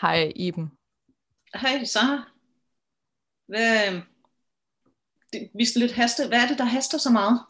Hej 0.00 0.32
Iben. 0.36 0.70
Hej 1.54 1.84
Sara. 1.84 2.30
Hvad, 3.48 3.92
det, 5.32 5.48
vi 5.54 5.64
skal 5.64 5.80
lidt 5.80 5.92
haste. 5.92 6.28
Hvad 6.28 6.38
er 6.38 6.48
det, 6.48 6.58
der 6.58 6.64
haster 6.64 6.98
så 6.98 7.10
meget? 7.10 7.40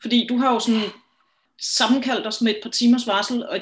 Fordi 0.00 0.26
du 0.28 0.36
har 0.36 0.52
jo 0.52 0.58
sådan 0.58 0.90
sammenkaldt 1.60 2.26
os 2.26 2.42
med 2.42 2.52
et 2.52 2.60
par 2.62 2.70
timers 2.70 3.06
varsel, 3.06 3.48
og 3.48 3.60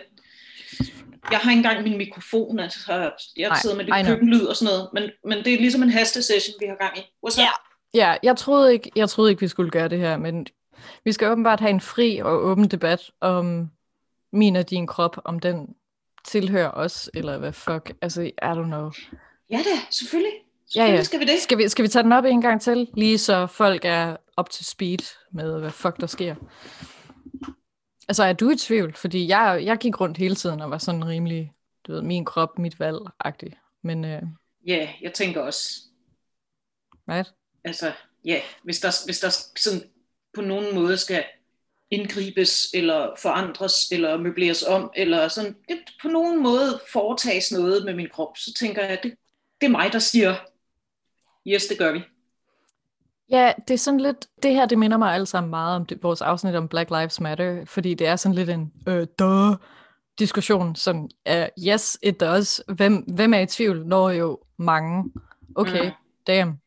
jeg 1.31 1.39
har 1.39 1.51
ikke 1.51 1.59
engang 1.59 1.83
min 1.83 1.99
mikrofon, 1.99 2.59
altså 2.59 3.13
jeg 3.37 3.49
Nej, 3.49 3.59
sidder 3.59 3.77
med 3.77 3.85
lidt 3.85 4.07
køkkenlyd 4.07 4.45
og 4.45 4.57
sådan 4.57 4.75
noget, 4.75 4.91
men, 4.93 5.11
men 5.25 5.45
det 5.45 5.55
er 5.55 5.59
ligesom 5.59 5.83
en 5.83 5.91
hastesession, 5.91 6.57
vi 6.61 6.67
har 6.67 6.77
gang 6.77 6.99
i. 6.99 7.01
What's? 7.01 7.41
Ja. 7.41 7.49
Ja, 7.95 8.17
jeg 8.23 8.37
troede, 8.37 8.73
ikke, 8.73 8.91
jeg 8.97 9.09
troede 9.09 9.31
ikke, 9.31 9.41
vi 9.41 9.49
skulle 9.49 9.71
gøre 9.71 9.89
det 9.89 9.99
her, 9.99 10.17
men 10.17 10.47
vi 11.05 11.13
skal 11.13 11.29
åbenbart 11.29 11.61
have 11.61 11.71
en 11.71 11.81
fri 11.81 12.19
og 12.19 12.45
åben 12.45 12.69
debat 12.69 13.11
om 13.21 13.71
min 14.33 14.57
og 14.57 14.71
din 14.71 14.87
krop, 14.87 15.17
om 15.25 15.39
den 15.39 15.75
tilhører 16.27 16.71
os, 16.71 17.11
eller 17.15 17.39
hvad 17.39 17.53
fuck, 17.53 17.93
altså, 18.03 18.23
I 18.23 18.33
don't 18.43 18.65
know. 18.65 18.91
Ja 19.51 19.57
da, 19.57 19.81
selvfølgelig. 19.91 20.33
Ja, 20.77 20.85
ja. 20.85 21.03
Skal 21.03 21.21
vi 21.21 21.25
det. 21.25 21.41
Skal 21.41 21.59
vi, 21.59 21.69
skal 21.69 21.83
vi 21.83 21.89
tage 21.89 22.03
den 22.03 22.13
op 22.13 22.25
en 22.25 22.41
gang 22.41 22.61
til, 22.61 22.89
lige 22.95 23.19
så 23.19 23.47
folk 23.47 23.85
er 23.85 24.17
up 24.41 24.49
to 24.51 24.65
speed 24.65 24.99
med, 25.33 25.61
hvad 25.61 25.71
fuck 25.71 26.01
der 26.01 26.07
sker? 26.07 26.35
Altså, 28.09 28.25
er 28.25 28.33
du 28.33 28.51
i 28.51 28.57
tvivl? 28.57 28.95
Fordi 28.95 29.29
jeg, 29.29 29.61
jeg 29.65 29.79
gik 29.79 30.01
rundt 30.01 30.19
hele 30.19 30.35
tiden 30.35 30.61
og 30.61 30.71
var 30.71 30.79
sådan 30.79 31.09
rimelig, 31.09 31.53
du 31.87 31.93
ved, 31.93 32.03
min 32.03 32.25
krop, 32.25 32.59
mit 32.59 32.81
valg-agtig. 32.81 33.59
Men, 33.83 34.05
øh, 34.05 34.23
Ja, 34.67 34.89
jeg 35.03 35.15
tænker 35.15 35.41
også, 35.41 35.71
right? 37.09 37.35
altså, 37.65 37.93
ja, 38.25 38.41
hvis 38.63 38.81
der, 38.81 39.05
hvis 39.05 39.21
der 39.21 39.29
sådan 39.57 39.83
på 40.35 40.41
nogen 40.41 40.75
måde 40.75 40.99
skal 40.99 41.25
indgribes, 41.91 42.67
eller 42.75 43.11
forandres, 43.23 43.91
eller 43.93 44.17
møbleres 44.17 44.63
om, 44.63 44.91
eller 44.97 45.29
sådan, 45.29 45.57
det, 45.69 45.79
på 46.03 46.09
nogen 46.09 46.43
måde 46.43 46.81
foretages 46.93 47.53
noget 47.53 47.85
med 47.85 47.95
min 47.95 48.09
krop, 48.13 48.37
så 48.37 48.55
tænker 48.59 48.85
jeg, 48.85 48.99
det, 49.03 49.15
det 49.61 49.67
er 49.67 49.71
mig, 49.71 49.93
der 49.93 49.99
siger, 49.99 50.35
yes, 51.47 51.67
det 51.67 51.79
gør 51.79 51.93
vi. 51.93 52.01
Ja, 53.31 53.53
det 53.69 53.75
er 53.75 53.79
sådan 53.79 54.01
lidt, 54.01 54.27
det 54.43 54.55
her, 54.55 54.67
det 54.67 54.79
minder 54.79 54.97
mig 54.97 55.15
alle 55.15 55.27
sammen 55.27 55.51
meget 55.51 55.77
om 55.77 55.87
det, 55.87 56.03
vores 56.03 56.21
afsnit 56.21 56.55
om 56.55 56.69
Black 56.69 56.91
Lives 56.91 57.21
Matter, 57.21 57.65
fordi 57.65 57.95
det 57.95 58.07
er 58.07 58.17
sådan 58.17 58.35
lidt 58.35 58.51
en, 58.51 58.73
øh, 58.89 59.07
duh, 59.19 59.55
diskussion, 60.19 60.77
sådan, 60.77 61.11
uh, 61.31 61.65
yes, 61.69 61.99
it 62.03 62.21
does. 62.21 62.63
Hvem, 62.69 62.95
hvem 62.97 63.35
er 63.35 63.39
i 63.39 63.47
tvivl, 63.47 63.87
når 63.87 64.11
jo 64.11 64.39
mange? 64.57 65.13
Okay, 65.55 65.85
mm. 65.85 65.91
damn. 66.27 66.61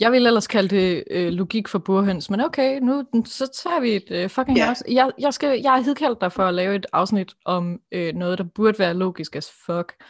Jeg 0.00 0.12
ville 0.12 0.28
ellers 0.28 0.46
kalde 0.46 0.76
det 0.76 1.04
øh, 1.10 1.28
logik 1.32 1.68
for 1.68 1.78
burhøns, 1.78 2.30
men 2.30 2.40
okay, 2.40 2.78
nu 2.78 3.04
så 3.24 3.46
tager 3.62 3.80
vi 3.80 3.90
et 3.90 4.10
øh, 4.10 4.30
fucking 4.30 4.58
Ja. 4.58 4.68
afsnit. 4.68 4.94
Jeg, 4.94 5.12
jeg, 5.18 5.34
skal, 5.34 5.60
jeg 5.60 5.72
har 5.72 5.80
hidkaldt 5.80 6.20
dig 6.20 6.32
for 6.32 6.42
at 6.42 6.54
lave 6.54 6.74
et 6.76 6.86
afsnit 6.92 7.34
om 7.44 7.80
øh, 7.92 8.14
noget, 8.14 8.38
der 8.38 8.44
burde 8.44 8.78
være 8.78 8.94
logisk 8.94 9.36
as 9.36 9.50
fuck, 9.66 10.04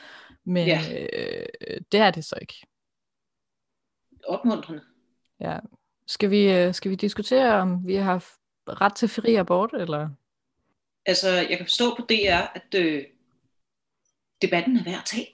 men 0.47 0.67
Ja. 0.67 0.81
øh, 1.13 1.81
det 1.93 2.01
er 2.01 2.11
det 2.11 2.25
så 2.25 2.37
ikke. 2.41 2.55
Opmuntrende. 4.27 4.83
Ja. 5.41 5.59
Skal 6.07 6.31
vi, 6.31 6.53
øh, 6.53 6.75
skal 6.75 6.91
vi 6.91 6.97
diskutere, 6.97 7.55
om 7.55 7.87
vi 7.87 7.95
har 7.95 8.25
ret 8.69 8.95
til 8.95 9.09
fri 9.09 9.35
abort, 9.35 9.71
eller? 9.79 10.09
Altså, 11.07 11.29
jeg 11.29 11.57
kan 11.57 11.67
forstå 11.67 11.95
på 11.95 12.03
DR, 12.09 12.47
at 12.55 12.75
øh, 12.77 13.05
debatten 14.43 14.77
er 14.77 14.85
værd 14.85 14.95
at 14.99 15.05
tage. 15.07 15.27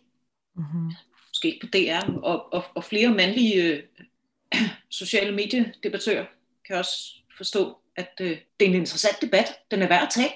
Mm-hmm. 0.55 0.91
Måske 1.31 1.55
ikke 1.55 1.67
på 1.67 1.71
DR, 1.73 2.19
og, 2.23 2.53
og, 2.53 2.65
og 2.75 2.85
flere 2.85 3.09
mandlige 3.09 3.63
øh, 3.63 3.83
sociale 4.91 5.33
mediedebattører 5.33 6.27
kan 6.67 6.77
også 6.77 7.15
forstå, 7.37 7.79
at 7.97 8.13
øh, 8.21 8.31
det 8.61 8.67
er 8.67 8.71
en 8.71 8.75
interessant 8.75 9.23
debat. 9.23 9.47
Den 9.71 9.83
er 9.83 9.89
værd 9.89 10.03
at 10.03 10.09
tage. 10.11 10.33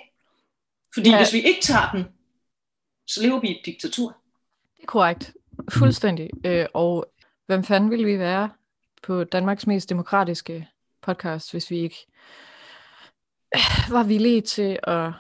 Fordi 0.94 1.11
Ja. 1.11 1.17
ja. 1.17 1.22
hvis 1.22 1.33
vi 1.33 1.39
ikke 1.39 1.61
tager 1.62 1.91
den, 1.92 2.05
så 3.06 3.22
lever 3.22 3.41
vi 3.41 3.48
i 3.48 3.58
et 3.58 3.67
diktatur. 3.67 4.17
Det 4.77 4.83
er 4.83 4.86
korrekt. 4.86 5.33
Fuldstændig. 5.70 6.30
Øh, 6.47 6.67
og 6.75 7.12
hvem 7.47 7.64
fanden 7.64 7.91
ville 7.91 8.05
vi 8.05 8.19
være 8.19 8.50
på 9.02 9.25
Danmarks 9.25 9.67
mest 9.67 9.89
demokratiske 9.89 10.68
podcast, 11.02 11.52
hvis 11.52 11.70
vi 11.70 11.79
ikke 11.79 12.06
øh, 13.56 13.61
var 13.90 14.02
villige 14.02 14.40
til 14.40 14.79
at 14.83 15.12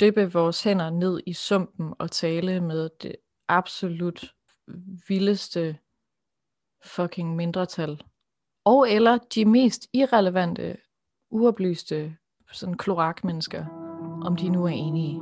dyppe 0.00 0.32
vores 0.32 0.62
hænder 0.62 0.90
ned 0.90 1.20
i 1.26 1.32
sumpen 1.32 1.94
og 1.98 2.10
tale 2.10 2.60
med 2.60 2.90
det 3.02 3.16
absolut 3.48 4.34
vildeste 5.08 5.78
fucking 6.84 7.36
mindretal. 7.36 8.00
Og 8.64 8.90
eller 8.90 9.18
de 9.34 9.44
mest 9.44 9.86
irrelevante, 9.92 10.76
uoplyste 11.30 12.16
sådan 12.52 12.76
klorakmennesker, 12.76 13.64
om 14.24 14.36
de 14.36 14.48
nu 14.48 14.64
er 14.64 14.68
enige 14.68 15.20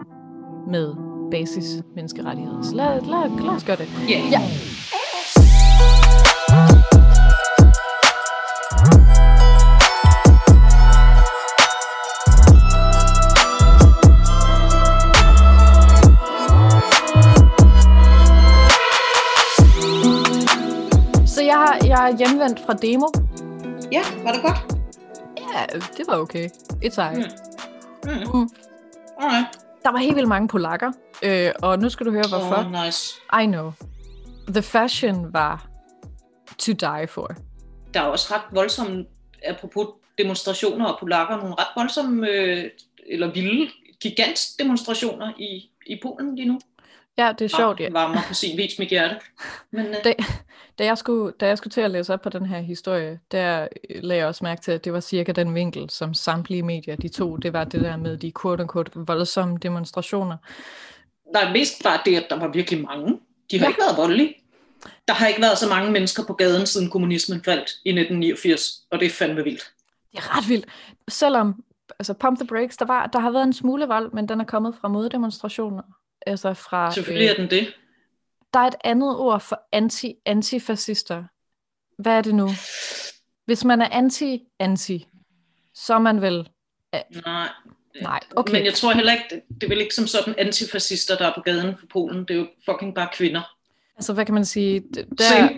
med 0.68 0.94
basis 1.30 1.82
menneskerettigheder. 1.94 2.62
Så 2.62 2.74
lad, 2.74 3.00
lad, 3.00 3.40
lad 3.40 3.54
os 3.54 3.64
gøre 3.64 3.76
det. 3.76 3.88
Ja, 4.08 4.18
Ja. 4.30 4.40
Jeg, 21.62 21.88
jeg 21.88 22.10
er 22.10 22.16
hjemvendt 22.16 22.60
fra 22.66 22.74
demo. 22.74 23.06
ja 23.92 24.02
var 24.24 24.32
det 24.32 24.42
godt? 24.42 24.78
Ja, 25.38 25.78
det 25.96 26.06
var 26.06 26.16
okay. 26.16 26.48
It's 26.84 27.00
alright. 27.00 27.34
Mm. 28.04 28.10
Mm. 28.10 28.38
Mm. 28.40 28.48
Alright. 29.20 29.46
Der 29.82 29.92
var 29.92 29.98
helt 29.98 30.16
vildt 30.16 30.28
mange 30.28 30.48
polakker, 30.48 30.92
øh, 31.22 31.50
og 31.62 31.78
nu 31.78 31.88
skal 31.88 32.06
du 32.06 32.10
høre, 32.10 32.24
hvorfor. 32.28 32.64
Oh, 32.64 32.84
nice. 32.84 33.14
I 33.42 33.46
know. 33.46 33.72
The 34.48 34.62
fashion 34.62 35.32
var 35.32 35.66
to 36.58 36.72
die 36.72 37.06
for. 37.08 37.30
Der 37.94 38.00
er 38.00 38.04
også 38.04 38.34
ret 38.34 38.42
voldsomme, 38.52 39.04
apropos 39.48 39.86
demonstrationer 40.18 40.86
og 40.86 40.98
polakker, 41.00 41.36
nogle 41.36 41.54
ret 41.54 41.66
voldsomme, 41.76 42.28
øh, 42.28 42.64
eller 43.06 43.32
vilde, 43.32 43.70
gigantdemonstrationer 44.00 45.32
i, 45.38 45.70
i 45.86 45.98
Polen 46.02 46.34
lige 46.36 46.48
nu. 46.48 46.60
Ja, 47.18 47.32
det 47.38 47.44
er 47.44 47.48
sjovt. 47.48 47.80
Ja. 47.80 47.88
Varmer 47.90 48.20
på 48.28 48.34
sin 48.34 48.56
vis 48.56 48.78
mit 48.78 48.88
hjerte. 48.88 49.16
Men 49.70 49.86
øh, 49.86 49.94
Da, 50.04 50.14
da, 50.78 50.84
jeg 50.84 50.98
skulle, 50.98 51.32
da 51.40 51.46
jeg 51.46 51.58
skulle 51.58 51.72
til 51.72 51.80
at 51.80 51.90
læse 51.90 52.14
op 52.14 52.22
på 52.22 52.28
den 52.28 52.46
her 52.46 52.60
historie, 52.60 53.20
der 53.30 53.68
øh, 53.90 54.02
lagde 54.02 54.20
jeg 54.20 54.28
også 54.28 54.44
mærke 54.44 54.60
til, 54.60 54.72
at 54.72 54.84
det 54.84 54.92
var 54.92 55.00
cirka 55.00 55.32
den 55.32 55.54
vinkel, 55.54 55.90
som 55.90 56.14
samtlige 56.14 56.62
medier 56.62 56.96
de 56.96 57.08
tog. 57.08 57.42
Det 57.42 57.52
var 57.52 57.64
det 57.64 57.80
der 57.80 57.96
med 57.96 58.16
de 58.16 58.32
quote-unquote 58.40 58.90
voldsomme 59.06 59.58
demonstrationer. 59.58 60.36
der 61.34 61.40
er 61.40 61.52
mest 61.52 61.82
bare 61.84 62.00
det, 62.04 62.16
at 62.16 62.26
der 62.30 62.38
var 62.38 62.48
virkelig 62.48 62.82
mange. 62.82 63.18
De 63.50 63.58
har 63.58 63.66
ja. 63.66 63.68
ikke 63.68 63.80
været 63.80 63.96
voldelige. 63.96 64.34
Der 65.08 65.14
har 65.14 65.26
ikke 65.26 65.42
været 65.42 65.58
så 65.58 65.68
mange 65.68 65.92
mennesker 65.92 66.24
på 66.26 66.32
gaden, 66.32 66.66
siden 66.66 66.90
kommunismen 66.90 67.44
faldt 67.44 67.70
i 67.84 67.88
1989, 67.88 68.72
og 68.90 69.00
det 69.00 69.06
er 69.06 69.10
fandme 69.10 69.44
vildt. 69.44 69.72
Det 70.12 70.18
er 70.18 70.38
ret 70.38 70.48
vildt. 70.48 70.66
Selvom, 71.08 71.64
altså 71.98 72.14
pump 72.14 72.38
the 72.38 72.46
brakes, 72.46 72.76
der, 72.76 72.84
var, 72.84 73.06
der 73.06 73.18
har 73.18 73.30
været 73.30 73.44
en 73.44 73.52
smule 73.52 73.86
vold, 73.86 74.12
men 74.12 74.28
den 74.28 74.40
er 74.40 74.44
kommet 74.44 74.74
fra 74.80 74.88
moddemonstrationer. 74.88 75.82
Altså 76.26 76.54
fra, 76.54 76.92
Selvfølgelig 76.92 77.28
er 77.28 77.34
den 77.34 77.50
det. 77.50 77.74
der 78.54 78.60
er 78.60 78.66
et 78.66 78.74
andet 78.84 79.16
ord 79.18 79.40
for 79.40 79.62
anti, 79.72 80.14
antifascister. 80.26 81.24
Hvad 82.02 82.12
er 82.12 82.20
det 82.22 82.34
nu? 82.34 82.48
Hvis 83.44 83.64
man 83.64 83.80
er 83.80 83.88
anti-anti, 83.88 85.06
så 85.74 85.94
er 85.94 85.98
man 85.98 86.22
vel... 86.22 86.48
Nej. 87.24 87.48
Nej, 88.02 88.20
okay. 88.36 88.52
Men 88.52 88.64
jeg 88.64 88.74
tror 88.74 88.92
heller 88.92 89.12
ikke, 89.12 89.24
det, 89.30 89.42
det 89.54 89.62
er 89.62 89.68
vel 89.68 89.80
ikke 89.80 89.94
som 89.94 90.06
sådan 90.06 90.34
antifascister, 90.38 91.16
der 91.16 91.26
er 91.26 91.34
på 91.34 91.40
gaden 91.40 91.76
for 91.78 91.86
Polen. 91.86 92.18
Det 92.18 92.30
er 92.30 92.38
jo 92.38 92.46
fucking 92.64 92.94
bare 92.94 93.08
kvinder. 93.12 93.56
Altså, 93.96 94.12
hvad 94.14 94.24
kan 94.24 94.34
man 94.34 94.44
sige? 94.44 94.80
Der, 94.94 95.04
Same. 95.18 95.50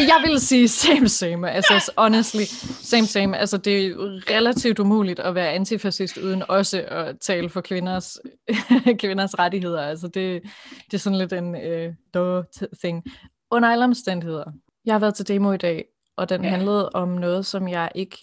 Jeg 0.00 0.22
vil 0.26 0.40
sige 0.40 0.68
same 0.68 1.08
same, 1.08 1.50
altså 1.50 1.92
honestly, 1.98 2.42
same 2.82 3.06
same. 3.06 3.38
Altså 3.38 3.56
det 3.56 3.86
er 3.86 3.94
relativt 4.30 4.78
umuligt 4.78 5.20
at 5.20 5.34
være 5.34 5.48
antifascist 5.52 6.16
uden 6.18 6.42
også 6.48 6.84
at 6.88 7.16
tale 7.20 7.48
for 7.48 7.60
kvinders, 7.60 8.18
kvinders 9.02 9.38
rettigheder. 9.38 9.82
Altså 9.82 10.08
det, 10.08 10.42
det 10.86 10.94
er 10.94 10.98
sådan 10.98 11.18
lidt 11.18 11.32
en 11.32 11.54
uh, 11.54 11.94
duh 12.14 12.44
t- 12.56 12.66
thing. 12.84 13.04
Under 13.50 13.68
alle 13.68 13.84
omstændigheder. 13.84 14.44
Jeg 14.84 14.94
har 14.94 14.98
været 14.98 15.14
til 15.14 15.28
demo 15.28 15.52
i 15.52 15.56
dag, 15.56 15.84
og 16.16 16.28
den 16.28 16.42
Ja. 16.44 16.48
handlede 16.50 16.88
om 16.90 17.08
noget, 17.08 17.46
som 17.46 17.68
jeg 17.68 17.90
ikke 17.94 18.16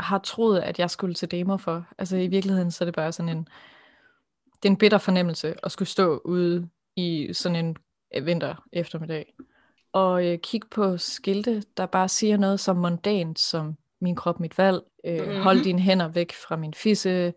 har 0.00 0.18
troet, 0.18 0.60
at 0.60 0.78
jeg 0.78 0.90
skulle 0.90 1.14
til 1.14 1.30
demo 1.30 1.56
for. 1.56 1.86
Altså 1.98 2.16
i 2.16 2.26
virkeligheden, 2.26 2.70
så 2.70 2.84
er 2.84 2.86
det 2.86 2.94
bare 2.94 3.12
sådan 3.12 3.36
en, 3.36 3.48
det 4.62 4.68
er 4.68 4.70
en 4.72 4.76
bitter 4.76 4.98
fornemmelse 4.98 5.54
at 5.62 5.72
skulle 5.72 5.88
stå 5.88 6.22
ude 6.24 6.68
i 6.96 7.28
sådan 7.32 7.56
en 7.64 7.68
øh, 7.70 7.76
vinter 8.22 8.64
eftermiddag 8.72 9.34
og 9.94 10.26
øh, 10.26 10.38
kigge 10.38 10.66
på 10.70 10.96
skilte, 10.96 11.62
der 11.76 11.86
bare 11.86 12.08
siger 12.08 12.36
noget 12.36 12.60
så 12.60 12.72
mondant 12.72 13.38
som 13.38 13.76
min 14.00 14.14
krop, 14.14 14.40
mit 14.40 14.58
valg, 14.58 14.82
øh, 15.04 15.20
mm-hmm. 15.20 15.42
hold 15.42 15.64
dine 15.64 15.80
hænder 15.80 16.08
væk 16.08 16.32
fra 16.32 16.56
min 16.56 16.74
fisse, 16.74 17.34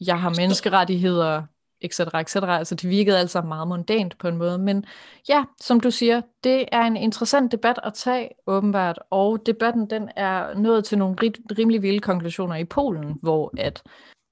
jeg 0.00 0.20
har 0.20 0.34
menneskerettigheder, 0.38 1.42
etc. 1.80 2.00
etc. 2.00 2.36
Altså 2.36 2.74
det 2.74 2.90
virkede 2.90 3.18
alt 3.18 3.30
sammen 3.30 3.48
meget 3.48 3.68
mondant 3.68 4.18
på 4.18 4.28
en 4.28 4.36
måde, 4.36 4.58
men 4.58 4.84
ja, 5.28 5.44
som 5.60 5.80
du 5.80 5.90
siger, 5.90 6.22
det 6.44 6.64
er 6.72 6.82
en 6.82 6.96
interessant 6.96 7.52
debat 7.52 7.78
at 7.82 7.94
tage, 7.94 8.30
åbenbart, 8.46 8.98
og 9.10 9.46
debatten 9.46 9.90
den 9.90 10.10
er 10.16 10.54
nået 10.54 10.84
til 10.84 10.98
nogle 10.98 11.16
rimelig 11.58 11.82
vilde 11.82 12.00
konklusioner 12.00 12.56
i 12.56 12.64
Polen, 12.64 13.18
hvor 13.22 13.54
at, 13.58 13.82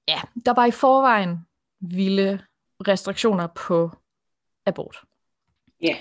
ja, 0.07 0.21
der 0.45 0.53
var 0.53 0.65
i 0.65 0.71
forvejen 0.71 1.37
vilde 1.81 2.39
restriktioner 2.87 3.47
på 3.47 3.91
abort. 4.65 5.03
Ja. 5.81 5.97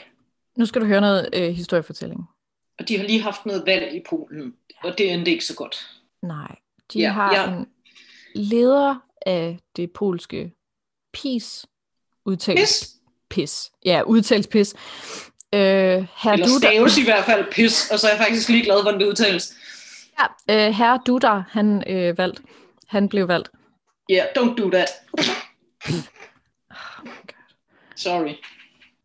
Nu 0.56 0.66
skal 0.66 0.80
du 0.80 0.86
høre 0.86 1.00
noget 1.00 1.28
øh, 1.32 1.48
historiefortælling. 1.54 2.20
Og 2.78 2.88
de 2.88 2.96
har 2.98 3.04
lige 3.04 3.22
haft 3.22 3.46
noget 3.46 3.62
valg 3.66 3.94
i 3.94 4.02
Polen, 4.10 4.54
og 4.82 4.98
det 4.98 5.12
endte 5.12 5.30
ikke 5.30 5.44
så 5.44 5.54
godt. 5.54 5.90
Nej, 6.22 6.56
de 6.92 6.98
Ja, 6.98 7.10
har 7.12 7.34
ja. 7.34 7.48
en 7.56 7.66
leder 8.34 8.94
af 9.26 9.58
det 9.76 9.92
polske 9.92 10.52
PiS, 11.12 11.66
udtalt 12.24 12.58
Pis, 12.58 12.88
pis. 13.30 13.70
Ja, 13.84 14.02
udtalt 14.02 14.48
pis. 14.50 14.74
Øh, 15.54 15.60
herr 15.60 16.32
eller 16.32 16.46
Duda, 16.46 16.58
staves 16.58 16.98
i 16.98 17.04
hvert 17.04 17.24
fald 17.24 17.52
pis, 17.52 17.90
og 17.90 17.98
så 17.98 18.06
er 18.06 18.10
jeg 18.10 18.20
faktisk 18.20 18.48
lige 18.48 18.64
glad, 18.64 18.82
hvordan 18.82 19.00
det 19.00 19.06
udtales. 19.06 19.54
ja, 20.18 20.66
øh, 20.68 20.74
herr 20.74 20.98
Duda, 21.06 21.42
han 21.50 21.90
øh, 21.90 22.18
valgt. 22.18 22.42
Han 22.86 23.08
blev 23.08 23.28
valgt. 23.28 23.50
Yeah, 24.10 24.26
don't 24.38 24.54
do 24.56 24.70
that. 24.70 24.88
Oh 26.70 27.04
my 27.04 27.10
God. 27.10 27.54
Sorry. 27.96 28.34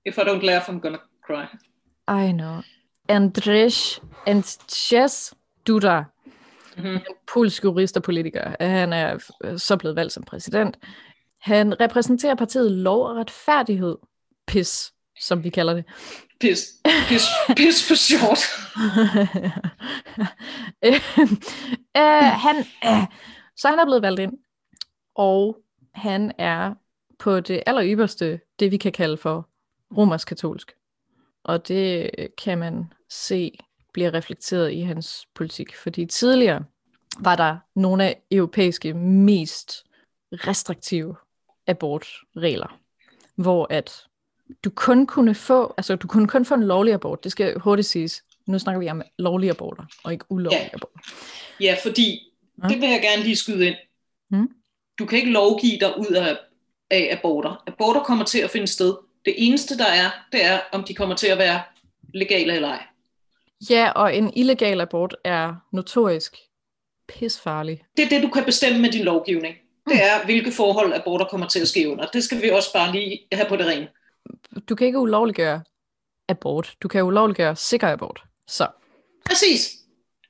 If 0.06 0.18
I 0.18 0.22
don't 0.22 0.44
laugh, 0.46 0.70
I'm 0.70 0.80
gonna 0.80 1.00
cry. 1.28 1.46
I 2.28 2.32
know. 2.32 2.62
Andrzej, 3.10 3.70
Andrzej 4.28 5.08
Duda, 5.68 6.04
Mhm. 6.78 7.00
polsk 7.34 7.64
jurist 7.64 7.98
og 7.98 8.04
politiker. 8.04 8.56
Han 8.60 8.94
er 8.94 9.18
så 9.58 9.78
blevet 9.78 9.96
valgt 9.96 10.14
som 10.14 10.24
præsident. 10.24 10.78
Han 11.42 11.82
repræsenterer 11.82 12.36
partiet 12.36 12.72
Lov 12.72 13.06
og 13.06 13.16
Retfærdighed, 13.16 13.98
PIS, 14.48 14.94
som 15.20 15.44
vi 15.44 15.50
kalder 15.50 15.74
det. 15.74 15.86
Pis. 16.40 16.66
Pis, 17.08 17.22
pis 17.58 17.88
for 17.88 17.96
short. 17.96 18.40
øh, 21.98 22.32
han, 22.46 22.56
øh, 22.86 23.08
så 23.58 23.68
han 23.68 23.80
er 23.80 23.86
blevet 23.86 24.02
valgt 24.02 24.20
ind, 24.20 24.34
og 25.16 25.58
han 25.94 26.32
er 26.38 26.74
på 27.20 27.40
det 27.40 27.64
aller 27.66 27.84
ypperste, 27.86 28.40
det 28.60 28.72
vi 28.72 28.78
kan 28.78 28.92
kalde 28.92 29.18
for 29.18 29.50
romersk-katolsk. 29.98 30.72
Og 31.44 31.68
det 31.68 32.10
kan 32.44 32.58
man 32.58 32.94
se 33.10 33.58
bliver 33.94 34.14
reflekteret 34.14 34.72
i 34.72 34.80
hans 34.82 35.28
politik, 35.36 35.76
fordi 35.76 36.06
tidligere 36.06 36.64
var 37.20 37.36
der 37.36 37.58
nogle 37.76 38.04
af 38.04 38.22
europæiske 38.32 38.94
mest 38.94 39.84
restriktive 40.32 41.16
abortregler, 41.68 42.80
hvor 43.36 43.68
at 43.70 44.04
du 44.64 44.70
kun 44.70 45.08
kunne 45.08 45.36
få, 45.36 45.74
altså 45.78 45.96
du 45.96 46.08
kunne 46.08 46.28
kun 46.28 46.46
få 46.46 46.54
en 46.54 46.64
lovlig 46.64 46.94
abort, 46.94 47.24
det 47.24 47.32
skal 47.32 47.60
hurtigt 47.60 47.88
siges. 47.88 48.24
Nu 48.48 48.60
snakker 48.60 48.80
vi 48.80 48.90
om 48.90 49.02
lovlige 49.20 49.50
aborter, 49.52 49.84
og 50.04 50.14
ikke 50.14 50.26
ulovlige 50.30 50.62
Ja. 50.62 50.70
aborter. 50.74 51.00
Ja, 51.60 51.78
fordi, 51.84 52.20
Ja. 52.64 52.68
det 52.68 52.82
vil 52.82 52.90
jeg 52.90 53.02
gerne 53.02 53.24
lige 53.24 53.36
skyde 53.36 53.68
ind. 53.68 53.76
Mm. 54.30 54.50
Du 55.00 55.06
kan 55.06 55.18
ikke 55.20 55.32
lovgive 55.32 55.80
dig 55.80 56.00
ud 56.00 56.14
af, 56.16 56.38
af 56.92 57.18
aborter. 57.20 57.64
Aborter 57.68 58.04
kommer 58.04 58.26
til 58.26 58.40
at 58.40 58.50
finde 58.50 58.68
sted. 58.68 58.94
Det 59.26 59.34
eneste, 59.38 59.78
der 59.78 59.86
er, 59.86 60.10
det 60.32 60.46
er, 60.46 60.60
om 60.72 60.84
de 60.84 60.94
kommer 60.94 61.16
til 61.16 61.28
at 61.28 61.38
være 61.38 61.62
legale 62.14 62.56
eller 62.56 62.68
ej. 62.68 62.84
Ja, 63.70 63.92
og 63.96 64.16
en 64.16 64.34
illegal 64.36 64.82
abort 64.82 65.16
er 65.24 65.56
notorisk 65.72 66.38
pisfarlig. 67.08 67.84
Det 67.98 68.06
er 68.06 68.10
det, 68.10 68.24
du 68.24 68.30
kan 68.30 68.46
bestemme 68.46 68.80
med 68.80 68.92
din 68.92 69.04
lovgivning. 69.04 69.56
Det 69.90 70.04
er, 70.04 70.26
hvilke 70.26 70.52
forhold 70.52 70.94
aborter 70.94 71.26
kommer 71.26 71.48
til 71.48 71.60
at 71.60 71.68
ske 71.68 71.90
under. 71.90 72.06
Det 72.06 72.24
skal 72.24 72.42
vi 72.42 72.50
også 72.50 72.74
bare 72.74 72.92
lige 72.92 73.20
have 73.32 73.50
på 73.50 73.56
det 73.56 73.66
rene. 73.66 73.88
Du 74.70 74.76
kan 74.76 74.88
ikke 74.88 75.00
ulovliggøre 75.00 75.64
abort. 76.30 76.76
Du 76.84 76.88
kan 76.88 77.04
ulovliggøre 77.04 77.56
sikker 77.56 77.88
abort. 77.92 78.24
Så 78.48 78.68
Præcis. 79.26 79.83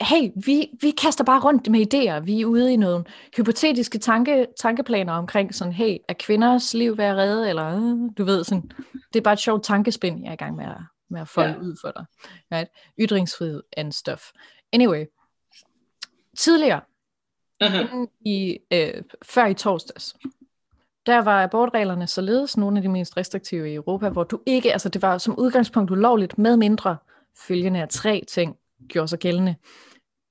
Hey, 0.03 0.29
vi, 0.45 0.69
vi 0.81 0.91
kaster 0.91 1.23
bare 1.23 1.39
rundt 1.41 1.69
med 1.69 1.79
idéer. 1.93 2.19
Vi 2.19 2.41
er 2.41 2.45
ude 2.45 2.73
i 2.73 2.75
nogle 2.75 3.05
hypotetiske 3.37 3.97
tanke, 3.97 4.47
tankeplaner 4.59 5.13
omkring 5.13 5.55
sådan, 5.55 5.73
hey, 5.73 5.97
er 6.09 6.13
kvinders 6.13 6.73
liv 6.73 6.97
værd 6.97 7.11
at 7.11 7.17
redde? 7.17 7.49
Eller, 7.49 7.65
øh, 7.65 8.09
du 8.17 8.23
ved, 8.23 8.43
sådan, 8.43 8.71
det 9.13 9.19
er 9.19 9.23
bare 9.23 9.33
et 9.33 9.39
sjovt 9.39 9.63
tankespind, 9.63 10.21
jeg 10.21 10.29
er 10.29 10.33
i 10.33 10.35
gang 10.35 10.55
med 10.55 10.65
at, 10.65 10.77
med 11.09 11.21
at 11.21 11.27
folde 11.27 11.49
Ja. 11.53 11.59
ud 11.59 11.75
for 11.81 11.91
dig. 11.91 12.05
Right? 12.51 12.69
Ytringsfrihed 12.99 13.63
and 13.77 13.91
stuff. 13.91 14.21
Anyway, 14.73 15.05
tidligere, 16.37 16.81
Uh-huh. 17.63 18.07
i, 18.25 18.59
øh, 18.73 18.93
før 19.25 19.45
i 19.45 19.53
torsdags, 19.53 20.15
der 21.05 21.17
var 21.21 21.43
abortreglerne 21.43 22.07
således 22.07 22.57
nogle 22.57 22.77
af 22.77 22.81
de 22.81 22.89
mest 22.89 23.17
restriktive 23.17 23.71
i 23.71 23.75
Europa, 23.75 24.09
hvor 24.09 24.23
du 24.23 24.39
ikke, 24.45 24.73
altså 24.73 24.89
det 24.89 25.01
var 25.01 25.17
som 25.17 25.39
udgangspunkt 25.39 25.91
ulovligt, 25.91 26.37
med 26.37 26.57
mindre 26.57 26.97
følgende 27.47 27.81
af 27.81 27.89
tre 27.89 28.23
ting 28.27 28.55
gjorde 28.89 29.07
sig 29.07 29.19
gældende. 29.19 29.55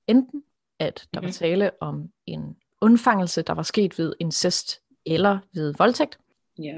Enten 0.07 0.43
at 0.79 1.07
der 1.13 1.19
var 1.19 1.27
Mhm. 1.27 1.31
tale 1.33 1.71
om 1.81 2.09
en 2.25 2.57
undfangelse, 2.81 3.41
der 3.41 3.53
var 3.53 3.63
sket 3.63 3.99
ved 3.99 4.13
incest 4.19 4.81
eller 5.05 5.39
ved 5.53 5.73
voldtægt, 5.77 6.19
Ja. 6.59 6.77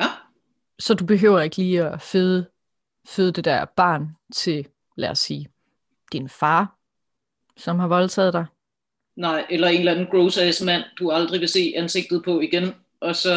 så 0.80 0.94
du 0.94 1.06
behøver 1.06 1.42
ikke 1.42 1.56
lige 1.58 1.84
at 1.84 2.02
føde, 2.02 2.46
føde 3.08 3.32
det 3.32 3.46
der 3.46 3.66
barn 3.66 4.10
til, 4.34 4.68
lad 4.98 5.10
os 5.10 5.20
sige, 5.20 5.50
din 6.12 6.30
far, 6.30 6.76
som 7.58 7.80
har 7.80 7.88
voldtaget 7.88 8.34
dig. 8.34 8.46
Nej, 9.16 9.46
eller 9.50 9.68
en 9.68 9.80
eller 9.80 9.92
anden 9.92 10.08
gross 10.12 10.62
mand, 10.66 10.84
du 11.00 11.12
aldrig 11.12 11.40
vil 11.42 11.50
se 11.50 11.74
ansigtet 11.76 12.24
på 12.24 12.40
igen, 12.42 12.76
og 13.00 13.16
så 13.16 13.34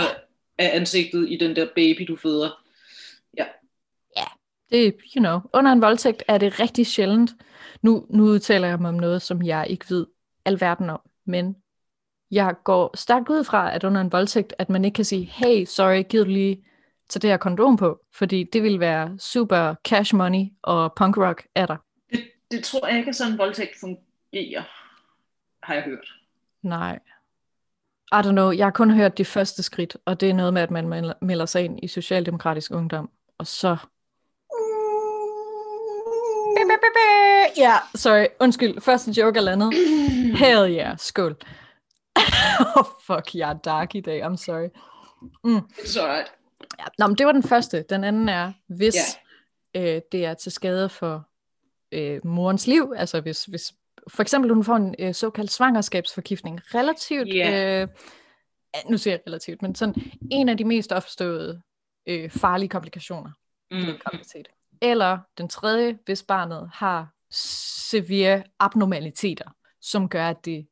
er 0.58 0.70
ansigtet 0.70 1.30
i 1.30 1.36
den 1.38 1.56
der 1.56 1.66
baby, 1.74 2.04
du 2.08 2.16
føder. 2.16 2.64
Det, 4.70 4.96
you 5.16 5.20
know, 5.20 5.40
under 5.52 5.72
en 5.72 5.80
voldtægt 5.82 6.22
er 6.28 6.38
det 6.38 6.60
rigtig 6.60 6.86
sjældent. 6.86 7.30
Nu, 7.82 8.06
nu 8.10 8.24
udtaler 8.24 8.68
jeg 8.68 8.78
mig 8.78 8.88
om 8.88 8.94
noget, 8.94 9.22
som 9.22 9.42
jeg 9.42 9.66
ikke 9.70 9.84
ved 9.88 10.06
alverden 10.44 10.90
om, 10.90 11.00
men 11.24 11.56
jeg 12.30 12.54
går 12.64 12.96
stærkt 12.96 13.28
ud 13.28 13.44
fra, 13.44 13.74
at 13.74 13.84
under 13.84 14.00
en 14.00 14.12
voldtægt, 14.12 14.54
at 14.58 14.70
man 14.70 14.84
ikke 14.84 14.94
kan 14.94 15.04
sige, 15.04 15.24
hey, 15.24 15.64
sorry, 15.64 16.02
gider 16.08 16.24
du 16.24 16.30
lige 16.30 16.64
tage 17.08 17.20
det 17.20 17.30
her 17.30 17.36
kondom 17.36 17.76
på? 17.76 18.00
Fordi 18.14 18.44
det 18.44 18.62
vil 18.62 18.80
være 18.80 19.18
super 19.18 19.74
cash 19.84 20.14
money 20.14 20.44
og 20.62 20.92
punk 20.96 21.16
rock 21.16 21.46
af 21.54 21.66
dig. 21.66 21.76
Det, 22.10 22.30
det 22.50 22.64
tror 22.64 22.86
jeg 22.86 22.98
ikke, 22.98 23.08
at 23.08 23.16
sådan 23.16 23.32
en 23.32 23.38
voldtægt 23.38 23.80
fungerer, 23.80 24.62
har 25.62 25.74
jeg 25.74 25.82
hørt. 25.82 26.14
Nej. 26.62 26.98
I 28.12 28.16
don't 28.16 28.30
know, 28.30 28.50
jeg 28.50 28.66
har 28.66 28.70
kun 28.70 28.90
hørt 28.90 29.18
det 29.18 29.26
første 29.26 29.62
skridt, 29.62 29.96
og 30.04 30.20
det 30.20 30.30
er 30.30 30.34
noget 30.34 30.54
med, 30.54 30.62
at 30.62 30.70
man 30.70 31.14
melder 31.22 31.46
sig 31.46 31.64
ind 31.64 31.78
i 31.82 31.88
Socialdemokratisk 31.88 32.70
Ungdom, 32.70 33.10
og 33.38 33.46
så... 33.46 33.76
Ja, 37.56 37.74
sorry, 37.94 38.26
undskyld, 38.40 38.80
første 38.80 39.10
joke 39.10 39.38
er 39.38 39.42
landet. 39.42 39.72
Hell 40.44 40.74
yeah, 40.76 40.98
skål. 40.98 41.36
oh 42.76 42.84
fuck, 43.06 43.34
jeg 43.34 43.50
er 43.50 43.54
dark 43.54 43.94
i 43.94 44.00
dag, 44.00 44.26
I'm 44.26 44.36
sorry. 44.36 44.68
It's 45.78 46.00
alright. 46.00 46.32
Ja, 46.78 46.84
nå, 46.98 47.06
men 47.06 47.16
det 47.18 47.26
var 47.26 47.32
den 47.32 47.42
første. 47.42 47.84
Den 47.90 48.04
anden 48.04 48.28
er, 48.28 48.52
hvis 48.68 48.94
øh, 49.76 50.00
det 50.12 50.24
er 50.24 50.34
til 50.34 50.52
skade 50.52 50.88
for 50.88 51.28
øh, 51.92 52.26
morens 52.26 52.66
liv, 52.66 52.92
altså 52.96 53.20
hvis, 53.20 53.44
hvis 53.44 53.72
for 54.08 54.22
eksempel 54.22 54.52
hun 54.54 54.64
får 54.64 54.76
en 54.76 54.94
øh, 54.98 55.14
såkaldt 55.14 55.50
svangerskabsforgiftning, 55.50 56.60
relativt, 56.74 57.28
Ja. 57.34 57.82
øh, 57.82 57.88
nu 58.90 58.96
siger 58.98 59.14
jeg 59.14 59.20
relativt, 59.26 59.62
men 59.62 59.74
sådan 59.74 59.94
en 60.30 60.48
af 60.48 60.56
de 60.56 60.64
mest 60.64 60.92
opståede 60.92 61.62
øh, 62.06 62.30
farlige 62.30 62.68
komplikationer 62.68 63.30
ved 63.70 63.92
Mm. 63.92 63.98
graviditet. 64.04 64.48
Eller 64.82 65.18
den 65.38 65.48
tredje, 65.48 65.98
hvis 66.04 66.22
barnet 66.22 66.70
har 66.74 67.14
severe 67.30 68.42
abnormaliteter, 68.58 69.50
som 69.80 70.08
gør, 70.08 70.28
at 70.28 70.44
det 70.44 70.66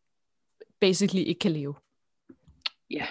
basically 0.81 1.25
ikke 1.25 1.39
kan 1.39 1.53
leve. 1.53 1.75
Ja. 2.91 3.07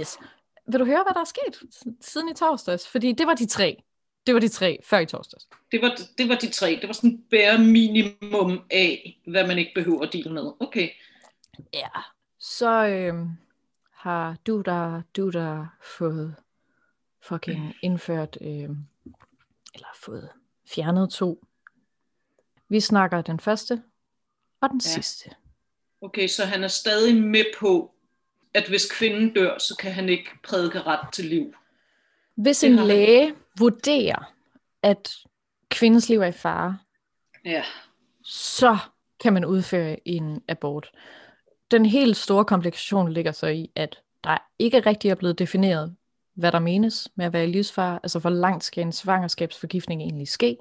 Yes. 0.00 0.18
Vil 0.66 0.80
du 0.80 0.84
høre, 0.84 1.02
hvad 1.02 1.14
der 1.14 1.20
er 1.20 1.24
sket 1.24 1.62
siden 2.00 2.28
i 2.28 2.34
torsdags? 2.34 2.88
Fordi 2.88 3.12
det 3.12 3.26
var 3.26 3.34
de 3.34 3.46
tre. 3.46 3.82
Det 4.26 4.34
var 4.34 4.40
de 4.40 4.48
tre 4.48 4.78
før 4.84 4.98
i 4.98 5.06
torsdags. 5.06 5.48
Det 5.72 5.82
var, 5.82 5.98
det 6.18 6.28
var 6.28 6.34
de 6.34 6.50
tre. 6.50 6.78
Det 6.80 6.86
var 6.86 6.92
sådan 6.92 7.24
bare 7.30 7.58
minimum 7.58 8.64
af, 8.70 9.20
hvad 9.26 9.46
man 9.46 9.58
ikke 9.58 9.72
behøver 9.74 10.02
at 10.02 10.12
deale 10.12 10.32
med. 10.32 10.52
Okay. 10.60 10.88
Ja. 11.74 11.88
Så 12.38 12.86
øh, 12.86 13.14
har 13.92 14.36
du 14.46 14.60
der, 14.60 15.02
du 15.16 15.30
der 15.30 15.66
fået 15.98 16.34
fucking 17.22 17.74
indført, 17.82 18.38
øh, 18.40 18.70
eller 19.74 19.86
fået 20.04 20.30
fjernet 20.66 21.10
to. 21.10 21.44
Vi 22.68 22.80
snakker 22.80 23.22
den 23.22 23.40
første 23.40 23.82
og 24.60 24.70
den 24.70 24.78
Ja. 24.84 24.88
sidste. 24.88 25.30
Okay, 26.00 26.28
så 26.28 26.44
han 26.44 26.64
er 26.64 26.68
stadig 26.68 27.22
med 27.22 27.44
på, 27.58 27.94
at 28.54 28.68
hvis 28.68 28.92
kvinden 28.92 29.34
dør, 29.34 29.58
så 29.58 29.76
kan 29.76 29.92
han 29.92 30.08
ikke 30.08 30.30
prædike 30.44 30.80
ret 30.82 31.12
til 31.12 31.24
liv. 31.24 31.54
Hvis 32.34 32.64
en 32.64 32.78
han. 32.78 32.86
læge 32.86 33.34
vurderer, 33.58 34.32
at 34.82 35.14
kvindens 35.70 36.08
liv 36.08 36.20
er 36.20 36.26
i 36.26 36.32
fare, 36.32 36.78
Ja. 37.44 37.64
så 38.24 38.78
kan 39.20 39.32
man 39.32 39.44
udføre 39.44 40.08
en 40.08 40.42
abort. 40.48 40.90
Den 41.70 41.86
helt 41.86 42.16
store 42.16 42.44
komplikation 42.44 43.12
ligger 43.12 43.32
så 43.32 43.46
i, 43.46 43.70
at 43.74 43.98
der 44.24 44.38
ikke 44.58 44.80
rigtig 44.80 45.10
er 45.10 45.14
blevet 45.14 45.38
defineret, 45.38 45.96
hvad 46.34 46.52
der 46.52 46.58
menes 46.58 47.08
med 47.14 47.26
at 47.26 47.32
være 47.32 47.44
i 47.44 47.52
livsfare, 47.52 48.00
altså 48.02 48.18
hvor 48.18 48.30
langt 48.30 48.64
skal 48.64 48.82
en 48.84 48.92
svangerskabsforgiftning 48.92 50.02
egentlig 50.02 50.28
ske, 50.28 50.56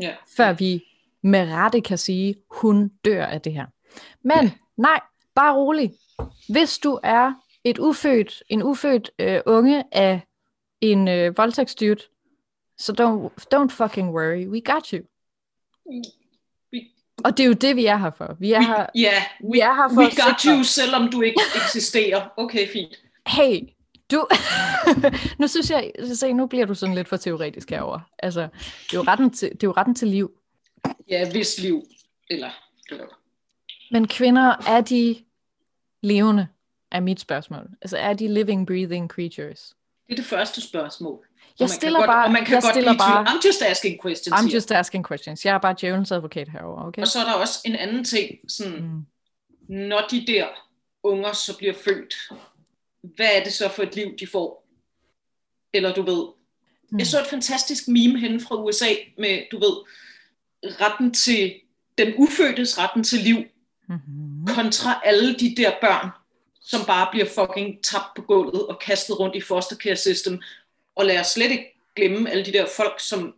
Ja. 0.00 0.14
før 0.36 0.52
vi 0.52 0.84
med 1.22 1.48
rette 1.52 1.80
kan 1.80 1.98
sige, 1.98 2.34
hun 2.50 2.88
dør 3.04 3.26
af 3.26 3.40
det 3.40 3.52
her. 3.52 3.66
Men 4.22 4.52
nej, 4.76 5.00
bare 5.34 5.54
rolig. 5.56 5.92
Hvis 6.48 6.78
du 6.78 7.00
er 7.02 7.32
et 7.64 7.78
ufødt, 7.78 8.42
en 8.48 8.62
ufødt 8.62 9.10
øh, 9.18 9.40
unge 9.46 9.84
af 9.92 10.20
en 10.80 11.08
øh, 11.08 11.36
voldtægtsdyrt, 11.38 12.02
Så 12.78 12.92
don't, 12.92 13.44
don't 13.54 13.68
fucking 13.84 14.10
worry, 14.14 14.46
we 14.46 14.60
got 14.60 14.88
you. 14.88 15.04
Og 17.24 17.36
det 17.36 17.44
er 17.44 17.46
jo 17.46 17.52
det, 17.52 17.76
vi 17.76 17.86
er 17.86 17.96
her 17.96 18.10
for. 18.10 18.36
Vi 18.40 18.52
er 18.52 18.60
her, 18.60 18.86
Ja, 18.94 19.12
vi 19.52 19.58
er 19.60 19.74
her 19.74 19.88
for 19.88 19.96
we 20.00 20.04
got 20.04 20.42
you, 20.42 20.62
selvom 20.62 21.10
du 21.10 21.22
ikke 21.22 21.40
eksisterer. 21.56 22.28
Okay, 22.36 22.68
fint. 22.72 23.02
hey, 23.26 23.60
du... 24.14 24.26
nu 25.40 25.48
synes 25.48 25.70
jeg, 25.70 25.92
se, 26.14 26.32
nu 26.32 26.46
bliver 26.46 26.66
du 26.66 26.74
sådan 26.74 26.94
lidt 26.94 27.08
for 27.08 27.16
teoretisk 27.16 27.70
herover. 27.70 28.00
Altså, 28.18 28.40
det 28.40 28.92
er 28.92 28.96
jo 28.98 29.02
retten 29.02 29.30
til, 29.30 29.50
det 29.50 29.62
er 29.62 29.68
jo 29.68 29.72
retten 29.76 29.94
til 29.94 30.08
liv. 30.08 30.30
Ja, 31.08 31.30
hvis 31.30 31.58
liv. 31.58 31.82
Eller, 32.30 32.50
eller 32.90 33.04
Men 33.90 34.08
kvinder, 34.08 34.54
er 34.66 34.80
de 34.80 35.16
levende, 36.02 36.48
er 36.92 37.00
mit 37.00 37.20
spørgsmål. 37.20 37.68
Altså, 37.82 37.96
er 37.96 38.12
de 38.14 38.28
living, 38.28 38.66
breathing 38.66 39.10
creatures? 39.10 39.74
Det 40.06 40.12
er 40.12 40.16
det 40.16 40.24
første 40.24 40.60
spørgsmål. 40.60 41.26
Jeg 41.60 41.70
stiller 41.70 41.98
godt, 41.98 42.08
bare, 42.08 42.24
og 42.24 42.32
man 42.32 42.44
kan 42.44 42.54
jeg 42.54 42.62
godt 42.62 42.74
stiller 42.74 42.98
bare, 42.98 43.26
I'm 43.26 43.46
just 43.46 43.62
asking 43.62 44.02
questions 44.02 44.40
I'm 44.40 44.54
just 44.54 44.72
asking 44.72 45.06
questions. 45.08 45.44
Jeg 45.44 45.54
er 45.54 45.58
bare 45.58 45.74
djævelens 45.80 46.12
advokat 46.12 46.48
herover, 46.48 46.86
okay? 46.86 47.02
Og 47.02 47.08
så 47.08 47.18
er 47.20 47.24
der 47.24 47.32
også 47.32 47.58
en 47.64 47.76
anden 47.76 48.04
ting, 48.04 48.30
sådan, 48.48 48.82
Mm. 48.82 49.06
når 49.68 50.06
de 50.10 50.24
der 50.26 50.46
unger 51.02 51.32
så 51.32 51.58
bliver 51.58 51.74
født, 51.84 52.14
hvad 53.16 53.28
er 53.34 53.44
det 53.44 53.52
så 53.52 53.68
for 53.68 53.82
et 53.82 53.94
liv, 53.96 54.16
de 54.18 54.26
får? 54.26 54.66
Eller 55.72 55.94
du 55.94 56.02
ved, 56.02 56.26
Mm. 56.90 56.98
jeg 56.98 57.06
så 57.06 57.20
et 57.20 57.26
fantastisk 57.26 57.88
meme 57.88 58.20
hen 58.20 58.40
fra 58.40 58.62
USA 58.62 58.88
med, 59.18 59.42
du 59.52 59.58
ved, 59.58 59.76
retten 60.80 61.14
til, 61.14 61.54
den 61.98 62.14
ufødtes 62.16 62.78
retten 62.78 63.04
til 63.04 63.18
liv, 63.18 63.36
Mm-hmm. 63.88 64.46
kontra 64.46 65.00
alle 65.04 65.34
de 65.34 65.54
der 65.56 65.72
børn, 65.80 66.08
som 66.60 66.80
bare 66.86 67.08
bliver 67.12 67.26
fucking 67.26 67.84
tabt 67.84 68.06
på 68.16 68.22
gulvet 68.22 68.66
og 68.66 68.78
kastet 68.78 69.20
rundt 69.20 69.36
i 69.36 69.40
foster 69.40 69.76
care 69.76 69.96
system. 69.96 70.42
Og 70.94 71.06
lad 71.06 71.20
os 71.20 71.26
slet 71.26 71.50
ikke 71.50 71.80
glemme 71.96 72.30
alle 72.30 72.44
de 72.44 72.52
der 72.52 72.66
folk, 72.76 73.00
som, 73.00 73.34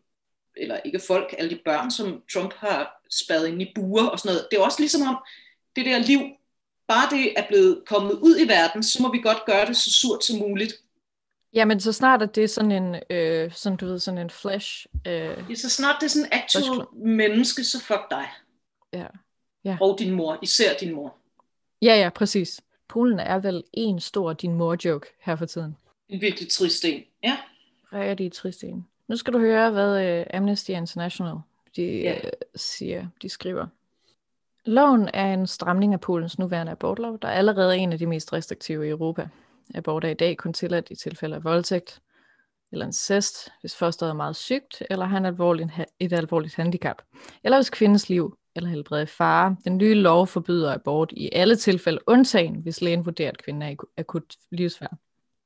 eller 0.57 0.81
ikke 0.85 1.01
folk, 1.07 1.35
alle 1.39 1.51
de 1.51 1.61
børn, 1.65 1.91
som 1.91 2.23
Trump 2.33 2.55
har 2.57 3.03
spadet 3.11 3.49
ind 3.49 3.63
i 3.63 3.73
buer 3.75 4.07
og 4.07 4.19
sådan 4.19 4.29
noget. 4.35 4.49
Det 4.51 4.57
er 4.59 4.63
også 4.63 4.81
ligesom 4.81 5.03
om, 5.03 5.17
det 5.77 5.87
der 5.87 5.99
liv, 5.99 6.21
bare 6.89 7.17
det 7.17 7.39
er 7.39 7.47
blevet 7.49 7.83
kommet 7.87 8.13
ud 8.13 8.39
i 8.39 8.49
verden, 8.49 8.83
så 8.83 9.03
må 9.03 9.13
vi 9.13 9.19
godt 9.19 9.45
gøre 9.47 9.67
det 9.67 9.77
så 9.77 9.93
surt 9.93 10.25
som 10.25 10.39
muligt. 10.39 10.73
Jamen, 11.53 11.81
så 11.81 11.93
snart 11.93 12.23
at 12.23 12.35
det 12.35 12.45
er 12.45 12.49
sådan 12.49 12.73
en, 12.73 12.97
øh, 13.11 13.53
sådan, 13.53 13.77
du 13.77 13.87
ved, 13.87 13.99
sådan 13.99 14.19
en 14.21 14.31
flash. 14.31 14.87
Øh, 15.07 15.13
er 15.51 15.55
så 15.57 15.71
snart 15.71 15.97
det 16.01 16.07
er 16.07 16.11
sådan 16.11 16.27
en 16.27 16.33
actual 16.33 16.65
Først 16.77 16.89
menneske, 16.93 17.65
så 17.65 17.81
fuck 17.81 18.11
dig. 18.11 18.27
ja. 18.93 19.07
Ja. 19.65 19.77
Og 19.81 19.97
din 19.99 20.11
mor, 20.15 20.39
især 20.43 20.75
din 20.81 20.95
mor. 20.95 21.17
ja, 21.83 21.95
ja, 22.03 22.09
præcis. 22.09 22.61
Polen 22.89 23.19
er 23.21 23.39
vel 23.39 23.65
en 23.73 24.01
stor 24.01 24.33
din 24.33 24.55
mor-joke 24.55 25.07
her 25.21 25.37
for 25.37 25.47
tiden. 25.47 25.77
En 26.09 26.21
virkelig 26.21 26.49
trist 26.51 26.85
en. 26.85 27.03
Ja. 27.23 27.37
Rigtig 27.93 28.33
trist 28.33 28.65
en. 28.65 28.87
Nu 29.09 29.17
skal 29.17 29.33
du 29.33 29.39
høre, 29.39 29.71
hvad 29.71 30.05
øh, 30.05 30.27
Amnesty 30.35 30.71
International 30.71 31.35
de, 31.77 31.83
Ja. 31.83 32.15
øh, 32.25 32.31
siger. 32.57 33.07
De 33.23 33.29
skriver. 33.29 33.67
Loven 34.67 35.09
er 35.15 35.35
en 35.35 35.47
stramning 35.47 35.93
af 35.93 36.01
Polens 36.01 36.39
nuværende 36.39 36.73
abortlov, 36.73 37.19
der 37.23 37.29
er 37.29 37.33
allerede 37.33 37.77
en 37.77 37.93
af 37.93 37.99
de 37.99 38.07
mest 38.07 38.33
restriktive 38.33 38.87
i 38.87 38.91
Europa. 38.91 39.29
Abort 39.75 40.05
er 40.05 40.09
i 40.09 40.15
dag 40.15 40.37
kun 40.37 40.53
tilladt 40.53 40.91
i 40.91 40.95
tilfælde 40.95 41.37
af 41.37 41.45
voldtægt 41.45 42.03
eller 42.73 42.87
incest, 42.87 43.49
hvis 43.61 43.77
fosteret 43.77 44.11
er 44.11 44.15
meget 44.15 44.37
sygt, 44.37 44.83
eller 44.91 45.05
har 45.05 45.19
en 45.19 45.27
alvorlig, 45.27 45.71
et 46.01 46.13
alvorligt 46.13 46.57
handicap, 46.57 47.03
eller 47.45 47.59
hvis 47.59 47.71
kvindens 47.71 48.09
liv 48.09 48.39
eller 48.57 48.71
helbred 48.71 49.03
er 49.03 49.07
fare. 49.07 49.57
Den 49.65 49.77
nye 49.79 49.95
lov 49.95 50.27
forbyder 50.27 50.75
abort 50.75 51.13
i 51.13 51.31
alle 51.33 51.57
tilfælde, 51.57 51.99
undtagen 52.07 52.55
hvis 52.55 52.81
lægen 52.81 53.07
vurderer, 53.07 53.29
at 53.29 53.43
kvinden 53.43 53.63
er 53.63 53.69
i 53.69 53.77
akut 53.97 54.35
livsfærd. 54.51 54.97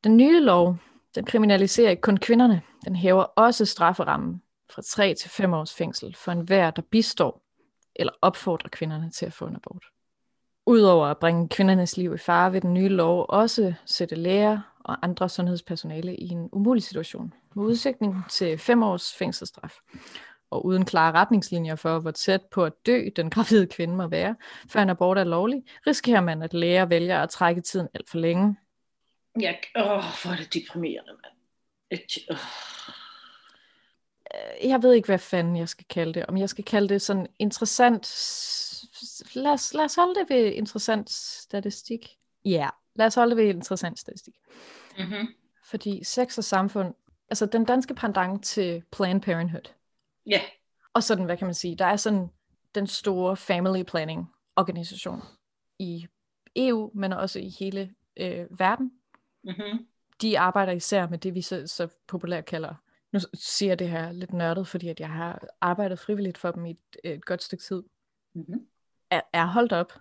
Den 0.05 0.17
nye 0.17 0.41
lov 0.41 0.77
den 1.15 1.25
kriminaliserer 1.25 1.91
ikke 1.91 2.01
kun 2.01 2.17
kvinderne, 2.17 2.63
den 2.85 2.97
hæver 2.97 3.23
også 3.23 3.65
strafferammen 3.65 4.43
fra 4.75 4.83
3 4.83 5.15
til 5.15 5.31
5 5.31 5.55
års 5.55 5.75
fængsel 5.75 6.15
for 6.15 6.33
enhver, 6.33 6.71
der 6.71 6.83
bistår 6.91 7.50
eller 8.01 8.13
opfordrer 8.23 8.69
kvinderne 8.69 9.11
til 9.11 9.27
at 9.27 9.33
få 9.33 9.47
en 9.47 9.57
abort. 9.57 9.85
Udover 10.67 11.07
at 11.07 11.19
bringe 11.19 11.49
kvindernes 11.49 11.97
liv 11.97 12.15
i 12.15 12.19
fare, 12.19 12.53
vil 12.53 12.63
den 12.63 12.75
nye 12.75 12.89
lov 12.89 13.27
også 13.29 13.75
sætte 13.85 14.15
læger 14.15 14.61
og 14.81 14.99
andre 15.03 15.29
sundhedspersonale 15.29 16.17
i 16.17 16.29
en 16.29 16.49
umulig 16.53 16.83
situation, 16.83 17.35
med 17.55 17.65
udsigtning 17.65 18.25
til 18.31 18.59
fem 18.59 18.83
års 18.83 19.15
fængselsstraf. 19.15 19.79
Og 20.51 20.67
uden 20.67 20.85
klare 20.85 21.13
retningslinjer 21.13 21.75
for, 21.75 21.99
hvor 21.99 22.11
tæt 22.11 22.43
på 22.43 22.65
at 22.65 22.73
dø 22.87 23.09
den 23.17 23.31
gravide 23.31 23.67
kvinde 23.67 23.95
må 23.95 24.07
være, 24.07 24.37
før 24.69 24.83
en 24.83 24.91
abort 24.91 25.19
er 25.19 25.25
lovlig, 25.25 25.63
risikerer 25.87 26.21
man, 26.21 26.43
at 26.43 26.55
læger 26.55 26.85
vælger 26.85 27.23
at 27.23 27.31
trække 27.31 27.61
tiden 27.61 27.89
alt 27.95 28.11
for 28.11 28.19
længe. 28.19 28.57
Ja, 29.41 29.55
åh, 29.77 30.05
hvor 30.23 30.31
er 30.33 30.37
det 30.37 30.55
deprimerende, 30.55 31.13
mand. 31.13 31.35
Et, 31.91 32.19
åh 32.31 32.37
jeg 34.63 34.83
ved 34.83 34.93
ikke, 34.93 35.07
hvad 35.07 35.19
fanden 35.19 35.57
jeg 35.57 35.69
skal 35.69 35.87
kalde 35.89 36.15
det. 36.15 36.27
Om 36.27 36.37
jeg 36.37 36.49
skal 36.49 36.65
kalde 36.65 36.89
det 36.89 37.03
sådan 37.03 37.27
interessant... 37.39 38.07
Lad 39.35 39.53
os, 39.53 39.75
lad 39.75 39.85
os 39.85 39.95
holde 39.95 40.15
det 40.15 40.31
ved 40.31 40.53
interessant 40.53 41.11
statistik. 41.11 42.19
Ja, 42.45 42.51
yeah. 42.51 42.71
lad 42.95 43.07
os 43.07 43.15
holde 43.15 43.37
det 43.37 43.45
ved 43.45 43.55
interessant 43.55 43.99
statistik. 43.99 44.35
Mm-hmm. 44.99 45.29
Fordi 45.65 46.05
sex 46.05 46.39
og 46.39 46.45
samfund, 46.45 46.95
altså 47.31 47.47
den 47.47 47.65
danske 47.65 47.95
pendant 47.95 48.45
til 48.45 48.83
Planned 48.93 49.23
Parenthood, 49.23 49.73
Ja, 50.27 50.41
og 50.95 51.03
sådan, 51.03 51.25
hvad 51.25 51.37
kan 51.37 51.47
man 51.47 51.55
sige, 51.55 51.77
der 51.77 51.85
er 51.85 51.97
sådan 51.97 52.31
den 52.75 52.87
store 52.87 53.37
family 53.37 53.83
planning 53.83 54.31
organisation 54.57 55.23
i 55.79 56.07
EU, 56.57 56.91
men 56.95 57.13
også 57.13 57.39
i 57.39 57.49
hele 57.59 57.95
øh, 58.17 58.47
verden. 58.51 58.93
mm-hmm. 59.45 59.87
De 60.23 60.39
arbejder 60.39 60.73
især 60.73 61.09
med 61.09 61.19
det, 61.19 61.35
vi 61.35 61.43
så, 61.43 61.67
så 61.67 61.89
populært 62.07 62.45
kalder, 62.45 62.75
nu 63.13 63.21
siger 63.35 63.71
jeg 63.71 63.79
det 63.79 63.89
her 63.89 64.13
lidt 64.13 64.33
nørdet, 64.33 64.67
fordi 64.69 64.89
at 64.89 65.01
jeg 65.01 65.09
har 65.11 65.47
arbejdet 65.61 65.99
frivilligt 65.99 66.39
for 66.39 66.51
dem 66.51 66.65
i 66.67 66.71
et, 66.71 66.79
et 67.05 67.25
godt 67.25 67.43
stykke 67.43 67.65
tid, 67.65 67.83
Mm-hmm. 68.35 68.67
er, 69.11 69.21
er 69.33 69.47
holdt 69.47 69.73
op. 69.73 69.93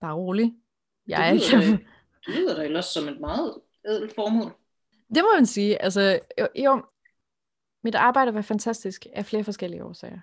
Bare 0.00 0.14
rolig. 0.14 0.54
Jeg 1.06 1.28
er 1.28 1.32
det, 1.32 1.52
lyder 1.52 1.62
ikke... 1.62 1.86
det 2.26 2.34
lyder 2.34 2.56
da 2.56 2.64
ellers 2.64 2.84
som 2.84 3.08
et 3.08 3.20
meget 3.20 3.54
ædelt 3.86 4.14
formål. 4.14 4.52
Det 5.14 5.22
må 5.22 5.34
man 5.34 5.46
sige. 5.46 5.82
Altså, 5.82 6.20
jo, 6.38 6.48
jo, 6.56 6.84
mit 7.84 7.94
arbejde 7.94 8.34
var 8.34 8.42
fantastisk 8.42 9.06
af 9.12 9.26
flere 9.26 9.44
forskellige 9.44 9.84
årsager. 9.84 10.20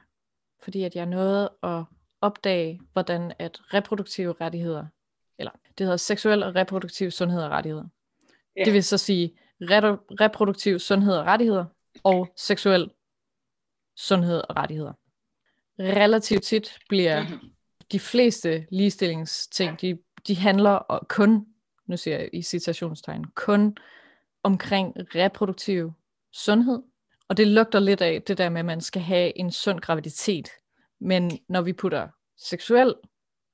Fordi 0.60 0.84
at 0.84 0.96
jeg 0.96 1.06
nåede 1.06 1.54
at 1.64 1.84
opdage, 2.22 2.82
hvordan 2.94 3.34
at 3.40 3.74
reproduktive 3.74 4.36
rettigheder, 4.42 4.86
eller 5.38 5.52
det 5.78 5.86
hedder 5.86 5.98
seksuel 5.98 6.44
og 6.44 6.56
reproduktiv 6.56 7.12
sundhed 7.12 7.44
og 7.44 7.50
rettigheder. 7.50 7.86
Ja. 8.56 8.64
Det 8.66 8.74
vil 8.74 8.84
så 8.84 8.98
sige 8.98 9.40
re- 9.64 10.06
reproduktiv 10.22 10.80
sundhed 10.80 11.18
og 11.18 11.26
rettigheder 11.26 11.66
og 12.04 12.34
seksuel 12.36 12.90
sundhed 13.96 14.42
og 14.50 14.56
rettigheder. 14.56 14.94
Relativt 15.80 16.44
tit 16.44 16.80
bliver 16.90 17.24
Mm-hmm. 17.24 17.50
de 17.92 18.00
fleste 18.00 18.68
ligestillingsting, 18.72 19.82
de, 19.82 19.98
de 20.28 20.36
handler 20.36 20.72
og 20.72 21.08
kun, 21.08 21.46
nu 21.86 21.98
siger 21.98 22.18
jeg 22.18 22.30
i 22.34 22.42
citationstegn, 22.42 23.24
kun 23.24 23.78
omkring 24.44 24.94
reproduktiv 25.16 25.92
sundhed. 26.32 26.84
Og 27.28 27.38
det 27.38 27.48
lugter 27.48 27.80
lidt 27.80 28.02
af 28.02 28.22
det 28.22 28.38
der 28.38 28.50
med, 28.50 28.60
at 28.60 28.66
man 28.66 28.82
skal 28.82 29.02
have 29.02 29.38
en 29.38 29.52
sund 29.52 29.80
graviditet. 29.80 30.50
Men 31.00 31.40
når 31.50 31.62
vi 31.62 31.74
putter 31.74 32.08
seksuel 32.38 32.96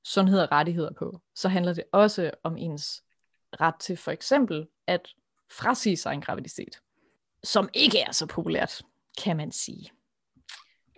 sundhed 0.04 0.40
og 0.40 0.52
rettigheder 0.52 0.92
på, 0.92 1.20
så 1.34 1.48
handler 1.48 1.72
det 1.72 1.84
også 1.92 2.30
om 2.42 2.56
ens 2.56 3.02
ret 3.60 3.74
til 3.80 3.96
for 3.96 4.10
eksempel 4.10 4.66
at 4.86 5.08
frasige 5.50 5.96
sig 5.96 6.12
en 6.12 6.20
graviditet, 6.20 6.80
som 7.44 7.68
ikke 7.74 7.98
er 7.98 8.12
så 8.12 8.26
populært, 8.26 8.82
kan 9.22 9.36
man 9.36 9.52
sige. 9.52 9.90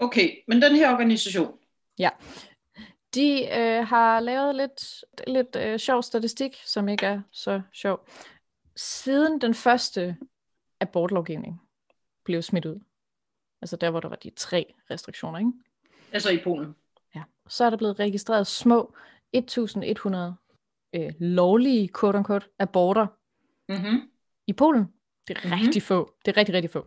Okay, 0.00 0.30
men 0.48 0.62
den 0.62 0.76
her 0.76 0.92
organisation, 0.92 1.58
Ja. 1.98 2.10
De 3.14 3.48
øh, 3.58 3.86
har 3.86 4.20
lavet 4.20 4.54
lidt, 4.54 5.04
lidt 5.26 5.56
øh, 5.56 5.78
sjov 5.78 6.02
statistik, 6.02 6.56
som 6.64 6.88
ikke 6.88 7.06
er 7.06 7.20
så 7.32 7.62
sjov. 7.72 8.08
Siden 8.76 9.40
den 9.40 9.54
første 9.54 10.16
abortlovgivning 10.80 11.60
blev 12.24 12.42
smidt 12.42 12.64
ud, 12.64 12.80
altså 13.62 13.76
der, 13.76 13.90
hvor 13.90 14.00
der 14.00 14.08
var 14.08 14.16
de 14.16 14.30
tre 14.30 14.74
restriktioner, 14.90 15.38
ikke? 15.38 15.52
altså 16.12 16.30
i 16.30 16.38
Polen. 16.44 16.74
Ja. 17.14 17.22
så 17.48 17.64
er 17.64 17.70
der 17.70 17.76
blevet 17.76 17.98
registreret 18.00 18.46
små 18.46 18.94
1100 19.32 20.36
øh, 20.92 21.12
lovlige, 21.20 21.90
quote 22.00 22.18
unquote, 22.18 22.46
aborter 22.58 23.06
Mm-hmm. 23.68 24.10
i 24.46 24.52
Polen. 24.52 24.84
Det 25.28 25.36
er 25.36 25.52
rigtig 25.52 25.82
få. 25.82 26.14
Det 26.24 26.32
er 26.32 26.36
rigtig, 26.36 26.54
rigtig 26.54 26.70
få. 26.70 26.86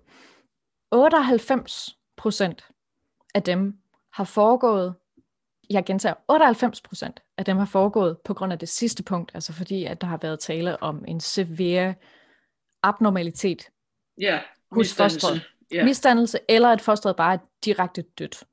98 0.91 1.98
procent 2.17 2.67
af 3.36 3.43
dem 3.43 3.74
har 4.13 4.24
foregået, 4.24 4.96
jeg 5.69 5.86
gentager, 5.86 6.15
98 6.27 6.81
procent 6.81 7.19
af 7.38 7.46
dem 7.46 7.58
har 7.58 7.65
foregået 7.65 8.17
på 8.25 8.34
grund 8.34 8.53
af 8.53 8.60
det 8.60 8.69
sidste 8.69 9.03
punkt, 9.03 9.31
altså 9.34 9.53
fordi, 9.53 9.86
at 9.86 10.01
der 10.01 10.08
har 10.08 10.17
været 10.17 10.39
tale 10.39 10.84
om 10.84 11.05
en 11.08 11.19
severe 11.19 11.96
abnormalitet, 12.84 13.69
Ja, 14.22 14.39
Hos 14.72 14.93
fosteret. 14.93 15.50
Ja. 15.72 15.86
misdannelse, 15.86 16.39
eller 16.50 16.69
at 16.69 16.81
fosteret 16.81 17.15
bare 17.15 17.34
er 17.34 17.38
direkte 17.65 18.01
dødt. 18.01 18.43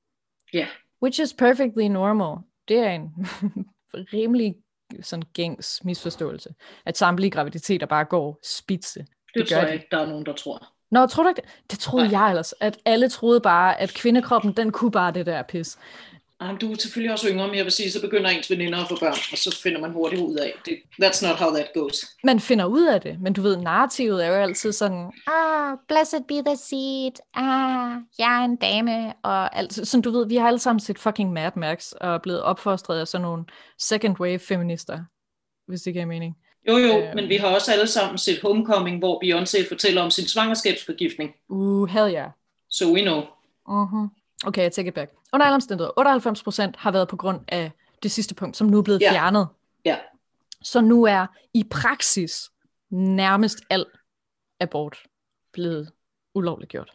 Ja. 0.52 0.68
Which 1.02 1.20
is 1.20 1.34
perfectly 1.34 1.82
normal. 1.82 2.44
Det 2.68 2.78
er 2.78 2.90
en 2.90 3.26
rimelig 4.14 4.56
sådan 5.00 5.24
gængs 5.32 5.84
misforståelse, 5.84 6.54
at 6.84 6.96
samtlige 6.96 7.30
graviditeter 7.30 7.86
bare 7.86 8.04
går 8.04 8.38
spidse. 8.42 9.06
Det, 9.36 9.48
det 9.48 9.56
tror 9.56 9.64
jeg 9.64 9.74
ikke, 9.74 9.88
der 9.90 9.98
er 9.98 10.06
nogen, 10.06 10.26
der 10.26 10.32
tror. 10.32 10.72
Nå, 10.90 11.06
tror 11.06 11.22
du 11.22 11.28
ikke 11.28 11.42
det? 11.42 11.70
Det 11.70 11.78
troede 11.78 12.08
Nej. 12.08 12.20
jeg 12.20 12.30
ellers, 12.30 12.54
at 12.60 12.78
alle 12.84 13.08
troede 13.08 13.40
bare, 13.40 13.80
at 13.80 13.94
kvindekroppen, 13.94 14.52
den 14.52 14.72
kunne 14.72 14.90
bare 14.90 15.12
det 15.12 15.26
der 15.26 15.42
pis. 15.42 15.78
Jamen, 16.40 16.56
du 16.56 16.72
er 16.72 16.76
selvfølgelig 16.76 17.12
også 17.12 17.28
yngre, 17.28 17.46
men 17.46 17.56
jeg 17.56 17.64
vil 17.64 17.72
sige, 17.72 17.90
så 17.90 18.00
begynder 18.00 18.30
ens 18.30 18.50
veninder 18.50 18.78
at 18.78 18.88
få 18.88 18.96
børn, 19.00 19.16
og 19.32 19.38
så 19.38 19.60
finder 19.62 19.80
man 19.80 19.90
hurtigt 19.90 20.22
ud 20.22 20.36
af, 20.36 20.52
det, 20.64 20.78
that's 21.02 21.28
not 21.28 21.36
how 21.36 21.54
that 21.54 21.66
goes. 21.74 22.06
Man 22.24 22.40
finder 22.40 22.64
ud 22.64 22.86
af 22.86 23.00
det, 23.00 23.20
men 23.20 23.32
du 23.32 23.42
ved, 23.42 23.56
narrativet 23.56 24.24
er 24.24 24.28
jo 24.28 24.34
altid 24.34 24.72
sådan, 24.72 25.12
ah, 25.26 25.76
blessed 25.88 26.20
be 26.28 26.34
the 26.34 26.56
seed, 26.56 27.12
ah, 27.34 27.96
jeg 28.18 28.40
er 28.40 28.44
en 28.44 28.56
dame, 28.56 29.12
og 29.22 29.56
alt, 29.56 29.88
sådan 29.88 30.02
du 30.02 30.10
ved, 30.10 30.28
vi 30.28 30.36
har 30.36 30.46
alle 30.46 30.58
sammen 30.58 30.80
set 30.80 30.98
fucking 30.98 31.32
Mad 31.32 31.50
Max, 31.56 31.92
og 31.92 32.14
er 32.14 32.18
blevet 32.18 32.42
opfostret 32.42 33.00
af 33.00 33.08
sådan 33.08 33.22
nogle 33.22 33.44
second 33.78 34.20
wave 34.20 34.38
feminister, 34.38 34.98
hvis 35.68 35.82
det 35.82 35.92
giver 35.92 36.06
mening. 36.06 36.36
Jo, 36.68 36.76
jo, 36.76 36.98
Øhm. 36.98 37.14
men 37.14 37.28
vi 37.28 37.36
har 37.36 37.48
også 37.48 37.72
alle 37.72 37.86
sammen 37.86 38.18
set 38.18 38.40
Homecoming, 38.42 38.98
hvor 38.98 39.24
Beyoncé 39.24 39.68
fortæller 39.68 40.02
om 40.02 40.10
sin 40.10 40.28
svangerskabsforgiftning. 40.28 41.34
Uh, 41.48 41.88
hell 41.88 42.14
yeah. 42.14 42.30
So 42.68 42.92
we 42.92 43.00
know. 43.02 43.22
Mm-hmm. 43.68 44.08
Okay, 44.46 44.62
jeg 44.62 44.72
take 44.72 44.88
it 44.88 44.94
back. 44.94 45.10
Under 45.32 45.46
alle 45.46 45.54
omstændigheder, 45.54 46.70
98% 46.72 46.72
har 46.78 46.90
været 46.90 47.08
på 47.08 47.16
grund 47.16 47.40
af 47.48 47.70
det 48.02 48.10
sidste 48.10 48.34
punkt, 48.34 48.56
som 48.56 48.66
nu 48.66 48.78
er 48.78 48.82
blevet 48.82 49.00
Ja. 49.00 49.12
fjernet. 49.12 49.48
Ja. 49.84 49.96
Så 50.62 50.80
nu 50.80 51.04
er 51.04 51.26
i 51.54 51.64
praksis 51.70 52.50
nærmest 52.90 53.58
al 53.70 53.84
abort 54.60 54.98
blevet 55.52 55.90
ulovligt 56.34 56.70
gjort. 56.70 56.92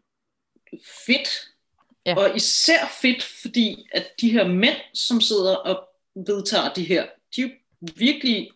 Fedt. 1.06 1.30
Ja. 2.06 2.16
Og 2.18 2.36
især 2.36 2.88
fedt, 3.02 3.24
fordi 3.42 3.88
at 3.94 4.06
de 4.22 4.32
her 4.32 4.48
mænd, 4.48 4.76
som 4.94 5.22
sidder 5.22 5.56
og 5.56 5.88
vedtager 6.16 6.74
de 6.74 6.84
her, 6.84 7.06
de 7.36 7.42
jo 7.42 7.50
virkelig 7.98 8.50